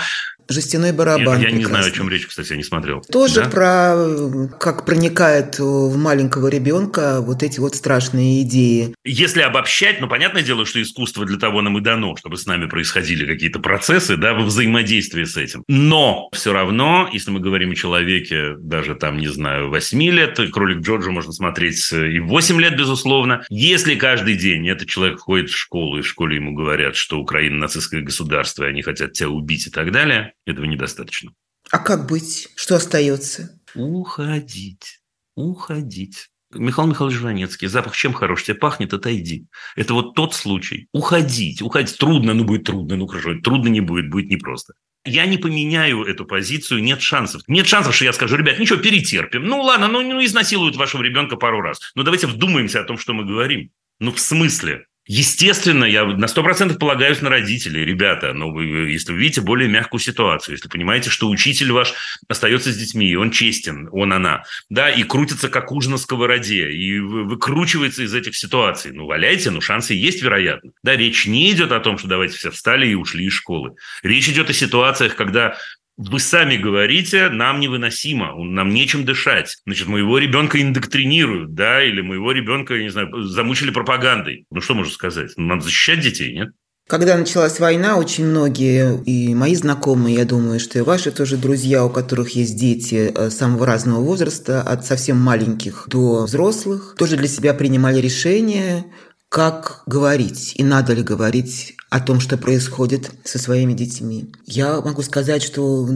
Жестяной 0.50 0.92
барабан. 0.92 1.40
Я, 1.40 1.50
я 1.50 1.56
не 1.56 1.64
знаю, 1.64 1.86
о 1.86 1.92
чем 1.92 2.10
речь, 2.10 2.26
кстати, 2.26 2.52
я 2.52 2.58
не 2.58 2.64
смотрел. 2.64 3.02
Тоже 3.02 3.42
да? 3.42 3.50
про 3.50 4.48
как 4.60 4.86
проникает 4.86 5.60
в 5.60 5.96
маленького 5.96 6.48
ребенка 6.48 7.22
вот 7.22 7.44
эти 7.44 7.60
вот 7.60 7.76
страшные 7.76 8.42
идеи. 8.42 8.96
Если 9.06 9.42
обобщать, 9.42 10.02
ну, 10.02 10.08
понятное 10.08 10.42
дело, 10.42 10.66
что 10.66 10.82
искусство 10.82 11.26
для 11.26 11.38
того 11.38 11.62
нам 11.62 11.78
и 11.78 11.82
дано, 11.82 12.16
чтобы 12.16 12.38
с 12.38 12.48
нами 12.48 12.66
происходили 12.66 13.26
какие-то 13.26 13.60
процессы, 13.60 14.18
да, 14.18 14.34
во 14.34 14.42
взаимодействии 14.42 15.24
с 15.24 15.38
этим. 15.38 15.64
Но 15.68 16.30
все 16.34 16.52
равно, 16.52 17.10
если 17.14 17.30
мы 17.30 17.40
говорим 17.40 17.72
о 17.72 17.76
человеке, 17.76 18.56
даже 18.58 18.96
там, 18.96 19.18
не 19.18 19.28
знаю, 19.28 19.70
8 19.70 20.02
лет, 20.02 20.40
кролик 20.52 20.80
Джорджа 20.80 21.12
можно 21.12 21.32
смотреть 21.32 21.92
и 21.92 22.20
8 22.20 22.60
лет, 22.60 22.76
безусловно. 22.76 23.46
Если 23.50 23.96
каждый 23.96 24.36
день 24.36 24.68
этот 24.68 24.90
человек 24.90 25.20
ходит 25.20 25.52
в 25.52 25.58
школу, 25.58 26.00
и 26.00 26.02
в 26.02 26.08
школе 26.08 26.38
ему 26.38 26.54
говорят, 26.54 26.96
что 26.96 27.20
Украина 27.20 27.58
нацистское 27.58 28.02
государство, 28.02 28.64
и 28.64 28.70
они 28.70 28.82
хотят 28.82 29.14
тебя 29.14 29.30
убить 29.30 29.68
и 29.68 29.70
так 29.70 29.92
далее, 29.92 30.34
этого 30.46 30.66
недостаточно. 30.66 31.34
А 31.72 31.80
как 31.80 32.08
быть? 32.08 32.50
Что 32.56 32.76
остается? 32.76 33.60
Уходить. 33.76 35.02
Уходить. 35.36 36.30
Михаил 36.52 36.88
Михайлович 36.88 37.18
Жванецкий, 37.18 37.68
запах 37.68 37.96
чем 37.96 38.12
хорош, 38.12 38.44
тебе 38.44 38.56
пахнет, 38.56 38.92
отойди. 38.94 39.46
Это 39.76 39.94
вот 39.94 40.16
тот 40.16 40.34
случай. 40.34 40.88
Уходить, 40.94 41.62
уходить. 41.62 41.96
Трудно, 41.98 42.34
ну 42.34 42.44
будет 42.44 42.64
трудно, 42.64 42.96
ну 42.96 43.06
хорошо, 43.06 43.36
трудно 43.44 43.68
не 43.68 43.82
будет, 43.82 44.10
будет 44.10 44.32
непросто. 44.32 44.74
Я 45.06 45.28
не 45.28 45.38
поменяю 45.38 46.04
эту 46.04 46.26
позицию, 46.26 46.82
нет 46.82 47.02
шансов. 47.02 47.44
Нет 47.48 47.68
шансов, 47.68 47.96
что 47.96 48.06
я 48.06 48.14
скажу, 48.14 48.36
ребят, 48.36 48.60
ничего, 48.60 48.80
перетерпим. 48.80 49.46
Ну 49.46 49.62
ладно, 49.62 49.88
ну, 49.88 50.02
ну 50.02 50.24
изнасилуют 50.26 50.76
вашего 50.76 51.04
ребенка 51.04 51.38
пару 51.38 51.62
раз. 51.62 51.80
Но 51.96 52.04
давайте 52.04 52.28
вдумаемся 52.28 52.82
о 52.82 52.84
том, 52.84 52.98
что 52.98 53.14
мы 53.14 53.26
говорим. 53.26 53.72
Ну 54.00 54.12
в 54.12 54.20
смысле? 54.20 54.88
Естественно, 55.12 55.86
я 55.86 56.06
на 56.06 56.26
100% 56.26 56.78
полагаюсь 56.78 57.22
на 57.22 57.32
родителей. 57.32 57.84
Ребята, 57.84 58.32
но 58.34 58.52
вы, 58.52 58.92
если 58.92 59.12
вы 59.12 59.18
видите 59.18 59.42
более 59.42 59.68
мягкую 59.68 60.00
ситуацию, 60.00 60.54
если 60.54 60.70
понимаете, 60.70 61.10
что 61.10 61.30
учитель 61.30 61.72
ваш 61.72 61.96
остается 62.28 62.72
с 62.72 62.78
детьми, 62.78 63.10
и 63.10 63.16
он 63.16 63.32
честен, 63.32 63.90
он, 63.92 64.14
она, 64.14 64.44
да, 64.70 64.88
и 64.92 65.02
крутится 65.02 65.50
как 65.50 65.72
уж 65.72 65.88
на 65.88 65.98
сковороде, 65.98 66.70
и 66.70 67.00
выкручивается 67.00 68.04
из 68.04 68.14
этих 68.14 68.36
ситуаций, 68.36 68.92
ну, 68.92 69.08
валяйте, 69.08 69.50
ну, 69.50 69.62
шансы 69.62 69.96
есть, 69.96 70.22
вероятно. 70.22 70.74
Да, 70.84 70.96
речь 70.96 71.26
не 71.26 71.52
идет 71.54 71.72
о 71.72 71.80
том, 71.80 71.98
что 71.98 72.08
давайте 72.08 72.38
все 72.38 72.52
встали 72.52 72.88
и 72.88 72.94
ушли 72.94 73.26
из 73.26 73.34
школы. 73.34 73.74
Речь 74.04 74.30
идет 74.30 74.52
о 74.52 74.54
ситуациях, 74.54 75.16
когда 75.16 75.58
вы 76.00 76.20
сами 76.20 76.56
говорите, 76.56 77.28
нам 77.30 77.60
невыносимо, 77.60 78.34
нам 78.42 78.74
нечем 78.74 79.04
дышать. 79.04 79.58
Значит, 79.66 79.88
моего 79.88 80.18
ребенка 80.18 80.62
индоктринируют, 80.62 81.54
да, 81.54 81.84
или 81.84 82.00
моего 82.00 82.32
ребенка, 82.32 82.76
я 82.76 82.84
не 82.84 82.90
знаю, 82.90 83.24
замучили 83.24 83.70
пропагандой. 83.72 84.46
Ну, 84.50 84.62
что 84.62 84.76
можно 84.76 84.94
сказать? 84.94 85.32
Ну, 85.36 85.48
надо 85.48 85.64
защищать 85.64 86.00
детей, 86.00 86.34
нет? 86.34 86.50
Когда 86.88 87.18
началась 87.18 87.60
война, 87.60 87.98
очень 87.98 88.26
многие, 88.26 89.04
и 89.04 89.36
мои 89.36 89.54
знакомые, 89.56 90.16
я 90.16 90.26
думаю, 90.26 90.60
что 90.60 90.80
и 90.80 90.84
ваши 90.84 91.12
тоже 91.12 91.36
друзья, 91.36 91.84
у 91.86 91.90
которых 91.90 92.30
есть 92.30 92.58
дети 92.58 93.12
э, 93.14 93.30
самого 93.30 93.66
разного 93.66 94.02
возраста, 94.02 94.62
от 94.62 94.86
совсем 94.86 95.18
маленьких 95.18 95.84
до 95.88 96.24
взрослых, 96.24 96.96
тоже 96.98 97.18
для 97.18 97.28
себя 97.28 97.54
принимали 97.54 98.00
решение, 98.00 98.86
как 99.28 99.84
говорить 99.86 100.54
и 100.56 100.64
надо 100.64 100.94
ли 100.94 101.04
говорить 101.04 101.76
о 101.90 102.00
том, 102.00 102.20
что 102.20 102.38
происходит 102.38 103.12
со 103.24 103.40
своими 103.40 103.74
детьми. 103.74 104.32
Я 104.46 104.82
могу 104.82 105.02
сказать, 105.02 105.44
что 105.44 105.88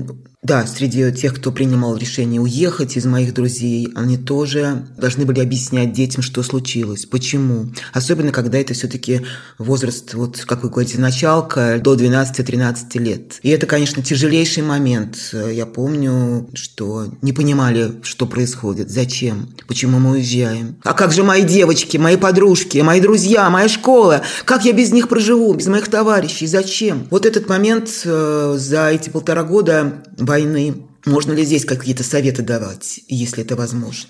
да, 0.43 0.67
среди 0.67 1.09
тех, 1.13 1.35
кто 1.35 1.51
принимал 1.51 1.95
решение 1.95 2.41
уехать 2.41 2.97
из 2.97 3.05
моих 3.05 3.33
друзей, 3.33 3.87
они 3.95 4.17
тоже 4.17 4.85
должны 4.97 5.25
были 5.25 5.39
объяснять 5.39 5.93
детям, 5.93 6.21
что 6.21 6.43
случилось, 6.43 7.05
почему. 7.05 7.71
Особенно, 7.93 8.31
когда 8.33 8.57
это 8.57 8.73
все-таки 8.73 9.21
возраст, 9.57 10.13
вот 10.13 10.43
как 10.45 10.63
вы 10.63 10.69
говорите, 10.69 10.99
началка 10.99 11.79
до 11.81 11.95
12-13 11.95 12.99
лет. 12.99 13.39
И 13.41 13.49
это, 13.49 13.65
конечно, 13.65 14.03
тяжелейший 14.03 14.63
момент. 14.63 15.33
Я 15.33 15.65
помню, 15.65 16.49
что 16.53 17.07
не 17.21 17.31
понимали, 17.31 17.93
что 18.03 18.25
происходит, 18.25 18.89
зачем, 18.89 19.49
почему 19.67 19.99
мы 19.99 20.11
уезжаем. 20.11 20.75
А 20.83 20.93
как 20.93 21.13
же 21.13 21.23
мои 21.23 21.43
девочки, 21.43 21.95
мои 21.95 22.17
подружки, 22.17 22.79
мои 22.79 22.99
друзья, 22.99 23.49
моя 23.49 23.69
школа? 23.69 24.23
Как 24.43 24.65
я 24.65 24.73
без 24.73 24.91
них 24.91 25.07
проживу, 25.07 25.53
без 25.53 25.67
моих 25.67 25.87
товарищей? 25.87 26.47
Зачем? 26.47 27.07
Вот 27.11 27.25
этот 27.25 27.47
момент 27.47 27.89
э, 28.03 28.55
за 28.57 28.89
эти 28.89 29.09
полтора 29.09 29.43
года 29.43 30.03
войны. 30.33 30.87
Можно 31.05 31.33
ли 31.33 31.43
здесь 31.43 31.63
какие-то 31.63 32.03
советы 32.03 32.41
давать, 32.41 32.99
если 33.07 33.43
это 33.43 33.55
возможно? 33.55 34.09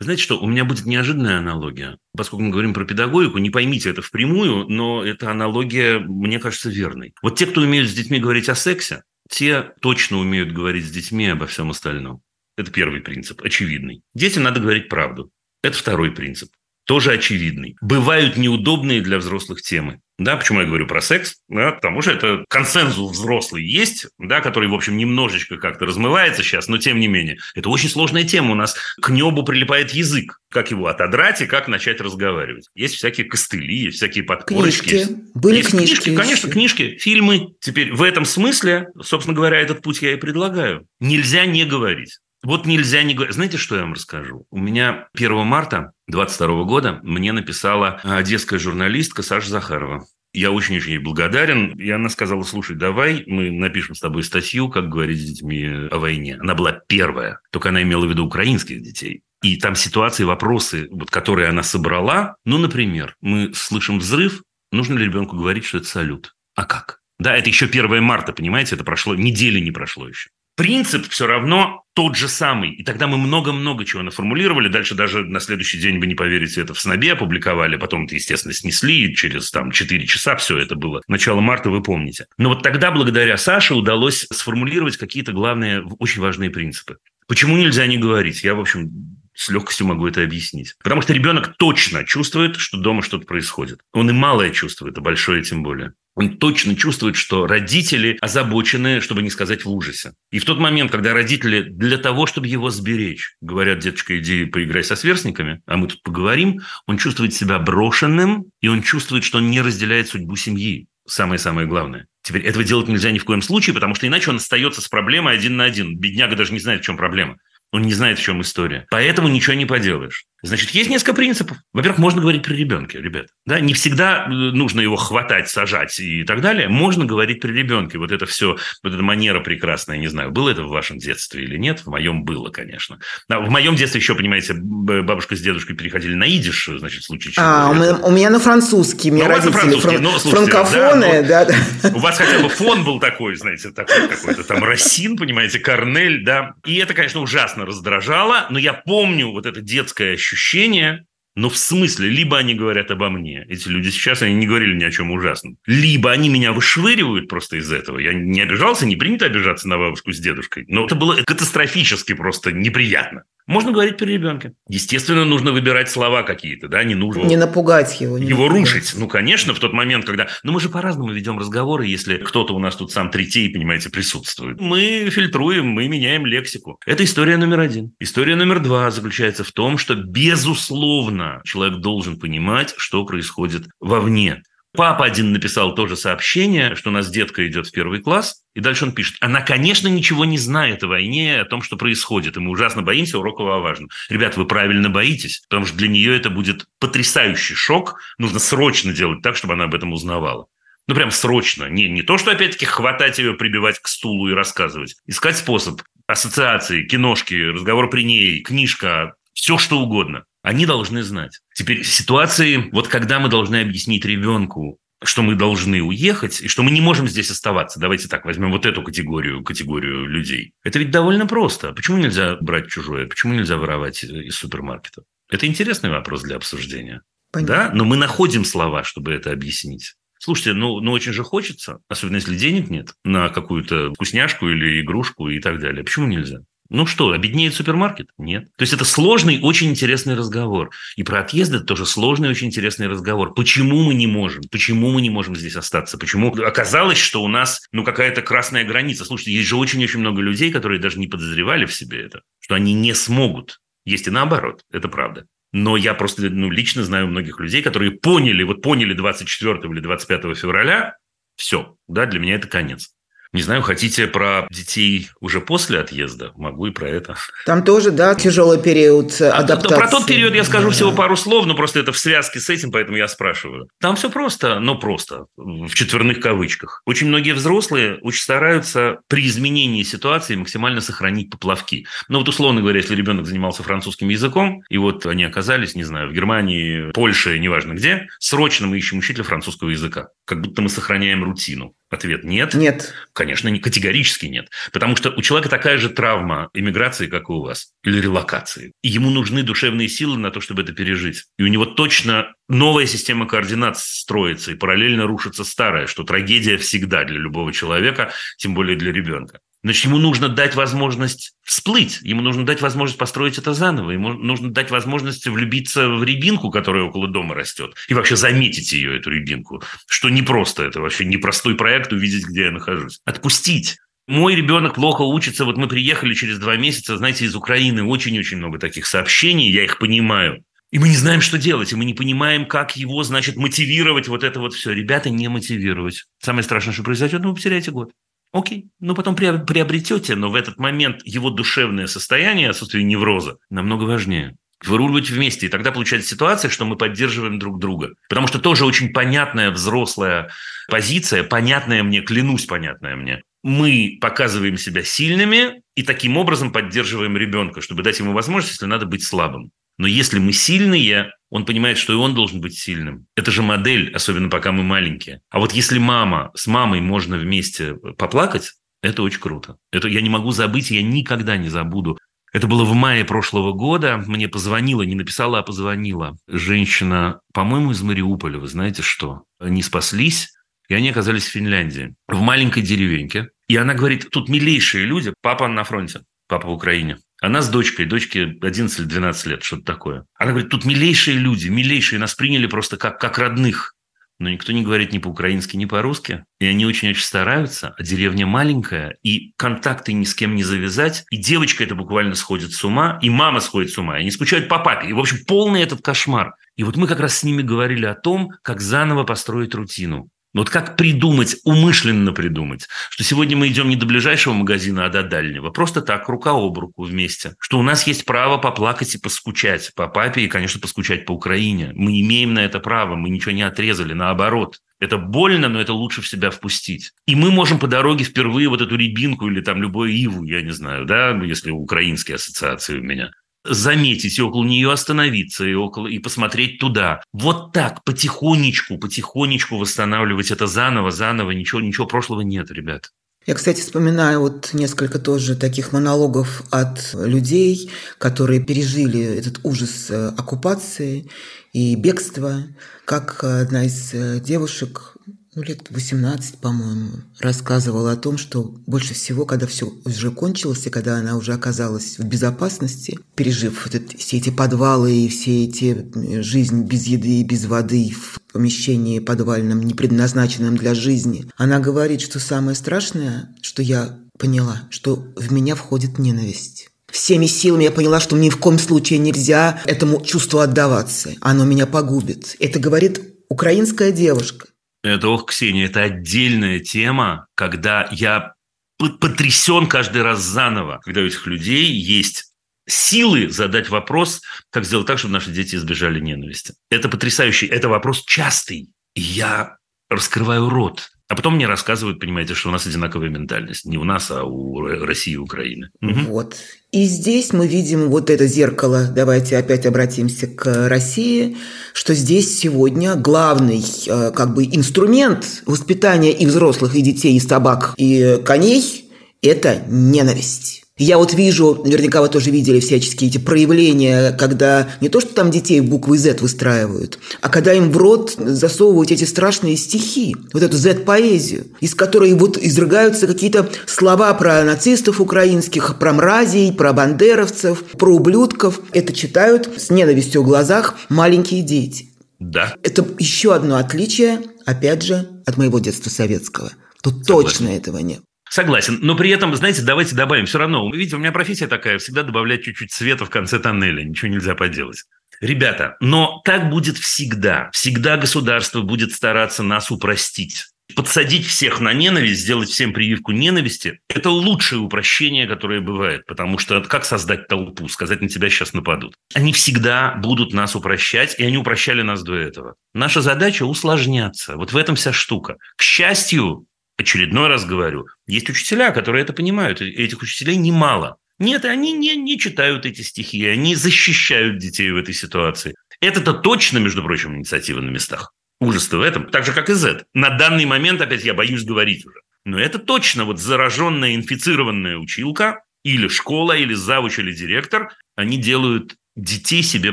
Знаете 0.00 0.22
что, 0.22 0.40
у 0.40 0.46
меня 0.46 0.64
будет 0.64 0.86
неожиданная 0.86 1.38
аналогия. 1.38 1.98
Поскольку 2.16 2.42
мы 2.42 2.50
говорим 2.50 2.74
про 2.74 2.84
педагогику, 2.84 3.38
не 3.38 3.50
поймите 3.50 3.90
это 3.90 4.02
впрямую, 4.02 4.66
но 4.68 5.04
эта 5.04 5.30
аналогия, 5.30 6.00
мне 6.00 6.40
кажется, 6.40 6.68
верной. 6.68 7.14
Вот 7.22 7.38
те, 7.38 7.46
кто 7.46 7.60
умеют 7.60 7.88
с 7.88 7.94
детьми 7.94 8.18
говорить 8.18 8.48
о 8.48 8.56
сексе, 8.56 9.04
те 9.30 9.62
точно 9.80 10.18
умеют 10.18 10.52
говорить 10.52 10.84
с 10.84 10.90
детьми 10.90 11.28
обо 11.28 11.46
всем 11.46 11.70
остальном. 11.70 12.22
Это 12.56 12.72
первый 12.72 13.00
принцип, 13.00 13.40
очевидный. 13.42 14.02
Детям 14.14 14.42
надо 14.42 14.58
говорить 14.58 14.88
правду. 14.88 15.30
Это 15.62 15.78
второй 15.78 16.10
принцип 16.10 16.50
тоже 16.86 17.12
очевидный. 17.12 17.76
Бывают 17.80 18.36
неудобные 18.36 19.00
для 19.00 19.18
взрослых 19.18 19.60
темы. 19.60 20.00
Да, 20.18 20.36
почему 20.36 20.60
я 20.60 20.66
говорю 20.66 20.86
про 20.86 21.02
секс? 21.02 21.36
Да, 21.48 21.72
потому 21.72 22.00
что 22.00 22.12
это 22.12 22.44
консенсус 22.48 23.12
взрослый 23.12 23.62
есть, 23.62 24.06
да, 24.18 24.40
который, 24.40 24.68
в 24.68 24.74
общем, 24.74 24.96
немножечко 24.96 25.58
как-то 25.58 25.84
размывается 25.84 26.42
сейчас, 26.42 26.68
но 26.68 26.78
тем 26.78 26.98
не 26.98 27.06
менее. 27.06 27.36
Это 27.54 27.68
очень 27.68 27.90
сложная 27.90 28.24
тема. 28.24 28.52
У 28.52 28.54
нас 28.54 28.76
к 29.02 29.10
небу 29.10 29.42
прилипает 29.42 29.90
язык. 29.90 30.40
Как 30.50 30.70
его 30.70 30.86
отодрать 30.86 31.42
и 31.42 31.46
как 31.46 31.68
начать 31.68 32.00
разговаривать. 32.00 32.68
Есть 32.74 32.94
всякие 32.94 33.26
костыли, 33.26 33.76
есть 33.76 33.98
всякие 33.98 34.24
подпорочки. 34.24 34.88
Книжки. 34.88 35.16
Были 35.34 35.56
есть 35.56 35.70
книжки. 35.70 36.04
книжки. 36.04 36.16
Конечно, 36.16 36.50
книжки, 36.50 36.96
фильмы. 36.98 37.48
Теперь 37.60 37.92
в 37.92 38.02
этом 38.02 38.24
смысле, 38.24 38.88
собственно 39.02 39.36
говоря, 39.36 39.60
этот 39.60 39.82
путь 39.82 40.00
я 40.00 40.14
и 40.14 40.16
предлагаю. 40.16 40.86
Нельзя 40.98 41.44
не 41.44 41.66
говорить. 41.66 42.20
Вот 42.42 42.66
нельзя 42.66 43.02
не 43.02 43.14
говорить. 43.14 43.34
Знаете, 43.34 43.56
что 43.56 43.76
я 43.76 43.82
вам 43.82 43.94
расскажу? 43.94 44.46
У 44.50 44.58
меня 44.58 45.08
1 45.14 45.46
марта 45.46 45.92
22 46.08 46.64
года 46.64 47.00
мне 47.02 47.32
написала 47.32 48.00
одесская 48.02 48.58
журналистка 48.58 49.22
Саша 49.22 49.50
Захарова. 49.50 50.06
Я 50.32 50.50
очень-очень 50.50 50.92
ей 50.92 50.98
благодарен. 50.98 51.72
И 51.78 51.88
она 51.90 52.08
сказала, 52.08 52.42
слушай, 52.42 52.76
давай 52.76 53.24
мы 53.26 53.50
напишем 53.50 53.94
с 53.94 54.00
тобой 54.00 54.22
статью, 54.22 54.68
как 54.68 54.88
говорить 54.88 55.18
с 55.18 55.24
детьми 55.24 55.88
о 55.90 55.98
войне. 55.98 56.36
Она 56.38 56.54
была 56.54 56.72
первая, 56.72 57.40
только 57.50 57.70
она 57.70 57.82
имела 57.82 58.04
в 58.06 58.10
виду 58.10 58.26
украинских 58.26 58.82
детей. 58.82 59.22
И 59.42 59.56
там 59.56 59.74
ситуации, 59.74 60.24
вопросы, 60.24 60.88
вот, 60.90 61.10
которые 61.10 61.48
она 61.48 61.62
собрала. 61.62 62.36
Ну, 62.44 62.58
например, 62.58 63.16
мы 63.20 63.52
слышим 63.54 63.98
взрыв, 63.98 64.42
нужно 64.72 64.98
ли 64.98 65.06
ребенку 65.06 65.36
говорить, 65.36 65.64
что 65.64 65.78
это 65.78 65.86
салют? 65.86 66.34
А 66.54 66.64
как? 66.64 67.00
Да, 67.18 67.34
это 67.34 67.48
еще 67.48 67.66
1 67.66 68.02
марта, 68.02 68.32
понимаете, 68.32 68.74
это 68.74 68.84
прошло, 68.84 69.14
недели 69.14 69.58
не 69.58 69.70
прошло 69.70 70.06
еще 70.06 70.28
принцип 70.56 71.08
все 71.08 71.26
равно 71.26 71.84
тот 71.94 72.16
же 72.16 72.28
самый. 72.28 72.72
И 72.72 72.82
тогда 72.82 73.06
мы 73.06 73.16
много-много 73.16 73.84
чего 73.84 74.02
наформулировали. 74.02 74.68
Дальше 74.68 74.94
даже 74.94 75.24
на 75.24 75.40
следующий 75.40 75.78
день, 75.78 75.98
вы 75.98 76.06
не 76.06 76.14
поверите, 76.14 76.60
это 76.60 76.74
в 76.74 76.80
СНОБе 76.80 77.12
опубликовали. 77.12 77.76
Потом 77.76 78.04
это, 78.04 78.16
естественно, 78.16 78.52
снесли. 78.52 79.14
Через 79.14 79.50
там 79.50 79.70
4 79.70 80.06
часа 80.06 80.36
все 80.36 80.58
это 80.58 80.74
было. 80.74 81.00
Начало 81.08 81.40
марта, 81.40 81.70
вы 81.70 81.82
помните. 81.82 82.26
Но 82.36 82.50
вот 82.50 82.62
тогда, 82.62 82.90
благодаря 82.90 83.36
Саше, 83.36 83.74
удалось 83.74 84.26
сформулировать 84.32 84.96
какие-то 84.96 85.32
главные, 85.32 85.82
очень 85.98 86.20
важные 86.20 86.50
принципы. 86.50 86.98
Почему 87.28 87.56
нельзя 87.56 87.86
не 87.86 87.98
говорить? 87.98 88.44
Я, 88.44 88.54
в 88.54 88.60
общем, 88.60 88.90
с 89.34 89.48
легкостью 89.48 89.86
могу 89.86 90.06
это 90.06 90.22
объяснить. 90.22 90.74
Потому 90.82 91.02
что 91.02 91.12
ребенок 91.12 91.56
точно 91.58 92.04
чувствует, 92.04 92.56
что 92.56 92.78
дома 92.78 93.02
что-то 93.02 93.26
происходит. 93.26 93.80
Он 93.92 94.08
и 94.10 94.12
малое 94.12 94.50
чувствует, 94.50 94.96
а 94.98 95.00
большое 95.00 95.42
тем 95.42 95.62
более 95.62 95.92
он 96.16 96.38
точно 96.38 96.74
чувствует, 96.74 97.14
что 97.14 97.46
родители 97.46 98.16
озабочены, 98.20 99.00
чтобы 99.00 99.22
не 99.22 99.30
сказать 99.30 99.64
в 99.64 99.70
ужасе. 99.70 100.14
И 100.32 100.38
в 100.38 100.44
тот 100.46 100.58
момент, 100.58 100.90
когда 100.90 101.12
родители 101.12 101.60
для 101.60 101.98
того, 101.98 102.26
чтобы 102.26 102.48
его 102.48 102.70
сберечь, 102.70 103.36
говорят, 103.42 103.80
деточка, 103.80 104.18
иди 104.18 104.46
поиграй 104.46 104.82
со 104.82 104.96
сверстниками, 104.96 105.60
а 105.66 105.76
мы 105.76 105.88
тут 105.88 106.02
поговорим, 106.02 106.62
он 106.86 106.96
чувствует 106.96 107.34
себя 107.34 107.58
брошенным, 107.58 108.46
и 108.62 108.68
он 108.68 108.82
чувствует, 108.82 109.24
что 109.24 109.38
он 109.38 109.50
не 109.50 109.60
разделяет 109.60 110.08
судьбу 110.08 110.36
семьи. 110.36 110.88
Самое-самое 111.06 111.68
главное. 111.68 112.06
Теперь 112.22 112.42
этого 112.42 112.64
делать 112.64 112.88
нельзя 112.88 113.12
ни 113.12 113.18
в 113.18 113.24
коем 113.24 113.42
случае, 113.42 113.74
потому 113.74 113.94
что 113.94 114.08
иначе 114.08 114.30
он 114.30 114.36
остается 114.36 114.80
с 114.80 114.88
проблемой 114.88 115.34
один 115.34 115.56
на 115.56 115.64
один. 115.64 115.96
Бедняга 115.98 116.34
даже 116.34 116.52
не 116.52 116.58
знает, 116.58 116.80
в 116.80 116.84
чем 116.84 116.96
проблема. 116.96 117.36
Он 117.72 117.82
не 117.82 117.92
знает, 117.92 118.18
в 118.18 118.22
чем 118.22 118.40
история. 118.40 118.86
Поэтому 118.90 119.28
ничего 119.28 119.54
не 119.54 119.66
поделаешь. 119.66 120.24
Значит, 120.46 120.70
есть 120.70 120.88
несколько 120.88 121.14
принципов. 121.14 121.58
Во-первых, 121.72 121.98
можно 121.98 122.20
говорить 122.20 122.42
при 122.42 122.54
ребенке, 122.54 123.00
ребят. 123.00 123.26
Да, 123.44 123.60
не 123.60 123.74
всегда 123.74 124.26
э, 124.26 124.30
нужно 124.30 124.80
его 124.80 124.96
хватать, 124.96 125.48
сажать 125.48 125.98
и 125.98 126.24
так 126.24 126.40
далее. 126.40 126.68
Можно 126.68 127.04
говорить 127.04 127.40
при 127.40 127.52
ребенке. 127.52 127.98
Вот 127.98 128.12
это 128.12 128.26
все, 128.26 128.56
вот 128.82 128.94
эта 128.94 129.02
манера 129.02 129.40
прекрасная, 129.40 129.98
не 129.98 130.08
знаю, 130.08 130.30
было 130.30 130.50
это 130.50 130.62
в 130.62 130.68
вашем 130.68 130.98
детстве 130.98 131.44
или 131.44 131.56
нет. 131.56 131.80
В 131.80 131.88
моем 131.88 132.24
было, 132.24 132.50
конечно. 132.50 132.98
Да, 133.28 133.40
в 133.40 133.50
моем 133.50 133.74
детстве 133.74 134.00
еще, 134.00 134.14
понимаете, 134.14 134.54
бабушка 134.54 135.36
с 135.36 135.40
дедушкой 135.40 135.76
переходили 135.76 136.14
на 136.14 136.24
идиш, 136.24 136.70
значит, 136.78 137.02
в 137.02 137.06
случае 137.06 137.32
чего. 137.32 137.44
А, 137.44 137.70
у 137.70 137.74
меня, 137.74 137.96
у 137.96 138.10
меня 138.10 138.30
на 138.30 138.38
французский. 138.38 139.10
У 139.10 139.14
меня 139.14 139.24
ну, 139.24 139.30
родители 139.30 139.80
фран... 139.80 140.02
ну, 140.02 140.18
слушайте, 140.18 140.50
франкофоны. 140.52 141.22
Да, 141.22 141.44
да, 141.44 141.58
да. 141.82 141.88
У 141.94 141.98
вас 141.98 142.18
хотя 142.18 142.38
бы 142.38 142.48
фон 142.48 142.84
был 142.84 143.00
такой, 143.00 143.34
знаете, 143.36 143.70
такой 143.70 144.08
какой-то 144.08 144.44
там 144.44 144.62
Рассин, 144.62 145.16
понимаете, 145.16 145.58
Корнель, 145.58 146.24
да. 146.24 146.54
И 146.64 146.76
это, 146.76 146.94
конечно, 146.94 147.20
ужасно 147.20 147.66
раздражало, 147.66 148.46
но 148.50 148.58
я 148.58 148.72
помню 148.72 149.32
вот 149.32 149.46
это 149.46 149.60
детское 149.60 150.14
ощущение 150.14 150.35
ощущение, 150.36 151.06
но 151.34 151.50
в 151.50 151.56
смысле, 151.56 152.08
либо 152.08 152.38
они 152.38 152.54
говорят 152.54 152.90
обо 152.90 153.10
мне, 153.10 153.44
эти 153.48 153.68
люди 153.68 153.88
сейчас, 153.88 154.22
они 154.22 154.34
не 154.34 154.46
говорили 154.46 154.74
ни 154.74 154.84
о 154.84 154.90
чем 154.90 155.10
ужасном, 155.10 155.56
либо 155.66 156.12
они 156.12 156.28
меня 156.28 156.52
вышвыривают 156.52 157.28
просто 157.28 157.56
из 157.56 157.72
этого. 157.72 157.98
Я 157.98 158.12
не 158.12 158.40
обижался, 158.40 158.86
не 158.86 158.96
принято 158.96 159.26
обижаться 159.26 159.68
на 159.68 159.78
бабушку 159.78 160.12
с 160.12 160.18
дедушкой, 160.18 160.64
но 160.68 160.86
это 160.86 160.94
было 160.94 161.16
катастрофически 161.26 162.14
просто 162.14 162.52
неприятно. 162.52 163.24
Можно 163.46 163.72
говорить 163.72 163.96
при 163.96 164.14
ребенке. 164.14 164.54
Естественно, 164.68 165.24
нужно 165.24 165.52
выбирать 165.52 165.88
слова 165.88 166.24
какие-то, 166.24 166.68
да, 166.68 166.82
не 166.82 166.94
нужно... 166.96 167.22
Не 167.22 167.36
напугать 167.36 168.00
его. 168.00 168.18
Не 168.18 168.26
его 168.26 168.44
напугать. 168.44 168.74
рушить. 168.74 168.94
Ну, 168.96 169.06
конечно, 169.06 169.54
в 169.54 169.60
тот 169.60 169.72
момент, 169.72 170.04
когда... 170.04 170.26
Ну, 170.42 170.52
мы 170.52 170.60
же 170.60 170.68
по-разному 170.68 171.12
ведем 171.12 171.38
разговоры, 171.38 171.86
если 171.86 172.16
кто-то 172.16 172.54
у 172.54 172.58
нас 172.58 172.74
тут 172.74 172.90
сам 172.90 173.10
третей, 173.10 173.48
понимаете, 173.48 173.88
присутствует. 173.90 174.60
Мы 174.60 175.10
фильтруем, 175.10 175.68
мы 175.68 175.86
меняем 175.86 176.26
лексику. 176.26 176.80
Это 176.86 177.04
история 177.04 177.36
номер 177.36 177.60
один. 177.60 177.94
История 178.00 178.34
номер 178.34 178.60
два 178.60 178.90
заключается 178.90 179.44
в 179.44 179.52
том, 179.52 179.78
что, 179.78 179.94
безусловно, 179.94 181.40
человек 181.44 181.78
должен 181.78 182.18
понимать, 182.18 182.74
что 182.76 183.04
происходит 183.04 183.68
вовне. 183.78 184.42
Папа 184.76 185.06
один 185.06 185.32
написал 185.32 185.74
тоже 185.74 185.96
сообщение, 185.96 186.74
что 186.74 186.90
у 186.90 186.92
нас 186.92 187.10
детка 187.10 187.46
идет 187.46 187.66
в 187.66 187.72
первый 187.72 188.00
класс, 188.00 188.42
и 188.54 188.60
дальше 188.60 188.84
он 188.84 188.92
пишет, 188.92 189.16
она, 189.20 189.40
конечно, 189.40 189.88
ничего 189.88 190.24
не 190.26 190.36
знает 190.36 190.84
о 190.84 190.88
войне, 190.88 191.40
о 191.40 191.46
том, 191.46 191.62
что 191.62 191.76
происходит, 191.76 192.36
и 192.36 192.40
мы 192.40 192.50
ужасно 192.50 192.82
боимся, 192.82 193.18
урокового 193.18 193.60
важно. 193.60 193.88
Ребят, 194.10 194.36
вы 194.36 194.46
правильно 194.46 194.90
боитесь, 194.90 195.42
потому 195.48 195.66
что 195.66 195.76
для 195.76 195.88
нее 195.88 196.14
это 196.14 196.28
будет 196.28 196.66
потрясающий 196.78 197.54
шок, 197.54 198.00
нужно 198.18 198.38
срочно 198.38 198.92
делать 198.92 199.22
так, 199.22 199.36
чтобы 199.36 199.54
она 199.54 199.64
об 199.64 199.74
этом 199.74 199.92
узнавала. 199.92 200.46
Ну, 200.88 200.94
прям 200.94 201.10
срочно. 201.10 201.64
Не, 201.68 201.88
не 201.88 202.02
то, 202.02 202.18
что, 202.18 202.30
опять-таки, 202.30 202.66
хватать 202.66 203.18
ее, 203.18 203.34
прибивать 203.34 203.80
к 203.80 203.88
стулу 203.88 204.28
и 204.28 204.34
рассказывать. 204.34 204.96
Искать 205.06 205.36
способ. 205.36 205.80
Ассоциации, 206.06 206.84
киношки, 206.84 207.34
разговор 207.34 207.90
при 207.90 208.04
ней, 208.04 208.40
книжка, 208.40 209.14
все 209.32 209.58
что 209.58 209.80
угодно. 209.80 210.24
Они 210.46 210.64
должны 210.64 211.02
знать. 211.02 211.40
Теперь 211.54 211.82
ситуации, 211.82 212.68
вот 212.70 212.86
когда 212.86 213.18
мы 213.18 213.28
должны 213.28 213.62
объяснить 213.62 214.04
ребенку, 214.04 214.78
что 215.02 215.22
мы 215.22 215.34
должны 215.34 215.82
уехать 215.82 216.40
и 216.40 216.46
что 216.46 216.62
мы 216.62 216.70
не 216.70 216.80
можем 216.80 217.08
здесь 217.08 217.32
оставаться. 217.32 217.80
Давайте 217.80 218.06
так, 218.06 218.24
возьмем 218.24 218.52
вот 218.52 218.64
эту 218.64 218.84
категорию, 218.84 219.42
категорию 219.42 220.06
людей. 220.06 220.52
Это 220.62 220.78
ведь 220.78 220.92
довольно 220.92 221.26
просто. 221.26 221.72
Почему 221.72 221.96
нельзя 221.96 222.36
брать 222.40 222.68
чужое? 222.68 223.08
Почему 223.08 223.34
нельзя 223.34 223.56
воровать 223.56 224.04
из 224.04 224.36
супермаркета? 224.36 225.02
Это 225.28 225.48
интересный 225.48 225.90
вопрос 225.90 226.22
для 226.22 226.36
обсуждения. 226.36 227.02
Понятно. 227.32 227.56
Да? 227.56 227.70
Но 227.74 227.84
мы 227.84 227.96
находим 227.96 228.44
слова, 228.44 228.84
чтобы 228.84 229.14
это 229.14 229.32
объяснить. 229.32 229.94
Слушайте, 230.20 230.52
ну, 230.52 230.78
ну 230.78 230.92
очень 230.92 231.12
же 231.12 231.24
хочется, 231.24 231.80
особенно 231.88 232.16
если 232.16 232.36
денег 232.36 232.70
нет 232.70 232.94
на 233.02 233.30
какую-то 233.30 233.92
вкусняшку 233.94 234.48
или 234.48 234.80
игрушку 234.80 235.28
и 235.28 235.40
так 235.40 235.58
далее. 235.58 235.82
Почему 235.82 236.06
нельзя? 236.06 236.38
Ну 236.68 236.86
что, 236.86 237.12
обеднеет 237.12 237.54
супермаркет? 237.54 238.10
Нет. 238.18 238.44
То 238.56 238.62
есть 238.62 238.72
это 238.72 238.84
сложный, 238.84 239.40
очень 239.40 239.68
интересный 239.68 240.14
разговор. 240.14 240.70
И 240.96 241.02
про 241.02 241.20
отъезды 241.20 241.60
тоже 241.60 241.86
сложный, 241.86 242.28
очень 242.28 242.48
интересный 242.48 242.88
разговор. 242.88 243.34
Почему 243.34 243.82
мы 243.82 243.94
не 243.94 244.06
можем? 244.06 244.42
Почему 244.50 244.90
мы 244.90 245.02
не 245.02 245.10
можем 245.10 245.36
здесь 245.36 245.56
остаться? 245.56 245.98
Почему 245.98 246.34
оказалось, 246.34 246.98
что 246.98 247.22
у 247.22 247.28
нас 247.28 247.60
ну, 247.72 247.84
какая-то 247.84 248.22
красная 248.22 248.64
граница? 248.64 249.04
Слушайте, 249.04 249.32
есть 249.32 249.48
же 249.48 249.56
очень-очень 249.56 250.00
много 250.00 250.20
людей, 250.20 250.50
которые 250.50 250.80
даже 250.80 250.98
не 250.98 251.06
подозревали 251.06 251.66
в 251.66 251.74
себе 251.74 252.02
это, 252.02 252.22
что 252.40 252.54
они 252.54 252.72
не 252.72 252.94
смогут. 252.94 253.60
Есть 253.84 254.08
и 254.08 254.10
наоборот, 254.10 254.62
это 254.72 254.88
правда. 254.88 255.26
Но 255.52 255.76
я 255.76 255.94
просто 255.94 256.28
ну, 256.28 256.50
лично 256.50 256.82
знаю 256.82 257.06
многих 257.06 257.38
людей, 257.40 257.62
которые 257.62 257.92
поняли, 257.92 258.42
вот 258.42 258.62
поняли 258.62 258.92
24 258.92 259.60
или 259.70 259.80
25 259.80 260.36
февраля, 260.36 260.96
все, 261.36 261.76
да, 261.86 262.06
для 262.06 262.18
меня 262.18 262.34
это 262.34 262.48
конец. 262.48 262.90
Не 263.36 263.42
знаю, 263.42 263.60
хотите 263.60 264.06
про 264.06 264.46
детей 264.50 265.10
уже 265.20 265.42
после 265.42 265.78
отъезда? 265.78 266.32
Могу 266.36 266.68
и 266.68 266.70
про 266.70 266.88
это. 266.88 267.16
Там 267.44 267.62
тоже, 267.62 267.90
да, 267.90 268.14
тяжелый 268.14 268.58
период 268.58 269.20
а, 269.20 269.30
адаптации. 269.32 269.76
Про 269.76 269.88
тот 269.90 270.06
период 270.06 270.34
я 270.34 270.42
скажу 270.42 270.68
да. 270.68 270.72
всего 270.72 270.92
пару 270.92 271.18
слов, 271.18 271.44
но 271.44 271.54
просто 271.54 271.80
это 271.80 271.92
в 271.92 271.98
связке 271.98 272.40
с 272.40 272.48
этим, 272.48 272.72
поэтому 272.72 272.96
я 272.96 273.06
спрашиваю. 273.08 273.68
Там 273.78 273.96
все 273.96 274.08
просто, 274.08 274.58
но 274.58 274.78
просто, 274.78 275.26
в 275.36 275.68
четверных 275.74 276.20
кавычках. 276.20 276.80
Очень 276.86 277.08
многие 277.08 277.32
взрослые 277.32 277.98
очень 278.00 278.22
стараются 278.22 279.00
при 279.06 279.26
изменении 279.26 279.82
ситуации 279.82 280.34
максимально 280.34 280.80
сохранить 280.80 281.28
поплавки. 281.28 281.86
Ну 282.08 282.20
вот, 282.20 282.28
условно 282.30 282.62
говоря, 282.62 282.78
если 282.78 282.96
ребенок 282.96 283.26
занимался 283.26 283.62
французским 283.62 284.08
языком, 284.08 284.62
и 284.70 284.78
вот 284.78 285.04
они 285.04 285.24
оказались, 285.24 285.74
не 285.74 285.84
знаю, 285.84 286.08
в 286.08 286.14
Германии, 286.14 286.90
Польше, 286.92 287.38
неважно 287.38 287.74
где, 287.74 288.06
срочно 288.18 288.66
мы 288.66 288.78
ищем 288.78 288.96
учителя 288.96 289.24
французского 289.24 289.68
языка. 289.68 290.08
Как 290.24 290.40
будто 290.40 290.62
мы 290.62 290.70
сохраняем 290.70 291.22
рутину. 291.22 291.74
Ответ– 291.88 292.22
нет. 292.24 292.54
Нет. 292.54 292.94
Конечно, 293.12 293.48
не, 293.48 293.60
категорически 293.60 294.26
нет. 294.26 294.50
Потому 294.72 294.96
что 294.96 295.10
у 295.10 295.22
человека 295.22 295.48
такая 295.48 295.78
же 295.78 295.88
травма 295.88 296.50
иммиграции, 296.52 297.06
как 297.06 297.28
и 297.28 297.32
у 297.32 297.42
вас. 297.42 297.72
Или 297.84 298.00
релокации. 298.00 298.72
И 298.82 298.88
ему 298.88 299.10
нужны 299.10 299.44
душевные 299.44 299.88
силы 299.88 300.18
на 300.18 300.32
то, 300.32 300.40
чтобы 300.40 300.62
это 300.62 300.72
пережить. 300.72 301.24
И 301.38 301.44
у 301.44 301.46
него 301.46 301.64
точно 301.64 302.34
новая 302.48 302.86
система 302.86 303.26
координат 303.26 303.78
строится, 303.78 304.52
и 304.52 304.56
параллельно 304.56 305.06
рушится 305.06 305.44
старая, 305.44 305.86
что 305.86 306.02
трагедия 306.02 306.56
всегда 306.56 307.04
для 307.04 307.18
любого 307.18 307.52
человека, 307.52 308.12
тем 308.36 308.54
более 308.54 308.76
для 308.76 308.92
ребенка. 308.92 309.38
Значит, 309.66 309.86
ему 309.86 309.98
нужно 309.98 310.28
дать 310.28 310.54
возможность 310.54 311.32
всплыть, 311.42 311.98
ему 312.02 312.22
нужно 312.22 312.46
дать 312.46 312.60
возможность 312.60 313.00
построить 313.00 313.36
это 313.36 313.52
заново, 313.52 313.90
ему 313.90 314.12
нужно 314.12 314.52
дать 314.52 314.70
возможность 314.70 315.26
влюбиться 315.26 315.88
в 315.88 316.04
рябинку, 316.04 316.52
которая 316.52 316.84
около 316.84 317.08
дома 317.08 317.34
растет, 317.34 317.74
и 317.88 317.94
вообще 317.94 318.14
заметить 318.14 318.72
ее, 318.72 318.96
эту 318.96 319.10
рябинку, 319.10 319.64
что 319.88 320.08
не 320.08 320.22
просто, 320.22 320.62
это 320.62 320.80
вообще 320.80 321.04
непростой 321.04 321.56
проект 321.56 321.92
увидеть, 321.92 322.28
где 322.28 322.44
я 322.44 322.52
нахожусь. 322.52 323.00
Отпустить. 323.04 323.78
Мой 324.06 324.36
ребенок 324.36 324.76
плохо 324.76 325.02
учится, 325.02 325.44
вот 325.44 325.56
мы 325.56 325.66
приехали 325.66 326.14
через 326.14 326.38
два 326.38 326.54
месяца, 326.54 326.96
знаете, 326.96 327.24
из 327.24 327.34
Украины 327.34 327.82
очень-очень 327.82 328.36
много 328.36 328.60
таких 328.60 328.86
сообщений, 328.86 329.50
я 329.50 329.64
их 329.64 329.80
понимаю. 329.80 330.44
И 330.70 330.78
мы 330.78 330.88
не 330.88 330.96
знаем, 330.96 331.20
что 331.20 331.38
делать, 331.38 331.72
и 331.72 331.74
мы 331.74 331.84
не 331.84 331.94
понимаем, 331.94 332.46
как 332.46 332.76
его, 332.76 333.02
значит, 333.02 333.34
мотивировать 333.34 334.06
вот 334.06 334.22
это 334.22 334.38
вот 334.38 334.54
все. 334.54 334.70
Ребята, 334.70 335.10
не 335.10 335.26
мотивировать. 335.26 336.04
Самое 336.20 336.44
страшное, 336.44 336.72
что 336.72 336.84
произойдет, 336.84 337.22
ну, 337.22 337.30
вы 337.30 337.34
потеряете 337.34 337.72
год. 337.72 337.90
Окей, 338.32 338.68
ну 338.80 338.94
потом 338.94 339.14
приобретете, 339.16 340.14
но 340.14 340.28
в 340.28 340.34
этот 340.34 340.58
момент 340.58 341.00
его 341.04 341.30
душевное 341.30 341.86
состояние, 341.86 342.50
отсутствие 342.50 342.84
невроза, 342.84 343.38
намного 343.50 343.84
важнее. 343.84 344.36
Выруливать 344.64 345.10
вместе. 345.10 345.46
И 345.46 345.48
тогда 345.50 345.70
получается 345.70 346.08
ситуация, 346.08 346.50
что 346.50 346.64
мы 346.64 346.76
поддерживаем 346.76 347.38
друг 347.38 347.58
друга. 347.58 347.90
Потому 348.08 348.26
что 348.26 348.38
тоже 348.38 348.64
очень 348.64 348.90
понятная 348.90 349.50
взрослая 349.50 350.30
позиция, 350.68 351.24
понятная 351.24 351.82
мне, 351.82 352.00
клянусь, 352.00 352.46
понятная 352.46 352.96
мне. 352.96 353.22
Мы 353.42 353.98
показываем 354.00 354.56
себя 354.56 354.82
сильными 354.82 355.62
и 355.74 355.82
таким 355.82 356.16
образом 356.16 356.52
поддерживаем 356.52 357.16
ребенка, 357.16 357.60
чтобы 357.60 357.82
дать 357.82 357.98
ему 357.98 358.12
возможность, 358.12 358.54
если 358.54 358.66
надо, 358.66 358.86
быть 358.86 359.04
слабым. 359.04 359.50
Но 359.78 359.86
если 359.86 360.18
мы 360.18 360.32
сильные, 360.32 361.12
он 361.30 361.44
понимает, 361.44 361.76
что 361.78 361.92
и 361.92 361.96
он 361.96 362.14
должен 362.14 362.40
быть 362.40 362.58
сильным. 362.58 363.06
Это 363.16 363.30
же 363.30 363.42
модель, 363.42 363.92
особенно 363.94 364.28
пока 364.28 364.52
мы 364.52 364.62
маленькие. 364.62 365.20
А 365.30 365.38
вот 365.38 365.52
если 365.52 365.78
мама 365.78 366.30
с 366.34 366.46
мамой 366.46 366.80
можно 366.80 367.16
вместе 367.16 367.74
поплакать, 367.74 368.52
это 368.82 369.02
очень 369.02 369.20
круто. 369.20 369.56
Это 369.72 369.88
я 369.88 370.00
не 370.00 370.08
могу 370.08 370.30
забыть, 370.30 370.70
я 370.70 370.82
никогда 370.82 371.36
не 371.36 371.48
забуду. 371.48 371.98
Это 372.32 372.46
было 372.46 372.64
в 372.64 372.74
мае 372.74 373.04
прошлого 373.04 373.52
года. 373.52 374.02
Мне 374.06 374.28
позвонила, 374.28 374.82
не 374.82 374.94
написала, 374.94 375.38
а 375.38 375.42
позвонила. 375.42 376.16
Женщина, 376.28 377.20
по-моему, 377.32 377.72
из 377.72 377.82
Мариуполя. 377.82 378.38
Вы 378.38 378.46
знаете 378.48 378.82
что? 378.82 379.22
Они 379.38 379.62
спаслись, 379.62 380.32
и 380.68 380.74
они 380.74 380.90
оказались 380.90 381.26
в 381.26 381.30
Финляндии, 381.30 381.94
в 382.08 382.20
маленькой 382.20 382.62
деревеньке. 382.62 383.30
И 383.48 383.56
она 383.56 383.74
говорит, 383.74 384.08
тут 384.10 384.28
милейшие 384.28 384.84
люди. 384.84 385.14
Папа 385.22 385.48
на 385.48 385.64
фронте, 385.64 386.02
папа 386.28 386.48
в 386.48 386.52
Украине. 386.52 386.98
Она 387.20 387.40
с 387.42 387.48
дочкой, 387.48 387.86
дочке 387.86 388.36
11 388.40 388.78
или 388.78 388.86
12 388.86 389.26
лет, 389.26 389.42
что-то 389.42 389.64
такое. 389.64 390.06
Она 390.14 390.32
говорит, 390.32 390.50
тут 390.50 390.64
милейшие 390.64 391.16
люди, 391.16 391.48
милейшие, 391.48 391.98
нас 391.98 392.14
приняли 392.14 392.46
просто 392.46 392.76
как, 392.76 393.00
как 393.00 393.18
родных. 393.18 393.74
Но 394.18 394.30
никто 394.30 394.52
не 394.52 394.62
говорит 394.62 394.92
ни 394.92 394.98
по-украински, 394.98 395.56
ни 395.56 395.66
по-русски. 395.66 396.24
И 396.40 396.46
они 396.46 396.64
очень-очень 396.64 397.02
стараются, 397.02 397.74
а 397.76 397.82
деревня 397.82 398.26
маленькая, 398.26 398.96
и 399.02 399.32
контакты 399.36 399.92
ни 399.92 400.04
с 400.04 400.14
кем 400.14 400.34
не 400.34 400.42
завязать. 400.42 401.04
И 401.10 401.18
девочка 401.18 401.64
это 401.64 401.74
буквально 401.74 402.14
сходит 402.14 402.52
с 402.52 402.64
ума, 402.64 402.98
и 403.02 403.10
мама 403.10 403.40
сходит 403.40 403.70
с 403.72 403.78
ума. 403.78 403.98
И 403.98 404.00
они 404.02 404.10
скучают 404.10 404.48
по 404.48 404.58
папе. 404.58 404.88
И, 404.88 404.92
в 404.94 404.98
общем, 404.98 405.18
полный 405.26 405.62
этот 405.62 405.82
кошмар. 405.82 406.34
И 406.56 406.64
вот 406.64 406.76
мы 406.76 406.86
как 406.86 407.00
раз 407.00 407.18
с 407.18 407.24
ними 407.24 407.42
говорили 407.42 407.84
о 407.84 407.94
том, 407.94 408.30
как 408.42 408.62
заново 408.62 409.04
построить 409.04 409.54
рутину. 409.54 410.08
Ну, 410.36 410.42
вот 410.42 410.50
как 410.50 410.76
придумать, 410.76 411.38
умышленно 411.44 412.12
придумать, 412.12 412.68
что 412.90 413.02
сегодня 413.02 413.38
мы 413.38 413.48
идем 413.48 413.70
не 413.70 413.76
до 413.76 413.86
ближайшего 413.86 414.34
магазина, 414.34 414.84
а 414.84 414.90
до 414.90 415.02
дальнего. 415.02 415.48
Просто 415.48 415.80
так, 415.80 416.10
рука 416.10 416.32
об 416.32 416.58
руку 416.58 416.82
вместе. 416.82 417.36
Что 417.38 417.58
у 417.58 417.62
нас 417.62 417.86
есть 417.86 418.04
право 418.04 418.36
поплакать 418.36 418.94
и 418.94 418.98
поскучать 418.98 419.72
по 419.74 419.88
папе 419.88 420.20
и, 420.20 420.28
конечно, 420.28 420.60
поскучать 420.60 421.06
по 421.06 421.12
Украине. 421.12 421.70
Мы 421.72 422.02
имеем 422.02 422.34
на 422.34 422.40
это 422.40 422.60
право, 422.60 422.96
мы 422.96 423.08
ничего 423.08 423.32
не 423.32 423.44
отрезали, 423.44 423.94
наоборот. 423.94 424.60
Это 424.78 424.98
больно, 424.98 425.48
но 425.48 425.58
это 425.58 425.72
лучше 425.72 426.02
в 426.02 426.06
себя 426.06 426.30
впустить. 426.30 426.92
И 427.06 427.14
мы 427.14 427.30
можем 427.30 427.58
по 427.58 427.66
дороге 427.66 428.04
впервые 428.04 428.50
вот 428.50 428.60
эту 428.60 428.76
рябинку 428.76 429.28
или 429.28 429.40
там 429.40 429.62
любую 429.62 429.90
иву, 429.90 430.22
я 430.24 430.42
не 430.42 430.50
знаю, 430.52 430.84
да, 430.84 431.18
если 431.24 431.50
украинские 431.50 432.16
ассоциации 432.16 432.78
у 432.78 432.82
меня, 432.82 433.10
заметить 433.48 434.18
и 434.18 434.22
около 434.22 434.44
нее 434.44 434.72
остановиться, 434.72 435.44
и, 435.44 435.54
около, 435.54 435.86
и 435.86 435.98
посмотреть 435.98 436.58
туда. 436.58 437.02
Вот 437.12 437.52
так, 437.52 437.84
потихонечку, 437.84 438.78
потихонечку 438.78 439.56
восстанавливать 439.56 440.30
это 440.30 440.46
заново, 440.46 440.90
заново. 440.90 441.32
Ничего, 441.32 441.60
ничего 441.60 441.86
прошлого 441.86 442.22
нет, 442.22 442.50
ребят. 442.50 442.90
Я, 443.26 443.34
кстати, 443.34 443.60
вспоминаю 443.60 444.20
вот 444.20 444.50
несколько 444.52 445.00
тоже 445.00 445.34
таких 445.34 445.72
монологов 445.72 446.44
от 446.52 446.94
людей, 446.94 447.72
которые 447.98 448.40
пережили 448.40 449.00
этот 449.00 449.40
ужас 449.42 449.90
э, 449.90 450.12
оккупации 450.16 451.10
и 451.52 451.74
бегства, 451.74 452.44
как 452.84 453.24
одна 453.24 453.64
из 453.64 453.92
э, 453.94 454.20
девушек 454.20 454.96
ну, 455.36 455.42
лет 455.42 455.66
18, 455.70 456.38
по-моему, 456.38 456.88
рассказывала 457.20 457.92
о 457.92 457.96
том, 457.96 458.16
что 458.16 458.54
больше 458.66 458.94
всего, 458.94 459.26
когда 459.26 459.46
все 459.46 459.70
уже 459.84 460.10
кончилось, 460.10 460.66
и 460.66 460.70
когда 460.70 460.96
она 460.96 461.14
уже 461.16 461.34
оказалась 461.34 461.98
в 461.98 462.04
безопасности, 462.04 462.98
пережив 463.14 463.66
вот 463.66 463.74
это, 463.74 463.98
все 463.98 464.16
эти 464.16 464.30
подвалы 464.30 464.96
и 464.96 465.08
все 465.08 465.44
эти 465.44 465.90
э, 465.94 466.22
жизнь 466.22 466.62
без 466.62 466.86
еды 466.86 467.20
и 467.20 467.24
без 467.24 467.44
воды 467.44 467.90
в 467.90 468.18
помещении 468.32 468.98
подвальном, 468.98 469.60
не 469.60 469.74
предназначенном 469.74 470.56
для 470.56 470.74
жизни, 470.74 471.26
она 471.36 471.58
говорит, 471.58 472.00
что 472.00 472.18
самое 472.18 472.56
страшное, 472.56 473.34
что 473.42 473.62
я 473.62 473.98
поняла, 474.18 474.62
что 474.70 475.06
в 475.16 475.32
меня 475.32 475.54
входит 475.54 475.98
ненависть. 475.98 476.70
Всеми 476.90 477.26
силами 477.26 477.64
я 477.64 477.70
поняла, 477.70 478.00
что 478.00 478.16
ни 478.16 478.30
в 478.30 478.38
коем 478.38 478.58
случае 478.58 479.00
нельзя 479.00 479.60
этому 479.66 480.00
чувству 480.00 480.38
отдаваться. 480.38 481.10
Оно 481.20 481.44
меня 481.44 481.66
погубит. 481.66 482.36
Это 482.40 482.58
говорит 482.58 483.02
украинская 483.28 483.92
девушка. 483.92 484.46
Это, 484.94 485.08
ох, 485.08 485.26
Ксения, 485.26 485.66
это 485.66 485.82
отдельная 485.82 486.60
тема, 486.60 487.26
когда 487.34 487.88
я 487.90 488.34
потрясен 488.78 489.66
каждый 489.68 490.02
раз 490.02 490.20
заново, 490.20 490.80
когда 490.82 491.00
у 491.00 491.04
этих 491.04 491.26
людей 491.26 491.72
есть 491.72 492.32
силы 492.68 493.30
задать 493.30 493.68
вопрос, 493.68 494.22
как 494.50 494.64
сделать 494.64 494.86
так, 494.86 494.98
чтобы 494.98 495.14
наши 495.14 495.30
дети 495.30 495.56
избежали 495.56 496.00
ненависти. 496.00 496.54
Это 496.70 496.88
потрясающий, 496.88 497.46
это 497.46 497.68
вопрос 497.68 498.04
частый. 498.04 498.68
И 498.94 499.00
я 499.00 499.56
раскрываю 499.88 500.48
рот. 500.48 500.90
А 501.08 501.14
потом 501.14 501.36
мне 501.36 501.46
рассказывают, 501.46 502.00
понимаете, 502.00 502.34
что 502.34 502.48
у 502.48 502.52
нас 502.52 502.66
одинаковая 502.66 503.10
ментальность. 503.10 503.64
Не 503.64 503.78
у 503.78 503.84
нас, 503.84 504.10
а 504.10 504.24
у 504.24 504.60
России 504.60 505.12
и 505.12 505.16
Украины. 505.16 505.70
Вот. 505.80 506.34
И 506.72 506.84
здесь 506.84 507.32
мы 507.32 507.46
видим 507.46 507.88
вот 507.90 508.10
это 508.10 508.26
зеркало. 508.26 508.88
Давайте 508.94 509.38
опять 509.38 509.66
обратимся 509.66 510.26
к 510.26 510.68
России, 510.68 511.36
что 511.74 511.94
здесь 511.94 512.38
сегодня 512.38 512.96
главный 512.96 513.64
э, 513.86 514.10
как 514.10 514.34
бы 514.34 514.44
инструмент 514.44 515.42
воспитания 515.46 516.12
и 516.12 516.26
взрослых, 516.26 516.74
и 516.74 516.82
детей, 516.82 517.16
и 517.16 517.20
собак, 517.20 517.74
и 517.76 518.20
коней– 518.24 518.90
это 519.22 519.62
ненависть. 519.68 520.65
Я 520.78 520.98
вот 520.98 521.14
вижу, 521.14 521.62
наверняка 521.64 522.02
вы 522.02 522.10
тоже 522.10 522.30
видели 522.30 522.60
всяческие 522.60 523.08
эти 523.08 523.16
проявления, 523.16 524.12
когда 524.12 524.68
не 524.82 524.90
то, 524.90 525.00
что 525.00 525.14
там 525.14 525.30
детей 525.30 525.60
буквы 525.62 525.96
Z 525.96 526.18
выстраивают, 526.20 526.98
а 527.22 527.30
когда 527.30 527.54
им 527.54 527.70
в 527.70 527.78
рот 527.78 528.14
засовывают 528.18 528.90
эти 528.90 529.04
страшные 529.04 529.56
стихи, 529.56 530.14
вот 530.34 530.42
эту 530.42 530.58
Z-поэзию, 530.58 531.46
из 531.62 531.74
которой 531.74 532.12
вот 532.12 532.36
изрыгаются 532.36 533.06
какие-то 533.06 533.48
слова 533.64 534.12
про 534.12 534.44
нацистов 534.44 535.00
украинских, 535.00 535.78
про 535.78 535.94
мразей, 535.94 536.52
про 536.52 536.74
бандеровцев, 536.74 537.64
про 537.78 537.94
ублюдков. 537.96 538.60
Это 538.72 538.92
читают 538.92 539.48
с 539.56 539.70
ненавистью 539.70 540.20
в 540.22 540.26
глазах 540.26 540.76
маленькие 540.90 541.40
дети. 541.40 541.88
Да. 542.18 542.54
Это 542.62 542.84
еще 542.98 543.34
одно 543.34 543.56
отличие, 543.56 544.20
опять 544.44 544.82
же, 544.82 545.08
от 545.24 545.38
моего 545.38 545.58
детства 545.58 545.88
советского. 545.88 546.52
Тут 546.82 547.06
Согласен. 547.06 547.28
точно 547.28 547.48
этого 547.48 547.78
нет. 547.78 548.00
Согласен. 548.28 548.78
Но 548.82 548.96
при 548.96 549.10
этом, 549.10 549.34
знаете, 549.36 549.62
давайте 549.62 549.94
добавим 549.94 550.26
все 550.26 550.38
равно. 550.38 550.68
Видите, 550.70 550.96
у 550.96 550.98
меня 550.98 551.12
профессия 551.12 551.46
такая, 551.46 551.78
всегда 551.78 552.02
добавлять 552.02 552.44
чуть-чуть 552.44 552.72
света 552.72 553.04
в 553.04 553.10
конце 553.10 553.38
тоннеля. 553.38 553.84
Ничего 553.84 554.10
нельзя 554.10 554.34
поделать. 554.34 554.82
Ребята, 555.20 555.76
но 555.80 556.20
так 556.24 556.50
будет 556.50 556.76
всегда. 556.76 557.50
Всегда 557.52 557.96
государство 557.96 558.62
будет 558.62 558.92
стараться 558.92 559.42
нас 559.42 559.70
упростить. 559.70 560.44
Подсадить 560.74 561.26
всех 561.26 561.60
на 561.60 561.72
ненависть, 561.72 562.22
сделать 562.22 562.48
всем 562.48 562.72
прививку 562.72 563.12
ненависти– 563.12 563.78
это 563.88 564.10
лучшее 564.10 564.58
упрощение, 564.58 565.28
которое 565.28 565.60
бывает. 565.60 566.04
Потому 566.06 566.38
что 566.38 566.60
как 566.60 566.84
создать 566.84 567.28
толпу? 567.28 567.68
Сказать, 567.68 568.00
на 568.00 568.08
тебя 568.08 568.28
сейчас 568.28 568.52
нападут. 568.52 568.96
Они 569.14 569.32
всегда 569.32 569.94
будут 569.94 570.32
нас 570.32 570.56
упрощать, 570.56 571.14
и 571.18 571.24
они 571.24 571.38
упрощали 571.38 571.82
нас 571.82 572.02
до 572.02 572.16
этого. 572.16 572.56
Наша 572.74 573.00
задача– 573.00 573.44
усложняться. 573.46 574.36
Вот 574.36 574.52
в 574.52 574.56
этом 574.56 574.74
вся 574.74 574.92
штука. 574.92 575.36
К 575.56 575.62
счастью, 575.62 576.46
очередной 576.76 577.28
раз 577.28 577.44
говорю, 577.44 577.86
есть 578.06 578.28
учителя, 578.28 578.70
которые 578.70 579.02
это 579.02 579.12
понимают, 579.12 579.60
этих 579.60 580.02
учителей 580.02 580.36
немало. 580.36 580.96
Нет, 581.18 581.44
они 581.44 581.72
не, 581.72 581.96
не 581.96 582.18
читают 582.18 582.66
эти 582.66 582.82
стихи, 582.82 583.26
они 583.26 583.54
защищают 583.54 584.38
детей 584.38 584.70
в 584.70 584.76
этой 584.76 584.94
ситуации. 584.94 585.54
Это-то 585.80 586.12
точно, 586.12 586.58
между 586.58 586.82
прочим, 586.82 587.16
инициатива 587.16 587.60
на 587.60 587.70
местах. 587.70 588.12
Ужас-то 588.40 588.78
в 588.78 588.82
этом. 588.82 589.08
Так 589.08 589.24
же, 589.24 589.32
как 589.32 589.48
и 589.48 589.54
Z. 589.54 589.86
На 589.94 590.10
данный 590.10 590.44
момент, 590.44 590.80
опять 590.80 591.04
я 591.04 591.14
боюсь 591.14 591.44
говорить 591.44 591.86
уже. 591.86 592.00
Но 592.26 592.38
это 592.38 592.58
точно 592.58 593.04
вот 593.04 593.18
зараженная, 593.18 593.94
инфицированная 593.94 594.76
училка 594.76 595.42
или 595.64 595.88
школа, 595.88 596.36
или 596.36 596.54
завуч, 596.54 596.98
или 596.98 597.12
директор, 597.12 597.72
они 597.94 598.18
делают 598.18 598.76
детей 598.94 599.42
себе 599.42 599.72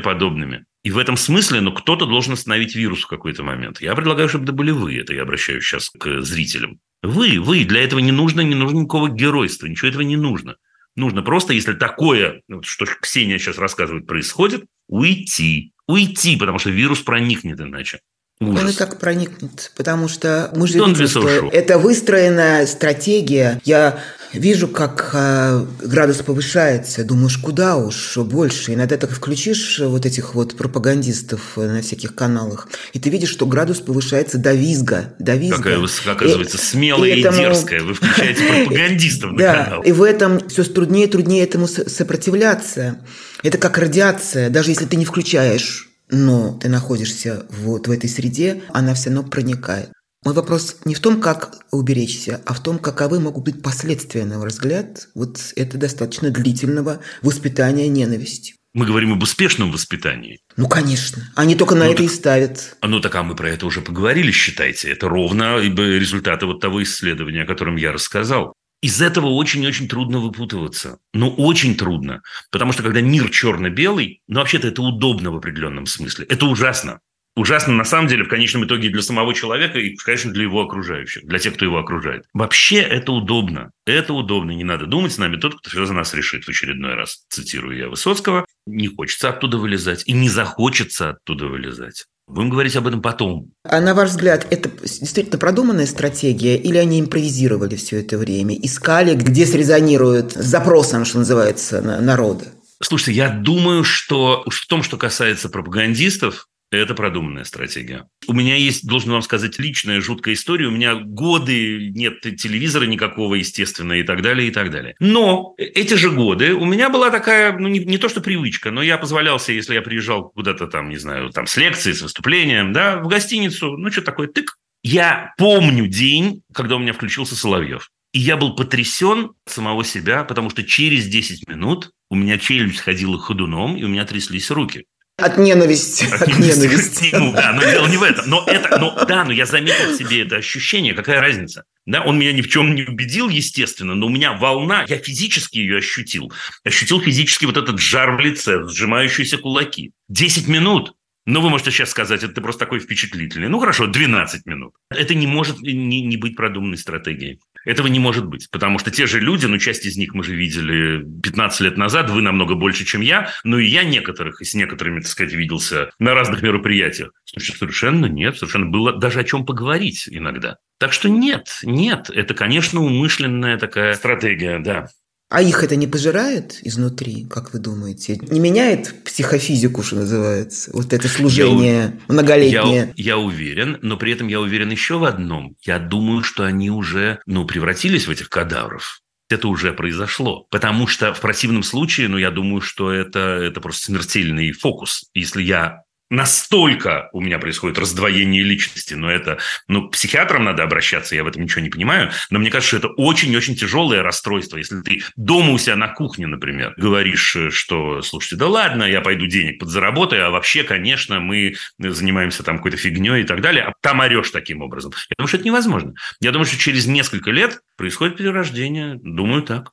подобными. 0.00 0.64
И 0.82 0.90
в 0.90 0.98
этом 0.98 1.16
смысле, 1.16 1.60
ну, 1.60 1.72
кто-то 1.72 2.06
должен 2.06 2.34
остановить 2.34 2.74
вирус 2.74 3.02
в 3.02 3.06
какой-то 3.06 3.42
момент. 3.42 3.80
Я 3.80 3.94
предлагаю, 3.94 4.28
чтобы 4.28 4.44
это 4.44 4.52
были 4.52 4.70
вы. 4.70 4.98
Это 4.98 5.14
я 5.14 5.22
обращаюсь 5.22 5.64
сейчас 5.64 5.90
к 5.90 6.22
зрителям. 6.22 6.78
Вы, 7.04 7.38
вы. 7.38 7.64
Для 7.64 7.84
этого 7.84 8.00
не 8.00 8.12
нужно, 8.12 8.40
не 8.40 8.54
нужно 8.54 8.78
никакого 8.78 9.08
геройства. 9.08 9.66
Ничего 9.66 9.88
этого 9.88 10.02
не 10.02 10.16
нужно. 10.16 10.56
Нужно 10.96 11.22
просто, 11.22 11.52
если 11.52 11.74
такое, 11.74 12.40
что 12.62 12.86
Ксения 12.86 13.38
сейчас 13.38 13.58
рассказывает, 13.58 14.06
происходит, 14.06 14.64
уйти. 14.88 15.72
Уйти, 15.86 16.36
потому 16.36 16.58
что 16.58 16.70
вирус 16.70 17.00
проникнет 17.00 17.60
иначе. 17.60 18.00
Ужас. 18.40 18.62
Он 18.62 18.70
и 18.70 18.72
так 18.72 18.98
проникнет, 18.98 19.72
потому 19.76 20.08
что 20.08 20.50
мы 20.56 20.66
же 20.66 20.78
видим, 20.78 21.06
что 21.06 21.50
это 21.52 21.78
выстроенная 21.78 22.66
стратегия. 22.66 23.60
Я 23.64 24.02
вижу, 24.34 24.68
как 24.68 25.10
э, 25.12 25.64
градус 25.82 26.18
повышается. 26.18 27.04
Думаешь, 27.04 27.38
куда 27.38 27.76
уж 27.76 28.16
больше. 28.18 28.74
Иногда 28.74 28.96
так 28.96 29.10
включишь 29.10 29.80
вот 29.80 30.06
этих 30.06 30.34
вот 30.34 30.56
пропагандистов 30.56 31.56
на 31.56 31.80
всяких 31.82 32.14
каналах, 32.14 32.68
и 32.92 32.98
ты 32.98 33.10
видишь, 33.10 33.30
что 33.30 33.46
градус 33.46 33.80
повышается 33.80 34.38
до 34.38 34.52
визга. 34.52 35.14
До 35.18 35.36
визга. 35.36 35.58
Какая 35.58 35.78
вы, 35.78 35.88
оказывается, 36.06 36.56
и, 36.56 36.60
смелая 36.60 37.10
и, 37.14 37.20
этому... 37.20 37.38
и 37.38 37.40
дерзкая. 37.40 37.82
Вы 37.82 37.94
включаете 37.94 38.42
пропагандистов 38.64 39.32
на 39.32 39.38
да, 39.38 39.64
канал. 39.64 39.82
И 39.82 39.92
в 39.92 40.02
этом 40.02 40.48
все 40.48 40.64
труднее 40.64 41.06
и 41.06 41.10
труднее 41.10 41.44
этому 41.44 41.66
сопротивляться. 41.66 42.98
Это 43.42 43.58
как 43.58 43.78
радиация. 43.78 44.50
Даже 44.50 44.70
если 44.70 44.86
ты 44.86 44.96
не 44.96 45.04
включаешь 45.04 45.88
но 46.10 46.58
ты 46.60 46.68
находишься 46.68 47.46
вот 47.50 47.88
в 47.88 47.90
этой 47.90 48.08
среде, 48.08 48.62
она 48.68 48.94
все 48.94 49.10
равно 49.10 49.28
проникает. 49.28 49.90
Мой 50.24 50.32
вопрос 50.32 50.78
не 50.86 50.94
в 50.94 51.00
том, 51.00 51.20
как 51.20 51.58
уберечься, 51.70 52.40
а 52.46 52.54
в 52.54 52.62
том, 52.62 52.78
каковы 52.78 53.20
могут 53.20 53.44
быть 53.44 53.62
последствия, 53.62 54.24
на 54.24 54.38
мой 54.38 54.48
взгляд, 54.48 55.08
вот 55.14 55.38
это 55.54 55.76
достаточно 55.76 56.30
длительного 56.30 57.00
воспитания 57.20 57.88
ненависти. 57.88 58.54
Мы 58.72 58.86
говорим 58.86 59.12
об 59.12 59.22
успешном 59.22 59.70
воспитании. 59.70 60.40
Ну, 60.56 60.66
конечно. 60.66 61.22
Они 61.36 61.54
только 61.54 61.74
на 61.74 61.84
ну, 61.84 61.92
это 61.92 62.02
так, 62.02 62.06
и 62.06 62.14
ставят. 62.14 62.76
Ну, 62.82 63.00
так 63.00 63.14
а 63.14 63.22
мы 63.22 63.36
про 63.36 63.50
это 63.50 63.66
уже 63.66 63.82
поговорили, 63.82 64.32
считайте. 64.32 64.90
Это 64.90 65.08
ровно 65.08 65.58
результаты 65.60 66.46
вот 66.46 66.60
того 66.60 66.82
исследования, 66.82 67.42
о 67.42 67.46
котором 67.46 67.76
я 67.76 67.92
рассказал. 67.92 68.54
Из 68.82 69.00
этого 69.00 69.26
очень-очень 69.26 69.88
трудно 69.88 70.18
выпутываться. 70.18 70.98
Ну, 71.12 71.30
очень 71.30 71.76
трудно. 71.76 72.22
Потому 72.50 72.72
что 72.72 72.82
когда 72.82 73.00
мир 73.00 73.30
черно-белый, 73.30 74.20
ну, 74.26 74.40
вообще-то 74.40 74.68
это 74.68 74.82
удобно 74.82 75.30
в 75.30 75.36
определенном 75.36 75.86
смысле. 75.86 76.26
Это 76.28 76.46
ужасно. 76.46 76.98
Ужасно, 77.36 77.72
на 77.74 77.84
самом 77.84 78.06
деле, 78.06 78.24
в 78.24 78.28
конечном 78.28 78.64
итоге 78.64 78.90
для 78.90 79.02
самого 79.02 79.34
человека 79.34 79.78
и, 79.78 79.96
конечно, 79.96 80.32
для 80.32 80.44
его 80.44 80.62
окружающих, 80.62 81.24
для 81.24 81.40
тех, 81.40 81.54
кто 81.54 81.64
его 81.64 81.78
окружает. 81.78 82.24
Вообще 82.32 82.76
это 82.76 83.10
удобно. 83.10 83.72
Это 83.86 84.14
удобно. 84.14 84.52
Не 84.52 84.62
надо 84.62 84.86
думать 84.86 85.12
с 85.12 85.18
нами 85.18 85.36
тот, 85.36 85.56
кто 85.58 85.68
все 85.68 85.84
за 85.84 85.94
нас 85.94 86.14
решит. 86.14 86.44
В 86.44 86.48
очередной 86.48 86.94
раз 86.94 87.24
цитирую 87.28 87.76
я 87.76 87.88
Высоцкого. 87.88 88.46
Не 88.66 88.86
хочется 88.86 89.30
оттуда 89.30 89.58
вылезать 89.58 90.04
и 90.06 90.12
не 90.12 90.28
захочется 90.28 91.10
оттуда 91.10 91.46
вылезать. 91.46 92.04
Будем 92.26 92.50
говорить 92.50 92.76
об 92.76 92.86
этом 92.86 93.02
потом. 93.02 93.50
А 93.64 93.80
на 93.80 93.94
ваш 93.94 94.10
взгляд, 94.10 94.46
это 94.50 94.70
действительно 94.70 95.38
продуманная 95.38 95.86
стратегия 95.86 96.56
или 96.56 96.78
они 96.78 97.00
импровизировали 97.00 97.76
все 97.76 98.00
это 98.00 98.16
время? 98.16 98.56
Искали, 98.56 99.14
где 99.14 99.44
срезонирует 99.44 100.32
с 100.32 100.44
запросом, 100.44 101.04
что 101.04 101.18
называется, 101.18 101.82
народа? 101.82 102.46
Слушайте, 102.82 103.12
я 103.12 103.28
думаю, 103.28 103.84
что 103.84 104.42
уж 104.46 104.62
в 104.62 104.66
том, 104.66 104.82
что 104.82 104.96
касается 104.96 105.48
пропагандистов, 105.48 106.46
это 106.76 106.94
продуманная 106.94 107.44
стратегия. 107.44 108.06
У 108.26 108.32
меня 108.32 108.56
есть, 108.56 108.86
должен 108.86 109.12
вам 109.12 109.22
сказать, 109.22 109.58
личная 109.58 110.00
жуткая 110.00 110.34
история. 110.34 110.66
У 110.66 110.70
меня 110.70 110.94
годы 110.94 111.90
нет 111.90 112.20
телевизора 112.20 112.84
никакого, 112.84 113.34
естественно, 113.34 113.94
и 113.94 114.02
так 114.02 114.22
далее, 114.22 114.48
и 114.48 114.50
так 114.50 114.70
далее. 114.70 114.94
Но 115.00 115.54
эти 115.56 115.94
же 115.94 116.10
годы 116.10 116.54
у 116.54 116.64
меня 116.64 116.90
была 116.90 117.10
такая, 117.10 117.56
ну, 117.56 117.68
не, 117.68 117.80
не 117.80 117.98
то 117.98 118.08
что 118.08 118.20
привычка, 118.20 118.70
но 118.70 118.82
я 118.82 118.98
позволял 118.98 119.38
себе, 119.38 119.56
если 119.56 119.74
я 119.74 119.82
приезжал 119.82 120.30
куда-то 120.30 120.66
там, 120.66 120.88
не 120.88 120.96
знаю, 120.96 121.30
там 121.30 121.46
с 121.46 121.56
лекцией, 121.56 121.94
с 121.94 122.02
выступлением, 122.02 122.72
да, 122.72 122.98
в 122.98 123.08
гостиницу, 123.08 123.76
ну, 123.76 123.90
что 123.90 124.02
такое, 124.02 124.28
тык. 124.28 124.56
Я 124.82 125.32
помню 125.38 125.86
день, 125.86 126.42
когда 126.52 126.76
у 126.76 126.78
меня 126.78 126.92
включился 126.92 127.36
Соловьев. 127.36 127.90
И 128.12 128.20
я 128.20 128.36
был 128.36 128.54
потрясен 128.54 129.32
самого 129.44 129.84
себя, 129.84 130.22
потому 130.22 130.48
что 130.48 130.62
через 130.62 131.06
10 131.06 131.48
минут 131.48 131.90
у 132.10 132.14
меня 132.14 132.38
челюсть 132.38 132.78
ходила 132.78 133.18
ходуном, 133.18 133.76
и 133.76 133.82
у 133.82 133.88
меня 133.88 134.04
тряслись 134.04 134.52
руки. 134.52 134.84
От 135.16 135.38
ненависти. 135.38 136.06
От, 136.06 136.22
от 136.22 136.38
ненависти. 136.38 137.10
Ну, 137.16 137.32
да, 137.32 137.52
но 137.52 137.62
дело 137.62 137.86
не 137.86 137.96
в 137.96 138.02
этом. 138.02 138.28
Но 138.28 138.44
это, 138.46 138.78
но, 138.78 139.04
да, 139.04 139.24
но 139.24 139.32
я 139.32 139.46
заметил 139.46 139.92
в 139.92 139.96
себе 139.96 140.22
это 140.22 140.36
ощущение. 140.36 140.92
Какая 140.92 141.20
разница? 141.20 141.64
Да, 141.86 142.02
он 142.02 142.18
меня 142.18 142.32
ни 142.32 142.40
в 142.40 142.48
чем 142.48 142.74
не 142.74 142.82
убедил, 142.82 143.28
естественно, 143.28 143.94
но 143.94 144.06
у 144.06 144.08
меня 144.10 144.32
волна, 144.32 144.84
я 144.88 144.98
физически 144.98 145.58
ее 145.58 145.78
ощутил. 145.78 146.32
Ощутил 146.64 147.00
физически 147.00 147.44
вот 147.44 147.56
этот 147.56 147.78
жар 147.78 148.16
в 148.16 148.20
лице, 148.20 148.66
сжимающиеся 148.66 149.38
кулаки. 149.38 149.92
Десять 150.08 150.48
минут. 150.48 150.94
Ну, 151.26 151.40
вы 151.40 151.48
можете 151.48 151.70
сейчас 151.70 151.90
сказать, 151.90 152.22
это 152.22 152.34
ты 152.34 152.40
просто 152.40 152.60
такой 152.60 152.80
впечатлительный. 152.80 153.48
Ну, 153.48 153.58
хорошо, 153.58 153.86
12 153.86 154.44
минут. 154.44 154.74
Это 154.90 155.14
не 155.14 155.26
может 155.26 155.60
не, 155.60 156.02
не 156.02 156.16
быть 156.16 156.36
продуманной 156.36 156.76
стратегией. 156.76 157.40
Этого 157.64 157.86
не 157.86 157.98
может 157.98 158.26
быть, 158.26 158.50
потому 158.50 158.78
что 158.78 158.90
те 158.90 159.06
же 159.06 159.20
люди, 159.20 159.46
ну, 159.46 159.58
часть 159.58 159.86
из 159.86 159.96
них 159.96 160.14
мы 160.14 160.22
же 160.22 160.34
видели 160.34 161.04
15 161.22 161.60
лет 161.60 161.76
назад, 161.76 162.10
вы 162.10 162.22
намного 162.22 162.54
больше, 162.54 162.84
чем 162.84 163.00
я, 163.00 163.30
но 163.42 163.58
и 163.58 163.66
я 163.66 163.84
некоторых, 163.84 164.40
и 164.40 164.44
с 164.44 164.54
некоторыми, 164.54 165.00
так 165.00 165.08
сказать, 165.08 165.32
виделся 165.32 165.90
на 165.98 166.14
разных 166.14 166.42
мероприятиях. 166.42 167.12
Слушай, 167.24 167.56
совершенно 167.56 168.06
нет, 168.06 168.36
совершенно 168.36 168.66
было 168.66 168.92
даже 168.92 169.20
о 169.20 169.24
чем 169.24 169.46
поговорить 169.46 170.08
иногда. 170.10 170.56
Так 170.78 170.92
что 170.92 171.08
нет, 171.08 171.58
нет, 171.62 172.10
это, 172.10 172.34
конечно, 172.34 172.80
умышленная 172.80 173.58
такая 173.58 173.94
стратегия, 173.94 174.58
да. 174.58 174.88
А 175.34 175.42
их 175.42 175.64
это 175.64 175.74
не 175.74 175.88
пожирает 175.88 176.60
изнутри, 176.62 177.26
как 177.28 177.52
вы 177.52 177.58
думаете? 177.58 178.20
Не 178.30 178.38
меняет 178.38 178.94
психофизику, 179.04 179.82
что 179.82 179.96
называется? 179.96 180.70
Вот 180.72 180.92
это 180.92 181.08
служение 181.08 181.98
я, 182.08 182.14
многолетнее. 182.14 182.94
Я, 182.94 183.16
я 183.16 183.18
уверен, 183.18 183.78
но 183.82 183.96
при 183.96 184.12
этом 184.12 184.28
я 184.28 184.40
уверен 184.40 184.70
еще 184.70 184.96
в 184.96 185.02
одном. 185.02 185.56
Я 185.62 185.80
думаю, 185.80 186.22
что 186.22 186.44
они 186.44 186.70
уже 186.70 187.18
ну, 187.26 187.44
превратились 187.46 188.06
в 188.06 188.10
этих 188.10 188.30
кадавров 188.30 189.00
это 189.30 189.48
уже 189.48 189.72
произошло. 189.72 190.46
Потому 190.50 190.86
что 190.86 191.12
в 191.12 191.20
противном 191.20 191.64
случае, 191.64 192.06
ну, 192.08 192.18
я 192.18 192.30
думаю, 192.30 192.60
что 192.60 192.92
это, 192.92 193.18
это 193.18 193.60
просто 193.60 193.86
смертельный 193.86 194.52
фокус. 194.52 195.10
Если 195.14 195.42
я 195.42 195.80
настолько 196.10 197.08
у 197.12 197.20
меня 197.20 197.38
происходит 197.38 197.78
раздвоение 197.78 198.42
личности, 198.42 198.94
но 198.94 199.10
это, 199.10 199.38
ну, 199.68 199.88
к 199.88 199.92
психиатрам 199.92 200.44
надо 200.44 200.62
обращаться, 200.62 201.14
я 201.14 201.24
в 201.24 201.26
этом 201.26 201.42
ничего 201.42 201.62
не 201.62 201.70
понимаю, 201.70 202.10
но 202.30 202.38
мне 202.38 202.50
кажется, 202.50 202.76
что 202.76 202.86
это 202.86 202.94
очень-очень 202.94 203.56
тяжелое 203.56 204.02
расстройство. 204.02 204.56
Если 204.56 204.80
ты 204.80 205.02
дома 205.16 205.50
у 205.52 205.58
себя 205.58 205.76
на 205.76 205.88
кухне, 205.88 206.26
например, 206.26 206.74
говоришь, 206.76 207.36
что, 207.50 208.02
слушайте, 208.02 208.36
да 208.36 208.48
ладно, 208.48 208.84
я 208.84 209.00
пойду 209.00 209.26
денег 209.26 209.58
подзаработаю, 209.58 210.26
а 210.26 210.30
вообще, 210.30 210.62
конечно, 210.62 211.20
мы 211.20 211.54
занимаемся 211.78 212.42
там 212.42 212.58
какой-то 212.58 212.76
фигней 212.76 213.22
и 213.22 213.24
так 213.24 213.40
далее, 213.40 213.64
а 213.64 213.72
там 213.80 214.00
орешь 214.00 214.30
таким 214.30 214.62
образом. 214.62 214.92
Я 215.08 215.14
думаю, 215.18 215.28
что 215.28 215.36
это 215.38 215.46
невозможно. 215.46 215.94
Я 216.20 216.32
думаю, 216.32 216.46
что 216.46 216.58
через 216.58 216.86
несколько 216.86 217.30
лет 217.30 217.60
происходит 217.76 218.16
перерождение. 218.16 218.98
Думаю, 219.02 219.42
так. 219.42 219.72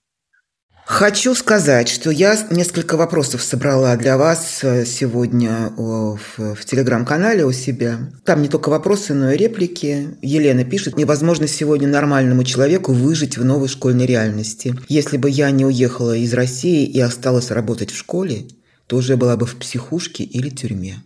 Хочу 0.91 1.33
сказать, 1.35 1.87
что 1.87 2.11
я 2.11 2.37
несколько 2.49 2.97
вопросов 2.97 3.41
собрала 3.41 3.95
для 3.95 4.17
вас 4.17 4.59
э, 4.61 4.85
сегодня 4.85 5.71
в, 5.77 6.53
в 6.53 6.65
телеграм-канале 6.65 7.45
у 7.45 7.53
себя. 7.53 8.11
Там 8.25 8.41
не 8.41 8.49
только 8.49 8.67
вопросы, 8.67 9.13
но 9.13 9.31
и 9.31 9.37
реплики. 9.37 10.17
Елена 10.21 10.65
пишет, 10.65 10.97
невозможно 10.97 11.47
сегодня 11.47 11.87
нормальному 11.87 12.43
человеку 12.43 12.91
выжить 12.91 13.37
в 13.37 13.45
новой 13.45 13.69
школьной 13.69 14.05
реальности. 14.05 14.75
Если 14.89 15.15
бы 15.15 15.29
я 15.29 15.49
не 15.49 15.65
уехала 15.65 16.13
из 16.13 16.33
России 16.33 16.85
и 16.85 16.99
осталась 16.99 17.51
работать 17.51 17.89
в 17.89 17.97
школе, 17.97 18.47
то 18.85 18.97
уже 18.97 19.15
была 19.15 19.37
бы 19.37 19.45
в 19.45 19.55
психушке 19.55 20.25
или 20.25 20.49
тюрьме. 20.49 21.01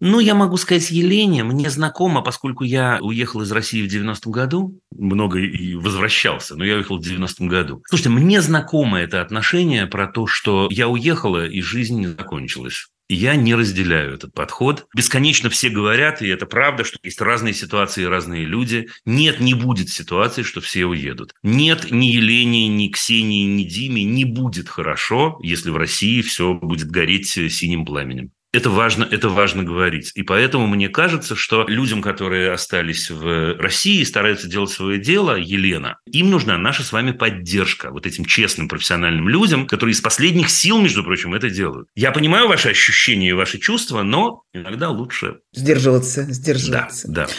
Ну, 0.00 0.20
я 0.20 0.34
могу 0.34 0.56
сказать 0.56 0.90
Елене, 0.90 1.42
мне 1.42 1.70
знакомо, 1.70 2.22
поскольку 2.22 2.62
я 2.62 2.98
уехал 3.00 3.42
из 3.42 3.50
России 3.50 3.86
в 3.86 3.92
90-м 3.92 4.30
году, 4.30 4.80
много 4.96 5.40
и 5.40 5.74
возвращался, 5.74 6.56
но 6.56 6.64
я 6.64 6.76
уехал 6.76 6.98
в 6.98 7.02
90-м 7.02 7.48
году. 7.48 7.82
Слушайте, 7.88 8.10
мне 8.10 8.40
знакомо 8.40 9.00
это 9.00 9.20
отношение 9.20 9.86
про 9.86 10.06
то, 10.06 10.26
что 10.28 10.68
я 10.70 10.88
уехала, 10.88 11.46
и 11.46 11.60
жизнь 11.60 12.06
закончилась. 12.06 12.86
Я 13.10 13.36
не 13.36 13.54
разделяю 13.54 14.14
этот 14.14 14.34
подход. 14.34 14.86
Бесконечно 14.94 15.48
все 15.48 15.70
говорят, 15.70 16.20
и 16.20 16.28
это 16.28 16.44
правда, 16.44 16.84
что 16.84 16.98
есть 17.02 17.20
разные 17.22 17.54
ситуации 17.54 18.02
и 18.02 18.06
разные 18.06 18.44
люди. 18.44 18.88
Нет, 19.06 19.40
не 19.40 19.54
будет 19.54 19.88
ситуации, 19.88 20.42
что 20.42 20.60
все 20.60 20.84
уедут. 20.84 21.32
Нет, 21.42 21.90
ни 21.90 22.06
Елене, 22.06 22.68
ни 22.68 22.88
Ксении, 22.88 23.46
ни 23.46 23.64
Диме 23.64 24.04
не 24.04 24.26
будет 24.26 24.68
хорошо, 24.68 25.38
если 25.42 25.70
в 25.70 25.78
России 25.78 26.20
все 26.20 26.52
будет 26.52 26.90
гореть 26.90 27.28
синим 27.28 27.86
пламенем. 27.86 28.30
Это 28.50 28.70
важно, 28.70 29.06
это 29.10 29.28
важно 29.28 29.62
говорить. 29.62 30.10
И 30.14 30.22
поэтому 30.22 30.66
мне 30.66 30.88
кажется, 30.88 31.36
что 31.36 31.66
людям, 31.68 32.00
которые 32.00 32.50
остались 32.50 33.10
в 33.10 33.58
России 33.58 34.00
и 34.00 34.04
стараются 34.06 34.48
делать 34.48 34.70
свое 34.70 34.98
дело, 34.98 35.36
Елена, 35.36 35.98
им 36.06 36.30
нужна 36.30 36.56
наша 36.56 36.82
с 36.82 36.92
вами 36.92 37.12
поддержка 37.12 37.90
вот 37.90 38.06
этим 38.06 38.24
честным 38.24 38.68
профессиональным 38.68 39.28
людям, 39.28 39.66
которые 39.66 39.92
из 39.92 40.00
последних 40.00 40.48
сил, 40.48 40.80
между 40.80 41.04
прочим, 41.04 41.34
это 41.34 41.50
делают. 41.50 41.88
Я 41.94 42.10
понимаю 42.10 42.48
ваши 42.48 42.70
ощущения 42.70 43.30
и 43.30 43.32
ваши 43.34 43.58
чувства, 43.58 44.02
но 44.02 44.42
иногда 44.54 44.88
лучше... 44.88 45.40
Сдерживаться, 45.52 46.22
сдерживаться. 46.22 47.06
Да, 47.08 47.26
да. 47.26 47.32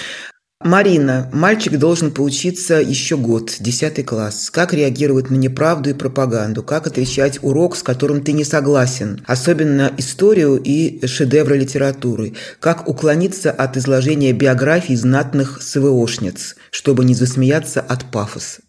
Марина, 0.62 1.30
мальчик 1.32 1.78
должен 1.78 2.12
поучиться 2.12 2.82
еще 2.82 3.16
год, 3.16 3.56
10 3.62 4.06
класс. 4.06 4.50
Как 4.52 4.74
реагировать 4.74 5.30
на 5.30 5.36
неправду 5.36 5.90
и 5.90 5.94
пропаганду? 5.94 6.64
Как 6.64 6.86
отвечать 6.86 7.40
урок, 7.42 7.78
с 7.78 7.82
которым 7.82 8.22
ты 8.22 8.34
не 8.34 8.44
согласен? 8.44 9.24
Особенно 9.26 9.90
историю 9.98 10.62
и 10.62 11.06
шедевры 11.08 11.58
литературы. 11.58 12.34
Как 12.60 12.90
уклониться 12.90 13.52
от 13.52 13.78
изложения 13.78 14.34
биографий 14.34 14.98
знатных 14.98 15.62
СВОшниц, 15.62 16.58
чтобы 16.72 17.06
не 17.06 17.16
засмеяться 17.16 17.80
от 17.80 18.12
пафоса? 18.12 18.60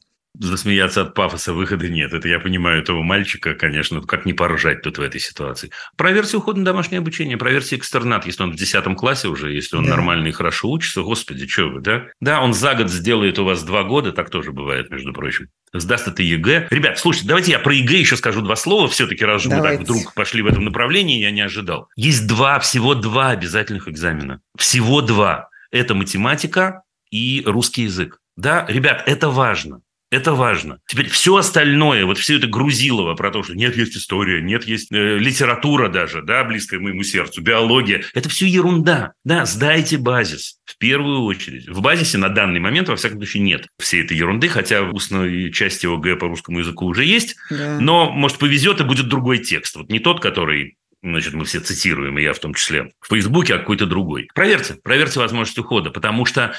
Засмеяться 0.40 1.02
от 1.02 1.14
пафоса 1.14 1.52
выхода 1.52 1.88
нет. 1.88 2.12
Это 2.12 2.26
я 2.28 2.40
понимаю 2.40 2.82
этого 2.82 3.02
мальчика, 3.02 3.54
конечно, 3.54 4.00
как 4.00 4.24
не 4.24 4.32
поржать 4.32 4.82
тут 4.82 4.98
в 4.98 5.02
этой 5.02 5.20
ситуации. 5.20 5.70
Проверьте 5.96 6.38
уход 6.38 6.56
на 6.56 6.64
домашнее 6.64 6.98
обучение, 6.98 7.36
проверьте 7.36 7.76
экстернат, 7.76 8.26
если 8.26 8.42
он 8.42 8.52
в 8.52 8.56
10 8.56 8.96
классе 8.96 9.28
уже, 9.28 9.52
если 9.52 9.76
он 9.76 9.84
да. 9.84 9.90
нормально 9.90 10.28
и 10.28 10.32
хорошо 10.32 10.70
учится. 10.70 11.02
Господи, 11.02 11.46
что 11.46 11.66
вы, 11.66 11.80
да? 11.80 12.06
Да, 12.20 12.40
он 12.40 12.54
за 12.54 12.74
год 12.74 12.90
сделает 12.90 13.38
у 13.38 13.44
вас 13.44 13.62
два 13.62 13.84
года, 13.84 14.12
так 14.12 14.30
тоже 14.30 14.52
бывает, 14.52 14.90
между 14.90 15.12
прочим. 15.12 15.48
Сдаст 15.72 16.08
это 16.08 16.22
ЕГЭ. 16.22 16.68
Ребят, 16.70 16.98
слушайте, 16.98 17.28
давайте 17.28 17.52
я 17.52 17.58
про 17.58 17.74
ЕГЭ 17.74 17.98
еще 17.98 18.16
скажу 18.16 18.40
два 18.40 18.56
слова, 18.56 18.88
все-таки, 18.88 19.24
раз 19.24 19.42
же 19.42 19.50
мы 19.50 19.62
так 19.62 19.80
вдруг 19.80 20.14
пошли 20.14 20.42
в 20.42 20.46
этом 20.46 20.64
направлении, 20.64 21.20
я 21.20 21.30
не 21.30 21.42
ожидал. 21.42 21.88
Есть 21.96 22.26
два, 22.26 22.58
всего 22.58 22.94
два 22.94 23.30
обязательных 23.30 23.88
экзамена. 23.88 24.40
Всего 24.56 25.02
два. 25.02 25.50
Это 25.70 25.94
математика 25.94 26.82
и 27.10 27.42
русский 27.46 27.82
язык. 27.82 28.18
Да, 28.36 28.64
ребят, 28.68 29.02
это 29.06 29.28
важно. 29.28 29.82
Это 30.10 30.34
важно. 30.34 30.80
Теперь 30.88 31.08
все 31.08 31.36
остальное, 31.36 32.04
вот 32.04 32.18
все 32.18 32.36
это 32.36 32.48
грузилово 32.48 33.14
про 33.14 33.30
то, 33.30 33.44
что 33.44 33.54
нет, 33.54 33.76
есть 33.76 33.96
история, 33.96 34.42
нет, 34.42 34.64
есть 34.64 34.90
э, 34.90 35.18
литература 35.18 35.88
даже, 35.88 36.22
да, 36.22 36.42
близкая 36.42 36.80
моему 36.80 37.04
сердцу, 37.04 37.42
биология. 37.42 38.02
Это 38.12 38.28
все 38.28 38.46
ерунда. 38.46 39.12
Да, 39.24 39.46
сдайте 39.46 39.98
базис 39.98 40.58
в 40.64 40.76
первую 40.78 41.22
очередь. 41.22 41.68
В 41.68 41.80
базисе 41.80 42.18
на 42.18 42.28
данный 42.28 42.58
момент, 42.58 42.88
во 42.88 42.96
всяком 42.96 43.18
случае, 43.18 43.44
нет 43.44 43.68
всей 43.78 44.02
этой 44.02 44.16
ерунды, 44.16 44.48
хотя 44.48 44.82
в 44.82 44.94
устной 44.94 45.52
части 45.52 45.86
ОГЭ 45.86 46.16
по 46.16 46.26
русскому 46.26 46.58
языку 46.58 46.86
уже 46.86 47.04
есть. 47.04 47.36
Да. 47.48 47.78
Но, 47.78 48.10
может, 48.10 48.38
повезет 48.38 48.80
и 48.80 48.84
будет 48.84 49.08
другой 49.08 49.38
текст. 49.38 49.76
Вот 49.76 49.90
не 49.90 50.00
тот, 50.00 50.20
который 50.20 50.76
значит, 51.02 51.32
мы 51.34 51.44
все 51.44 51.60
цитируем, 51.60 52.18
и 52.18 52.22
я 52.22 52.32
в 52.34 52.38
том 52.38 52.54
числе, 52.54 52.92
в 53.00 53.08
Фейсбуке, 53.08 53.54
а 53.54 53.58
какой-то 53.58 53.86
другой. 53.86 54.28
Проверьте, 54.34 54.74
проверьте 54.74 55.18
возможность 55.18 55.58
ухода, 55.58 55.90
потому 55.90 56.26
что 56.26 56.54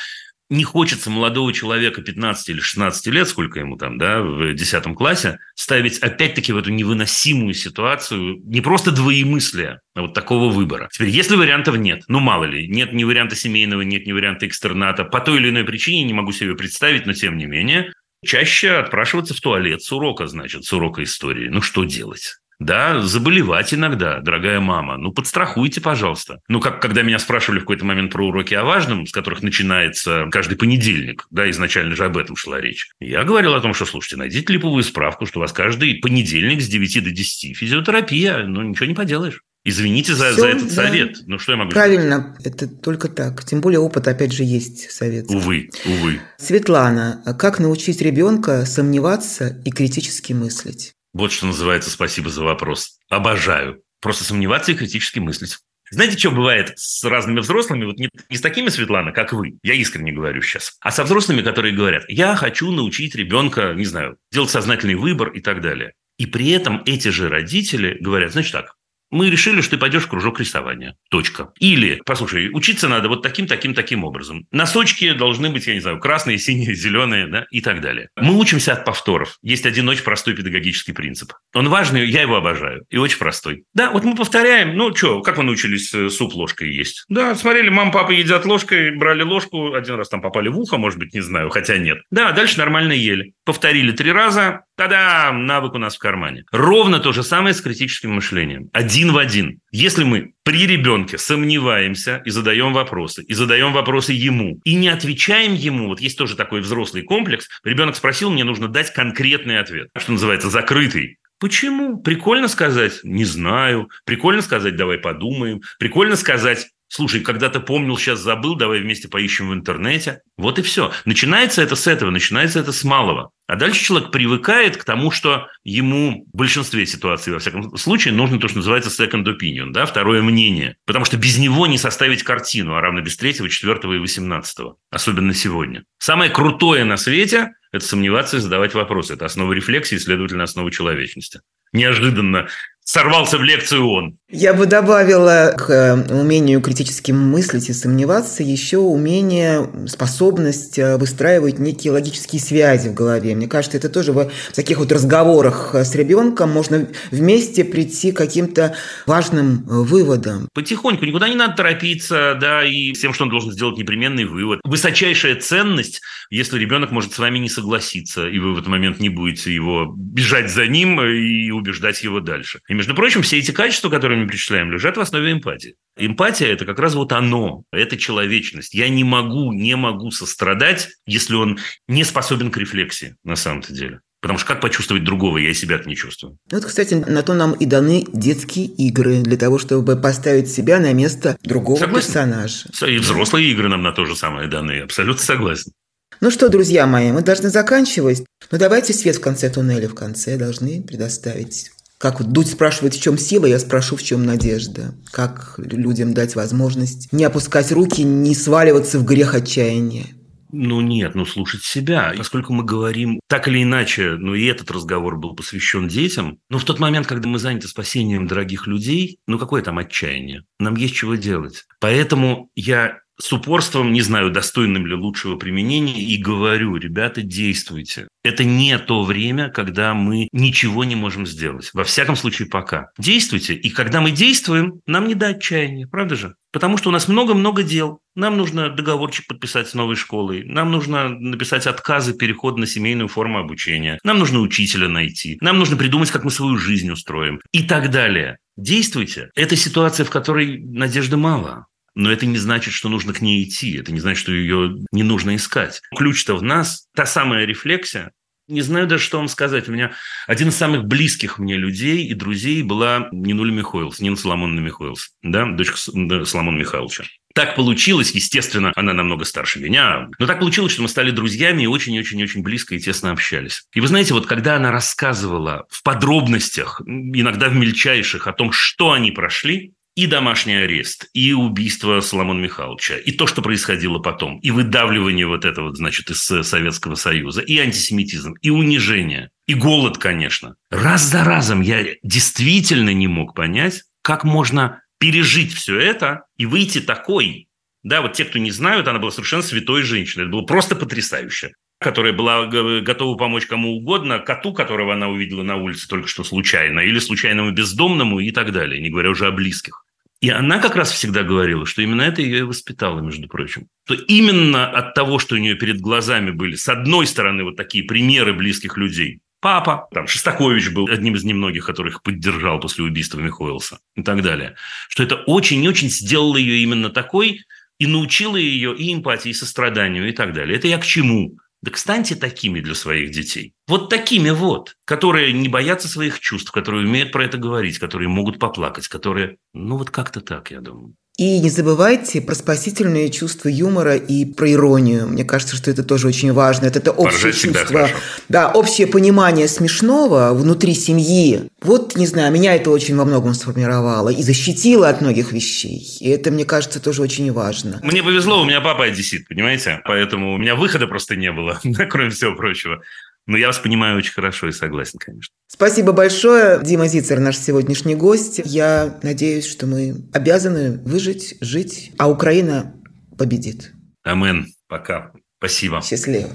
не 0.51 0.65
хочется 0.65 1.09
молодого 1.09 1.53
человека 1.53 2.01
15 2.01 2.49
или 2.49 2.59
16 2.59 3.07
лет, 3.07 3.27
сколько 3.27 3.59
ему 3.59 3.77
там, 3.77 3.97
да, 3.97 4.21
в 4.21 4.53
10 4.53 4.83
классе, 4.95 5.39
ставить 5.55 5.99
опять-таки 5.99 6.51
в 6.51 6.57
эту 6.57 6.71
невыносимую 6.71 7.53
ситуацию 7.53 8.41
не 8.43 8.59
просто 8.59 8.91
двоемыслия, 8.91 9.79
а 9.95 10.01
вот 10.01 10.13
такого 10.13 10.51
выбора. 10.51 10.89
Теперь, 10.91 11.07
если 11.07 11.37
вариантов 11.37 11.77
нет, 11.77 12.03
ну 12.09 12.19
мало 12.19 12.43
ли, 12.43 12.67
нет 12.67 12.91
ни 12.91 13.05
варианта 13.05 13.37
семейного, 13.37 13.81
нет 13.81 14.05
ни 14.05 14.11
варианта 14.11 14.45
экстерната, 14.45 15.05
по 15.05 15.21
той 15.21 15.37
или 15.37 15.49
иной 15.49 15.63
причине 15.63 16.03
не 16.03 16.13
могу 16.13 16.33
себе 16.33 16.53
представить, 16.53 17.05
но 17.05 17.13
тем 17.13 17.37
не 17.37 17.45
менее, 17.45 17.93
чаще 18.25 18.71
отпрашиваться 18.71 19.33
в 19.33 19.39
туалет 19.39 19.81
с 19.81 19.91
урока, 19.93 20.27
значит, 20.27 20.65
с 20.65 20.73
урока 20.73 21.01
истории. 21.01 21.47
Ну 21.47 21.61
что 21.61 21.85
делать? 21.85 22.35
Да, 22.61 23.01
заболевать 23.01 23.73
иногда, 23.73 24.19
дорогая 24.19 24.59
мама. 24.59 24.95
Ну, 24.95 25.11
подстрахуйте, 25.11 25.81
пожалуйста. 25.81 26.41
Ну, 26.47 26.59
как 26.59 26.79
когда 26.79 27.01
меня 27.01 27.17
спрашивали 27.17 27.57
в 27.57 27.63
какой-то 27.63 27.85
момент 27.85 28.11
про 28.11 28.27
уроки 28.27 28.53
о 28.53 28.63
важном, 28.63 29.07
с 29.07 29.11
которых 29.11 29.41
начинается 29.41 30.27
каждый 30.31 30.59
понедельник, 30.59 31.25
да, 31.31 31.49
изначально 31.49 31.95
же 31.95 32.05
об 32.05 32.17
этом 32.17 32.35
шла 32.35 32.61
речь. 32.61 32.91
Я 32.99 33.23
говорил 33.23 33.55
о 33.55 33.61
том, 33.61 33.73
что, 33.73 33.87
слушайте, 33.87 34.17
найдите 34.17 34.53
липовую 34.53 34.83
справку, 34.83 35.25
что 35.25 35.39
у 35.39 35.41
вас 35.41 35.53
каждый 35.53 35.95
понедельник 35.95 36.61
с 36.61 36.67
9 36.67 37.03
до 37.03 37.09
10 37.09 37.57
физиотерапия. 37.57 38.45
Ну, 38.45 38.61
ничего 38.61 38.85
не 38.85 38.93
поделаешь. 38.93 39.41
Извините 39.63 40.13
за, 40.13 40.31
Все, 40.31 40.41
за 40.41 40.47
этот 40.49 40.67
да. 40.67 40.73
совет. 40.73 41.17
Ну, 41.25 41.39
что 41.39 41.53
я 41.53 41.57
могу 41.57 41.71
Правильно, 41.71 42.35
сказать? 42.39 42.45
это 42.45 42.67
только 42.67 43.07
так. 43.09 43.43
Тем 43.43 43.61
более 43.61 43.79
опыт, 43.79 44.07
опять 44.07 44.33
же, 44.33 44.43
есть 44.43 44.91
совет. 44.91 45.25
Увы, 45.29 45.69
увы. 45.85 46.19
Светлана, 46.37 47.23
как 47.39 47.59
научить 47.59 48.01
ребенка 48.01 48.67
сомневаться 48.67 49.59
и 49.65 49.71
критически 49.71 50.33
мыслить? 50.33 50.93
Вот 51.13 51.31
что 51.31 51.47
называется 51.47 51.89
«спасибо 51.89 52.29
за 52.29 52.43
вопрос». 52.43 52.99
Обожаю. 53.09 53.83
Просто 53.99 54.23
сомневаться 54.23 54.71
и 54.71 54.75
критически 54.75 55.19
мыслить. 55.19 55.57
Знаете, 55.91 56.17
что 56.17 56.31
бывает 56.31 56.71
с 56.77 57.03
разными 57.03 57.41
взрослыми? 57.41 57.83
Вот 57.83 57.97
не, 57.97 58.09
не 58.29 58.37
с 58.37 58.41
такими, 58.41 58.69
Светлана, 58.69 59.11
как 59.11 59.33
вы, 59.33 59.57
я 59.61 59.73
искренне 59.73 60.13
говорю 60.13 60.41
сейчас, 60.41 60.77
а 60.79 60.89
со 60.89 61.03
взрослыми, 61.03 61.41
которые 61.41 61.75
говорят, 61.75 62.05
я 62.07 62.33
хочу 62.37 62.71
научить 62.71 63.13
ребенка, 63.13 63.73
не 63.75 63.83
знаю, 63.83 64.17
делать 64.31 64.49
сознательный 64.49 64.95
выбор 64.95 65.29
и 65.31 65.41
так 65.41 65.61
далее. 65.61 65.93
И 66.17 66.27
при 66.27 66.49
этом 66.51 66.81
эти 66.85 67.09
же 67.09 67.27
родители 67.27 67.97
говорят, 67.99 68.31
значит 68.31 68.53
так, 68.53 68.75
мы 69.11 69.29
решили, 69.29 69.61
что 69.61 69.71
ты 69.71 69.77
пойдешь 69.77 70.03
в 70.03 70.07
кружок 70.07 70.39
рисования. 70.39 70.95
Точка. 71.09 71.51
Или, 71.59 72.01
послушай, 72.05 72.49
учиться 72.53 72.87
надо 72.87 73.09
вот 73.09 73.21
таким, 73.21 73.47
таким, 73.47 73.73
таким 73.73 74.03
образом. 74.03 74.45
Носочки 74.51 75.13
должны 75.13 75.49
быть, 75.49 75.67
я 75.67 75.73
не 75.73 75.79
знаю, 75.81 75.99
красные, 75.99 76.37
синие, 76.39 76.73
зеленые, 76.73 77.27
да, 77.27 77.45
и 77.51 77.61
так 77.61 77.81
далее. 77.81 78.09
Мы 78.15 78.37
учимся 78.37 78.73
от 78.73 78.85
повторов. 78.85 79.37
Есть 79.41 79.65
один 79.65 79.87
очень 79.89 80.03
простой 80.03 80.33
педагогический 80.33 80.93
принцип. 80.93 81.33
Он 81.53 81.69
важный, 81.69 82.07
я 82.07 82.21
его 82.21 82.35
обожаю. 82.35 82.85
И 82.89 82.97
очень 82.97 83.19
простой. 83.19 83.63
Да, 83.73 83.91
вот 83.91 84.03
мы 84.03 84.15
повторяем. 84.15 84.75
Ну, 84.75 84.95
что, 84.95 85.21
как 85.21 85.37
вы 85.37 85.43
научились 85.43 85.93
э, 85.93 86.09
суп 86.09 86.33
ложкой 86.33 86.73
есть? 86.73 87.03
Да, 87.09 87.35
смотрели, 87.35 87.69
мама, 87.69 87.91
папа 87.91 88.11
едят 88.11 88.45
ложкой, 88.45 88.95
брали 88.95 89.23
ложку, 89.23 89.73
один 89.73 89.95
раз 89.95 90.09
там 90.09 90.21
попали 90.21 90.47
в 90.47 90.57
ухо, 90.57 90.77
может 90.77 90.97
быть, 90.97 91.13
не 91.13 91.21
знаю, 91.21 91.49
хотя 91.49 91.77
нет. 91.77 91.99
Да, 92.09 92.31
дальше 92.31 92.57
нормально 92.57 92.93
ели. 92.93 93.33
Повторили 93.45 93.91
три 93.91 94.11
раза, 94.11 94.61
Тогда 94.75 95.31
навык 95.31 95.73
у 95.73 95.77
нас 95.77 95.95
в 95.95 95.99
кармане. 95.99 96.43
Ровно 96.51 96.99
то 96.99 97.11
же 97.11 97.23
самое 97.23 97.53
с 97.53 97.61
критическим 97.61 98.13
мышлением. 98.13 98.69
Один 98.73 99.11
в 99.11 99.17
один. 99.17 99.59
Если 99.71 100.03
мы 100.03 100.33
при 100.43 100.65
ребенке 100.65 101.17
сомневаемся 101.17 102.21
и 102.25 102.29
задаем 102.29 102.73
вопросы, 102.73 103.23
и 103.23 103.33
задаем 103.33 103.73
вопросы 103.73 104.13
ему, 104.13 104.59
и 104.63 104.75
не 104.75 104.87
отвечаем 104.87 105.53
ему, 105.53 105.87
вот 105.87 105.99
есть 105.99 106.17
тоже 106.17 106.35
такой 106.35 106.61
взрослый 106.61 107.03
комплекс, 107.03 107.47
ребенок 107.63 107.95
спросил, 107.95 108.31
мне 108.31 108.43
нужно 108.43 108.67
дать 108.67 108.93
конкретный 108.93 109.59
ответ, 109.59 109.89
что 109.97 110.13
называется 110.13 110.49
закрытый. 110.49 111.17
Почему? 111.39 111.97
Прикольно 111.97 112.47
сказать 112.47 112.99
«не 113.03 113.25
знаю», 113.25 113.89
прикольно 114.05 114.43
сказать 114.43 114.75
«давай 114.75 114.99
подумаем», 114.99 115.61
прикольно 115.79 116.15
сказать 116.15 116.67
Слушай, 116.93 117.21
когда-то 117.21 117.61
помнил, 117.61 117.97
сейчас 117.97 118.19
забыл, 118.19 118.55
давай 118.55 118.81
вместе 118.81 119.07
поищем 119.07 119.47
в 119.47 119.53
интернете. 119.53 120.19
Вот 120.37 120.59
и 120.59 120.61
все. 120.61 120.91
Начинается 121.05 121.61
это 121.61 121.77
с 121.77 121.87
этого, 121.87 122.09
начинается 122.09 122.59
это 122.59 122.73
с 122.73 122.83
малого. 122.83 123.31
А 123.47 123.55
дальше 123.55 123.81
человек 123.81 124.11
привыкает 124.11 124.75
к 124.75 124.83
тому, 124.83 125.09
что 125.09 125.47
ему 125.63 126.25
в 126.33 126.37
большинстве 126.37 126.85
ситуаций, 126.85 127.31
во 127.31 127.39
всяком 127.39 127.77
случае, 127.77 128.13
нужно 128.13 128.41
то, 128.41 128.49
что 128.49 128.57
называется 128.57 128.89
second 128.89 129.23
opinion, 129.23 129.69
да, 129.69 129.85
второе 129.85 130.21
мнение. 130.21 130.75
Потому 130.85 131.05
что 131.05 131.15
без 131.15 131.37
него 131.37 131.65
не 131.65 131.77
составить 131.77 132.23
картину, 132.23 132.75
а 132.75 132.81
равно 132.81 132.99
без 132.99 133.15
третьего, 133.15 133.47
четвертого 133.47 133.93
и 133.93 133.99
восемнадцатого. 133.99 134.75
Особенно 134.89 135.33
сегодня. 135.33 135.85
Самое 135.97 136.29
крутое 136.29 136.83
на 136.83 136.97
свете– 136.97 137.51
это 137.71 137.85
сомневаться 137.85 138.35
и 138.35 138.41
задавать 138.41 138.73
вопросы. 138.73 139.13
Это 139.13 139.25
основа 139.25 139.53
рефлексии, 139.53 139.95
следовательно, 139.95 140.43
основа 140.43 140.69
человечности. 140.69 141.39
Неожиданно 141.71 142.49
сорвался 142.83 143.37
в 143.37 143.43
лекцию 143.43 143.87
он. 143.87 144.17
Я 144.29 144.53
бы 144.53 144.65
добавила 144.65 145.53
к 145.57 145.69
э, 145.69 146.13
умению 146.13 146.61
критически 146.61 147.11
мыслить 147.11 147.69
и 147.69 147.73
сомневаться 147.73 148.43
еще 148.43 148.77
умение, 148.77 149.69
способность 149.87 150.79
э, 150.79 150.97
выстраивать 150.97 151.59
некие 151.59 151.91
логические 151.91 152.41
связи 152.41 152.89
в 152.89 152.93
голове. 152.93 153.35
Мне 153.35 153.47
кажется, 153.47 153.77
это 153.77 153.89
тоже 153.89 154.13
в 154.13 154.29
таких 154.55 154.79
вот 154.79 154.91
разговорах 154.91 155.75
с 155.75 155.93
ребенком 155.95 156.51
можно 156.51 156.87
вместе 157.11 157.63
прийти 157.65 158.11
к 158.11 158.17
каким-то 158.17 158.75
важным 159.05 159.63
выводам. 159.65 160.47
Потихоньку, 160.53 161.05
никуда 161.05 161.27
не 161.29 161.35
надо 161.35 161.57
торопиться, 161.57 162.37
да, 162.39 162.63
и 162.63 162.93
всем, 162.93 163.13
что 163.13 163.25
он 163.25 163.29
должен 163.29 163.51
сделать 163.51 163.77
непременный 163.77 164.25
вывод. 164.25 164.59
Высочайшая 164.63 165.35
ценность, 165.35 166.01
если 166.29 166.57
ребенок 166.57 166.91
может 166.91 167.13
с 167.13 167.19
вами 167.19 167.37
не 167.37 167.49
согласиться, 167.49 168.27
и 168.27 168.39
вы 168.39 168.53
в 168.53 168.57
этот 168.59 168.69
момент 168.69 168.99
не 168.99 169.09
будете 169.09 169.53
его 169.53 169.93
бежать 169.95 170.49
за 170.49 170.67
ним 170.67 171.01
и 171.01 171.51
убеждать 171.51 172.01
его 172.03 172.21
дальше. 172.21 172.59
И, 172.71 172.73
между 172.73 172.95
прочим, 172.95 173.21
все 173.21 173.37
эти 173.37 173.51
качества, 173.51 173.89
которые 173.89 174.21
мы 174.21 174.29
перечисляем, 174.29 174.71
лежат 174.71 174.95
в 174.95 175.01
основе 175.01 175.33
эмпатии. 175.33 175.75
Эмпатия– 175.97 176.47
это 176.53 176.63
как 176.63 176.79
раз 176.79 176.95
вот 176.95 177.11
оно, 177.11 177.65
это 177.73 177.97
человечность. 177.97 178.73
Я 178.73 178.87
не 178.87 179.03
могу, 179.03 179.51
не 179.51 179.75
могу 179.75 180.09
сострадать, 180.09 180.87
если 181.05 181.35
он 181.35 181.59
не 181.89 182.05
способен 182.05 182.49
к 182.49 182.55
рефлексии 182.55 183.17
на 183.25 183.35
самом-то 183.35 183.73
деле. 183.73 183.99
Потому 184.21 184.39
что 184.39 184.47
как 184.47 184.61
почувствовать 184.61 185.03
другого, 185.03 185.37
я 185.37 185.49
и 185.49 185.53
себя 185.53 185.81
не 185.85 185.97
чувствую. 185.97 186.37
Вот, 186.49 186.63
кстати, 186.63 186.93
на 186.93 187.23
то 187.23 187.33
нам 187.33 187.51
и 187.51 187.65
даны 187.65 188.05
детские 188.13 188.67
игры, 188.67 189.19
для 189.19 189.35
того, 189.35 189.59
чтобы 189.59 189.97
поставить 189.97 190.49
себя 190.49 190.79
на 190.79 190.93
место 190.93 191.37
другого 191.43 191.77
согласен. 191.77 192.07
персонажа. 192.07 192.69
И 192.87 192.99
взрослые 192.99 193.51
игры 193.51 193.67
нам 193.67 193.81
на 193.81 193.91
то 193.91 194.05
же 194.05 194.15
самое 194.15 194.47
даны, 194.47 194.79
абсолютно 194.79 195.21
согласен. 195.21 195.73
Ну 196.21 196.31
что, 196.31 196.47
друзья 196.47 196.87
мои, 196.87 197.11
мы 197.11 197.21
должны 197.21 197.49
заканчивать. 197.49 198.23
Но 198.49 198.57
давайте 198.57 198.93
свет 198.93 199.17
в 199.17 199.21
конце 199.21 199.49
туннеля 199.49 199.89
в 199.89 199.95
конце 199.95 200.37
должны 200.37 200.81
предоставить 200.81 201.71
как 202.01 202.19
вот 202.19 202.31
Дудь 202.31 202.47
спрашивает, 202.47 202.95
в 202.95 203.01
чем 203.01 203.17
сила, 203.17 203.45
я 203.45 203.59
спрошу, 203.59 203.95
в 203.95 204.01
чем 204.01 204.25
надежда. 204.25 204.95
Как 205.11 205.53
людям 205.57 206.15
дать 206.15 206.35
возможность 206.35 207.13
не 207.13 207.23
опускать 207.23 207.71
руки, 207.71 208.01
не 208.01 208.33
сваливаться 208.33 208.97
в 208.97 209.05
грех 209.05 209.35
отчаяния. 209.35 210.07
Ну 210.51 210.81
нет, 210.81 211.13
ну 211.13 211.25
слушать 211.25 211.61
себя. 211.61 212.11
Поскольку 212.17 212.53
мы 212.53 212.63
говорим 212.63 213.19
так 213.29 213.47
или 213.47 213.61
иначе, 213.61 214.15
ну 214.17 214.33
и 214.33 214.45
этот 214.45 214.71
разговор 214.71 215.17
был 215.17 215.35
посвящен 215.35 215.87
детям, 215.87 216.39
но 216.49 216.57
в 216.57 216.63
тот 216.63 216.79
момент, 216.79 217.05
когда 217.05 217.29
мы 217.29 217.37
заняты 217.37 217.67
спасением 217.67 218.25
дорогих 218.25 218.65
людей, 218.65 219.19
ну 219.27 219.37
какое 219.37 219.61
там 219.61 219.77
отчаяние? 219.77 220.43
Нам 220.59 220.75
есть 220.75 220.95
чего 220.95 221.15
делать. 221.15 221.65
Поэтому 221.79 222.49
я 222.55 222.97
с 223.21 223.31
упорством, 223.31 223.93
не 223.93 224.01
знаю, 224.01 224.31
достойным 224.31 224.85
ли 224.85 224.95
лучшего 224.95 225.35
применения, 225.35 226.01
и 226.01 226.17
говорю, 226.17 226.75
ребята, 226.75 227.21
действуйте. 227.21 228.07
Это 228.23 228.43
не 228.43 228.77
то 228.77 229.03
время, 229.03 229.49
когда 229.49 229.93
мы 229.93 230.27
ничего 230.31 230.83
не 230.83 230.95
можем 230.95 231.25
сделать. 231.25 231.69
Во 231.73 231.83
всяком 231.83 232.15
случае, 232.15 232.47
пока. 232.47 232.89
Действуйте. 232.97 233.53
И 233.53 233.69
когда 233.69 234.01
мы 234.01 234.11
действуем, 234.11 234.81
нам 234.85 235.07
не 235.07 235.15
до 235.15 235.27
отчаяния, 235.27 235.87
правда 235.87 236.15
же? 236.15 236.35
Потому 236.51 236.77
что 236.77 236.89
у 236.89 236.91
нас 236.91 237.07
много-много 237.07 237.63
дел. 237.63 237.99
Нам 238.15 238.37
нужно 238.37 238.69
договорчик 238.69 239.25
подписать 239.27 239.69
с 239.69 239.73
новой 239.73 239.95
школой. 239.95 240.43
Нам 240.43 240.71
нужно 240.71 241.09
написать 241.09 241.65
отказы 241.65 242.13
перехода 242.13 242.59
на 242.59 242.67
семейную 242.67 243.07
форму 243.07 243.39
обучения. 243.39 243.99
Нам 244.03 244.19
нужно 244.19 244.39
учителя 244.39 244.89
найти. 244.89 245.37
Нам 245.41 245.57
нужно 245.57 245.77
придумать, 245.77 246.11
как 246.11 246.23
мы 246.25 246.31
свою 246.31 246.57
жизнь 246.57 246.91
устроим. 246.91 247.39
И 247.51 247.63
так 247.63 247.89
далее. 247.89 248.37
Действуйте. 248.57 249.29
Это 249.35 249.55
ситуация, 249.55 250.05
в 250.05 250.09
которой 250.09 250.59
надежды 250.59 251.15
мало. 251.15 251.67
Но 251.95 252.11
это 252.11 252.25
не 252.25 252.37
значит, 252.37 252.73
что 252.73 252.89
нужно 252.89 253.13
к 253.13 253.21
ней 253.21 253.43
идти. 253.43 253.77
Это 253.77 253.91
не 253.91 253.99
значит, 253.99 254.21
что 254.21 254.31
ее 254.31 254.77
не 254.91 255.03
нужно 255.03 255.35
искать. 255.35 255.81
Ключ-то 255.95 256.35
в 256.35 256.43
нас, 256.43 256.87
та 256.95 257.05
самая 257.05 257.45
рефлексия. 257.45 258.11
Не 258.47 258.61
знаю 258.61 258.85
даже, 258.85 259.03
что 259.03 259.17
вам 259.17 259.29
сказать. 259.29 259.69
У 259.69 259.71
меня 259.71 259.93
один 260.27 260.49
из 260.49 260.55
самых 260.55 260.83
близких 260.83 261.39
мне 261.39 261.55
людей 261.55 262.05
и 262.05 262.13
друзей 262.13 262.63
была 262.63 263.07
Нинуля 263.11 263.51
Михоилс, 263.51 263.99
Нина 263.99 264.17
Соломоновна 264.17 264.59
Михоилс, 264.59 265.11
да, 265.21 265.45
дочка 265.45 265.77
Соломона 265.77 266.57
Михайловича. 266.57 267.05
Так 267.33 267.55
получилось, 267.55 268.11
естественно, 268.11 268.73
она 268.75 268.93
намного 268.93 269.23
старше 269.23 269.59
меня, 269.59 270.09
но 270.19 270.27
так 270.27 270.39
получилось, 270.39 270.73
что 270.73 270.81
мы 270.81 270.89
стали 270.89 271.11
друзьями 271.11 271.63
и 271.63 271.67
очень-очень-очень 271.67 272.41
близко 272.41 272.75
и 272.75 272.79
тесно 272.79 273.11
общались. 273.11 273.63
И 273.73 273.79
вы 273.79 273.87
знаете, 273.87 274.13
вот 274.13 274.25
когда 274.25 274.57
она 274.57 274.71
рассказывала 274.71 275.65
в 275.69 275.81
подробностях, 275.81 276.81
иногда 276.85 277.47
в 277.47 277.55
мельчайших, 277.55 278.27
о 278.27 278.33
том, 278.33 278.51
что 278.51 278.91
они 278.91 279.11
прошли, 279.11 279.73
и 279.95 280.07
домашний 280.07 280.55
арест, 280.55 281.09
и 281.13 281.33
убийство 281.33 281.99
Соломона 281.99 282.39
Михайловича, 282.39 282.97
и 282.97 283.11
то, 283.11 283.27
что 283.27 283.41
происходило 283.41 283.99
потом, 283.99 284.39
и 284.39 284.51
выдавливание 284.51 285.27
вот 285.27 285.45
этого, 285.45 285.75
значит, 285.75 286.09
из 286.09 286.21
Советского 286.21 286.95
Союза, 286.95 287.41
и 287.41 287.57
антисемитизм, 287.57 288.33
и 288.41 288.49
унижение, 288.49 289.31
и 289.47 289.53
голод, 289.53 289.97
конечно. 289.97 290.55
Раз 290.69 291.03
за 291.03 291.23
разом 291.23 291.61
я 291.61 291.85
действительно 292.03 292.93
не 292.93 293.07
мог 293.07 293.35
понять, 293.35 293.83
как 294.01 294.23
можно 294.23 294.81
пережить 294.97 295.53
все 295.53 295.79
это 295.79 296.25
и 296.37 296.45
выйти 296.45 296.79
такой. 296.79 297.47
Да, 297.83 298.01
вот 298.01 298.13
те, 298.13 298.25
кто 298.25 298.39
не 298.39 298.51
знают, 298.51 298.87
она 298.87 298.99
была 298.99 299.11
совершенно 299.11 299.41
святой 299.41 299.81
женщиной. 299.81 300.23
Это 300.23 300.31
было 300.31 300.43
просто 300.43 300.75
потрясающе 300.75 301.53
которая 301.81 302.13
была 302.13 302.45
готова 302.45 303.17
помочь 303.17 303.47
кому 303.47 303.75
угодно, 303.75 304.19
коту, 304.19 304.53
которого 304.53 304.93
она 304.93 305.09
увидела 305.09 305.41
на 305.41 305.55
улице 305.55 305.87
только 305.87 306.07
что 306.07 306.23
случайно, 306.23 306.81
или 306.81 306.99
случайному 306.99 307.51
бездомному 307.51 308.19
и 308.19 308.29
так 308.31 308.51
далее, 308.51 308.79
не 308.79 308.91
говоря 308.91 309.09
уже 309.09 309.25
о 309.25 309.31
близких. 309.31 309.83
И 310.21 310.29
она 310.29 310.59
как 310.59 310.75
раз 310.75 310.91
всегда 310.91 311.23
говорила, 311.23 311.65
что 311.65 311.81
именно 311.81 312.03
это 312.03 312.21
ее 312.21 312.39
и 312.39 312.43
воспитало, 312.43 312.99
между 312.99 313.27
прочим. 313.27 313.67
Что 313.85 313.95
именно 313.95 314.69
от 314.69 314.93
того, 314.93 315.17
что 315.17 315.33
у 315.33 315.39
нее 315.39 315.55
перед 315.55 315.81
глазами 315.81 316.29
были, 316.29 316.53
с 316.53 316.69
одной 316.69 317.07
стороны, 317.07 317.43
вот 317.43 317.55
такие 317.55 317.83
примеры 317.83 318.33
близких 318.33 318.77
людей, 318.77 319.21
папа, 319.39 319.87
там, 319.91 320.05
Шестакович 320.05 320.69
был 320.69 320.87
одним 320.87 321.15
из 321.15 321.23
немногих, 321.23 321.65
которых 321.65 322.03
поддержал 322.03 322.59
после 322.59 322.83
убийства 322.83 323.19
Михоэлса 323.19 323.79
и 323.95 324.03
так 324.03 324.21
далее, 324.21 324.55
что 324.87 325.01
это 325.01 325.15
очень-очень 325.15 325.89
сделало 325.89 326.37
ее 326.37 326.61
именно 326.61 326.91
такой 326.91 327.41
и 327.79 327.87
научило 327.87 328.35
ее 328.35 328.75
и 328.75 328.93
эмпатии, 328.93 329.29
и 329.29 329.33
состраданию 329.33 330.07
и 330.07 330.11
так 330.11 330.33
далее. 330.33 330.55
Это 330.55 330.67
я 330.67 330.77
к 330.77 330.85
чему? 330.85 331.39
Так 331.63 331.77
станьте 331.77 332.15
такими 332.15 332.59
для 332.59 332.73
своих 332.73 333.11
детей. 333.11 333.53
Вот 333.67 333.89
такими 333.89 334.31
вот, 334.31 334.77
которые 334.85 335.31
не 335.31 335.47
боятся 335.47 335.87
своих 335.87 336.19
чувств, 336.19 336.51
которые 336.51 336.87
умеют 336.87 337.11
про 337.11 337.23
это 337.23 337.37
говорить, 337.37 337.77
которые 337.77 338.09
могут 338.09 338.39
поплакать, 338.39 338.87
которые... 338.87 339.37
Ну 339.53 339.77
вот 339.77 339.91
как-то 339.91 340.21
так, 340.21 340.49
я 340.49 340.59
думаю. 340.59 340.95
И 341.17 341.39
не 341.39 341.49
забывайте 341.49 342.21
про 342.21 342.33
спасительное 342.35 343.09
чувство 343.09 343.49
юмора 343.49 343.95
и 343.95 344.25
про 344.25 344.49
иронию. 344.51 345.07
Мне 345.07 345.25
кажется, 345.25 345.55
что 345.55 345.69
это 345.69 345.83
тоже 345.83 346.07
очень 346.07 346.31
важно. 346.31 346.67
Это, 346.67 346.79
это 346.79 346.91
общее 346.91 347.33
чувство, 347.33 347.89
да, 348.29 348.49
общее 348.49 348.87
понимание 348.87 349.47
смешного 349.47 350.33
внутри 350.33 350.73
семьи. 350.73 351.49
Вот, 351.61 351.95
не 351.97 352.07
знаю, 352.07 352.31
меня 352.31 352.55
это 352.55 352.71
очень 352.71 352.95
во 352.95 353.05
многом 353.05 353.33
сформировало 353.33 354.09
и 354.09 354.23
защитило 354.23 354.87
от 354.87 355.01
многих 355.01 355.33
вещей. 355.33 355.85
И 355.99 356.09
это, 356.09 356.31
мне 356.31 356.45
кажется, 356.45 356.81
тоже 356.81 357.01
очень 357.01 357.31
важно. 357.31 357.79
Мне 357.83 358.01
повезло, 358.01 358.41
у 358.41 358.45
меня 358.45 358.61
папа 358.61 358.85
одессит, 358.85 359.27
понимаете? 359.27 359.81
Поэтому 359.83 360.33
у 360.33 360.37
меня 360.37 360.55
выхода 360.55 360.87
просто 360.87 361.17
не 361.17 361.31
было, 361.31 361.59
кроме 361.89 362.09
всего 362.09 362.35
прочего. 362.35 362.81
Но 363.27 363.37
я 363.37 363.47
вас 363.47 363.59
понимаю 363.59 363.97
очень 363.97 364.13
хорошо 364.13 364.47
и 364.47 364.51
согласен, 364.51 364.99
конечно. 364.99 365.33
Спасибо 365.47 365.91
большое. 365.91 366.59
Дима 366.63 366.87
Зицер, 366.87 367.19
наш 367.19 367.37
сегодняшний 367.37 367.95
гость. 367.95 368.41
Я 368.43 368.99
надеюсь, 369.03 369.45
что 369.45 369.67
мы 369.67 370.07
обязаны 370.11 370.79
выжить, 370.79 371.37
жить, 371.39 371.91
а 371.97 372.09
Украина 372.09 372.73
победит. 373.17 373.73
Амен. 374.03 374.47
Пока. 374.67 375.11
Спасибо. 375.37 375.81
Счастливо. 375.81 376.29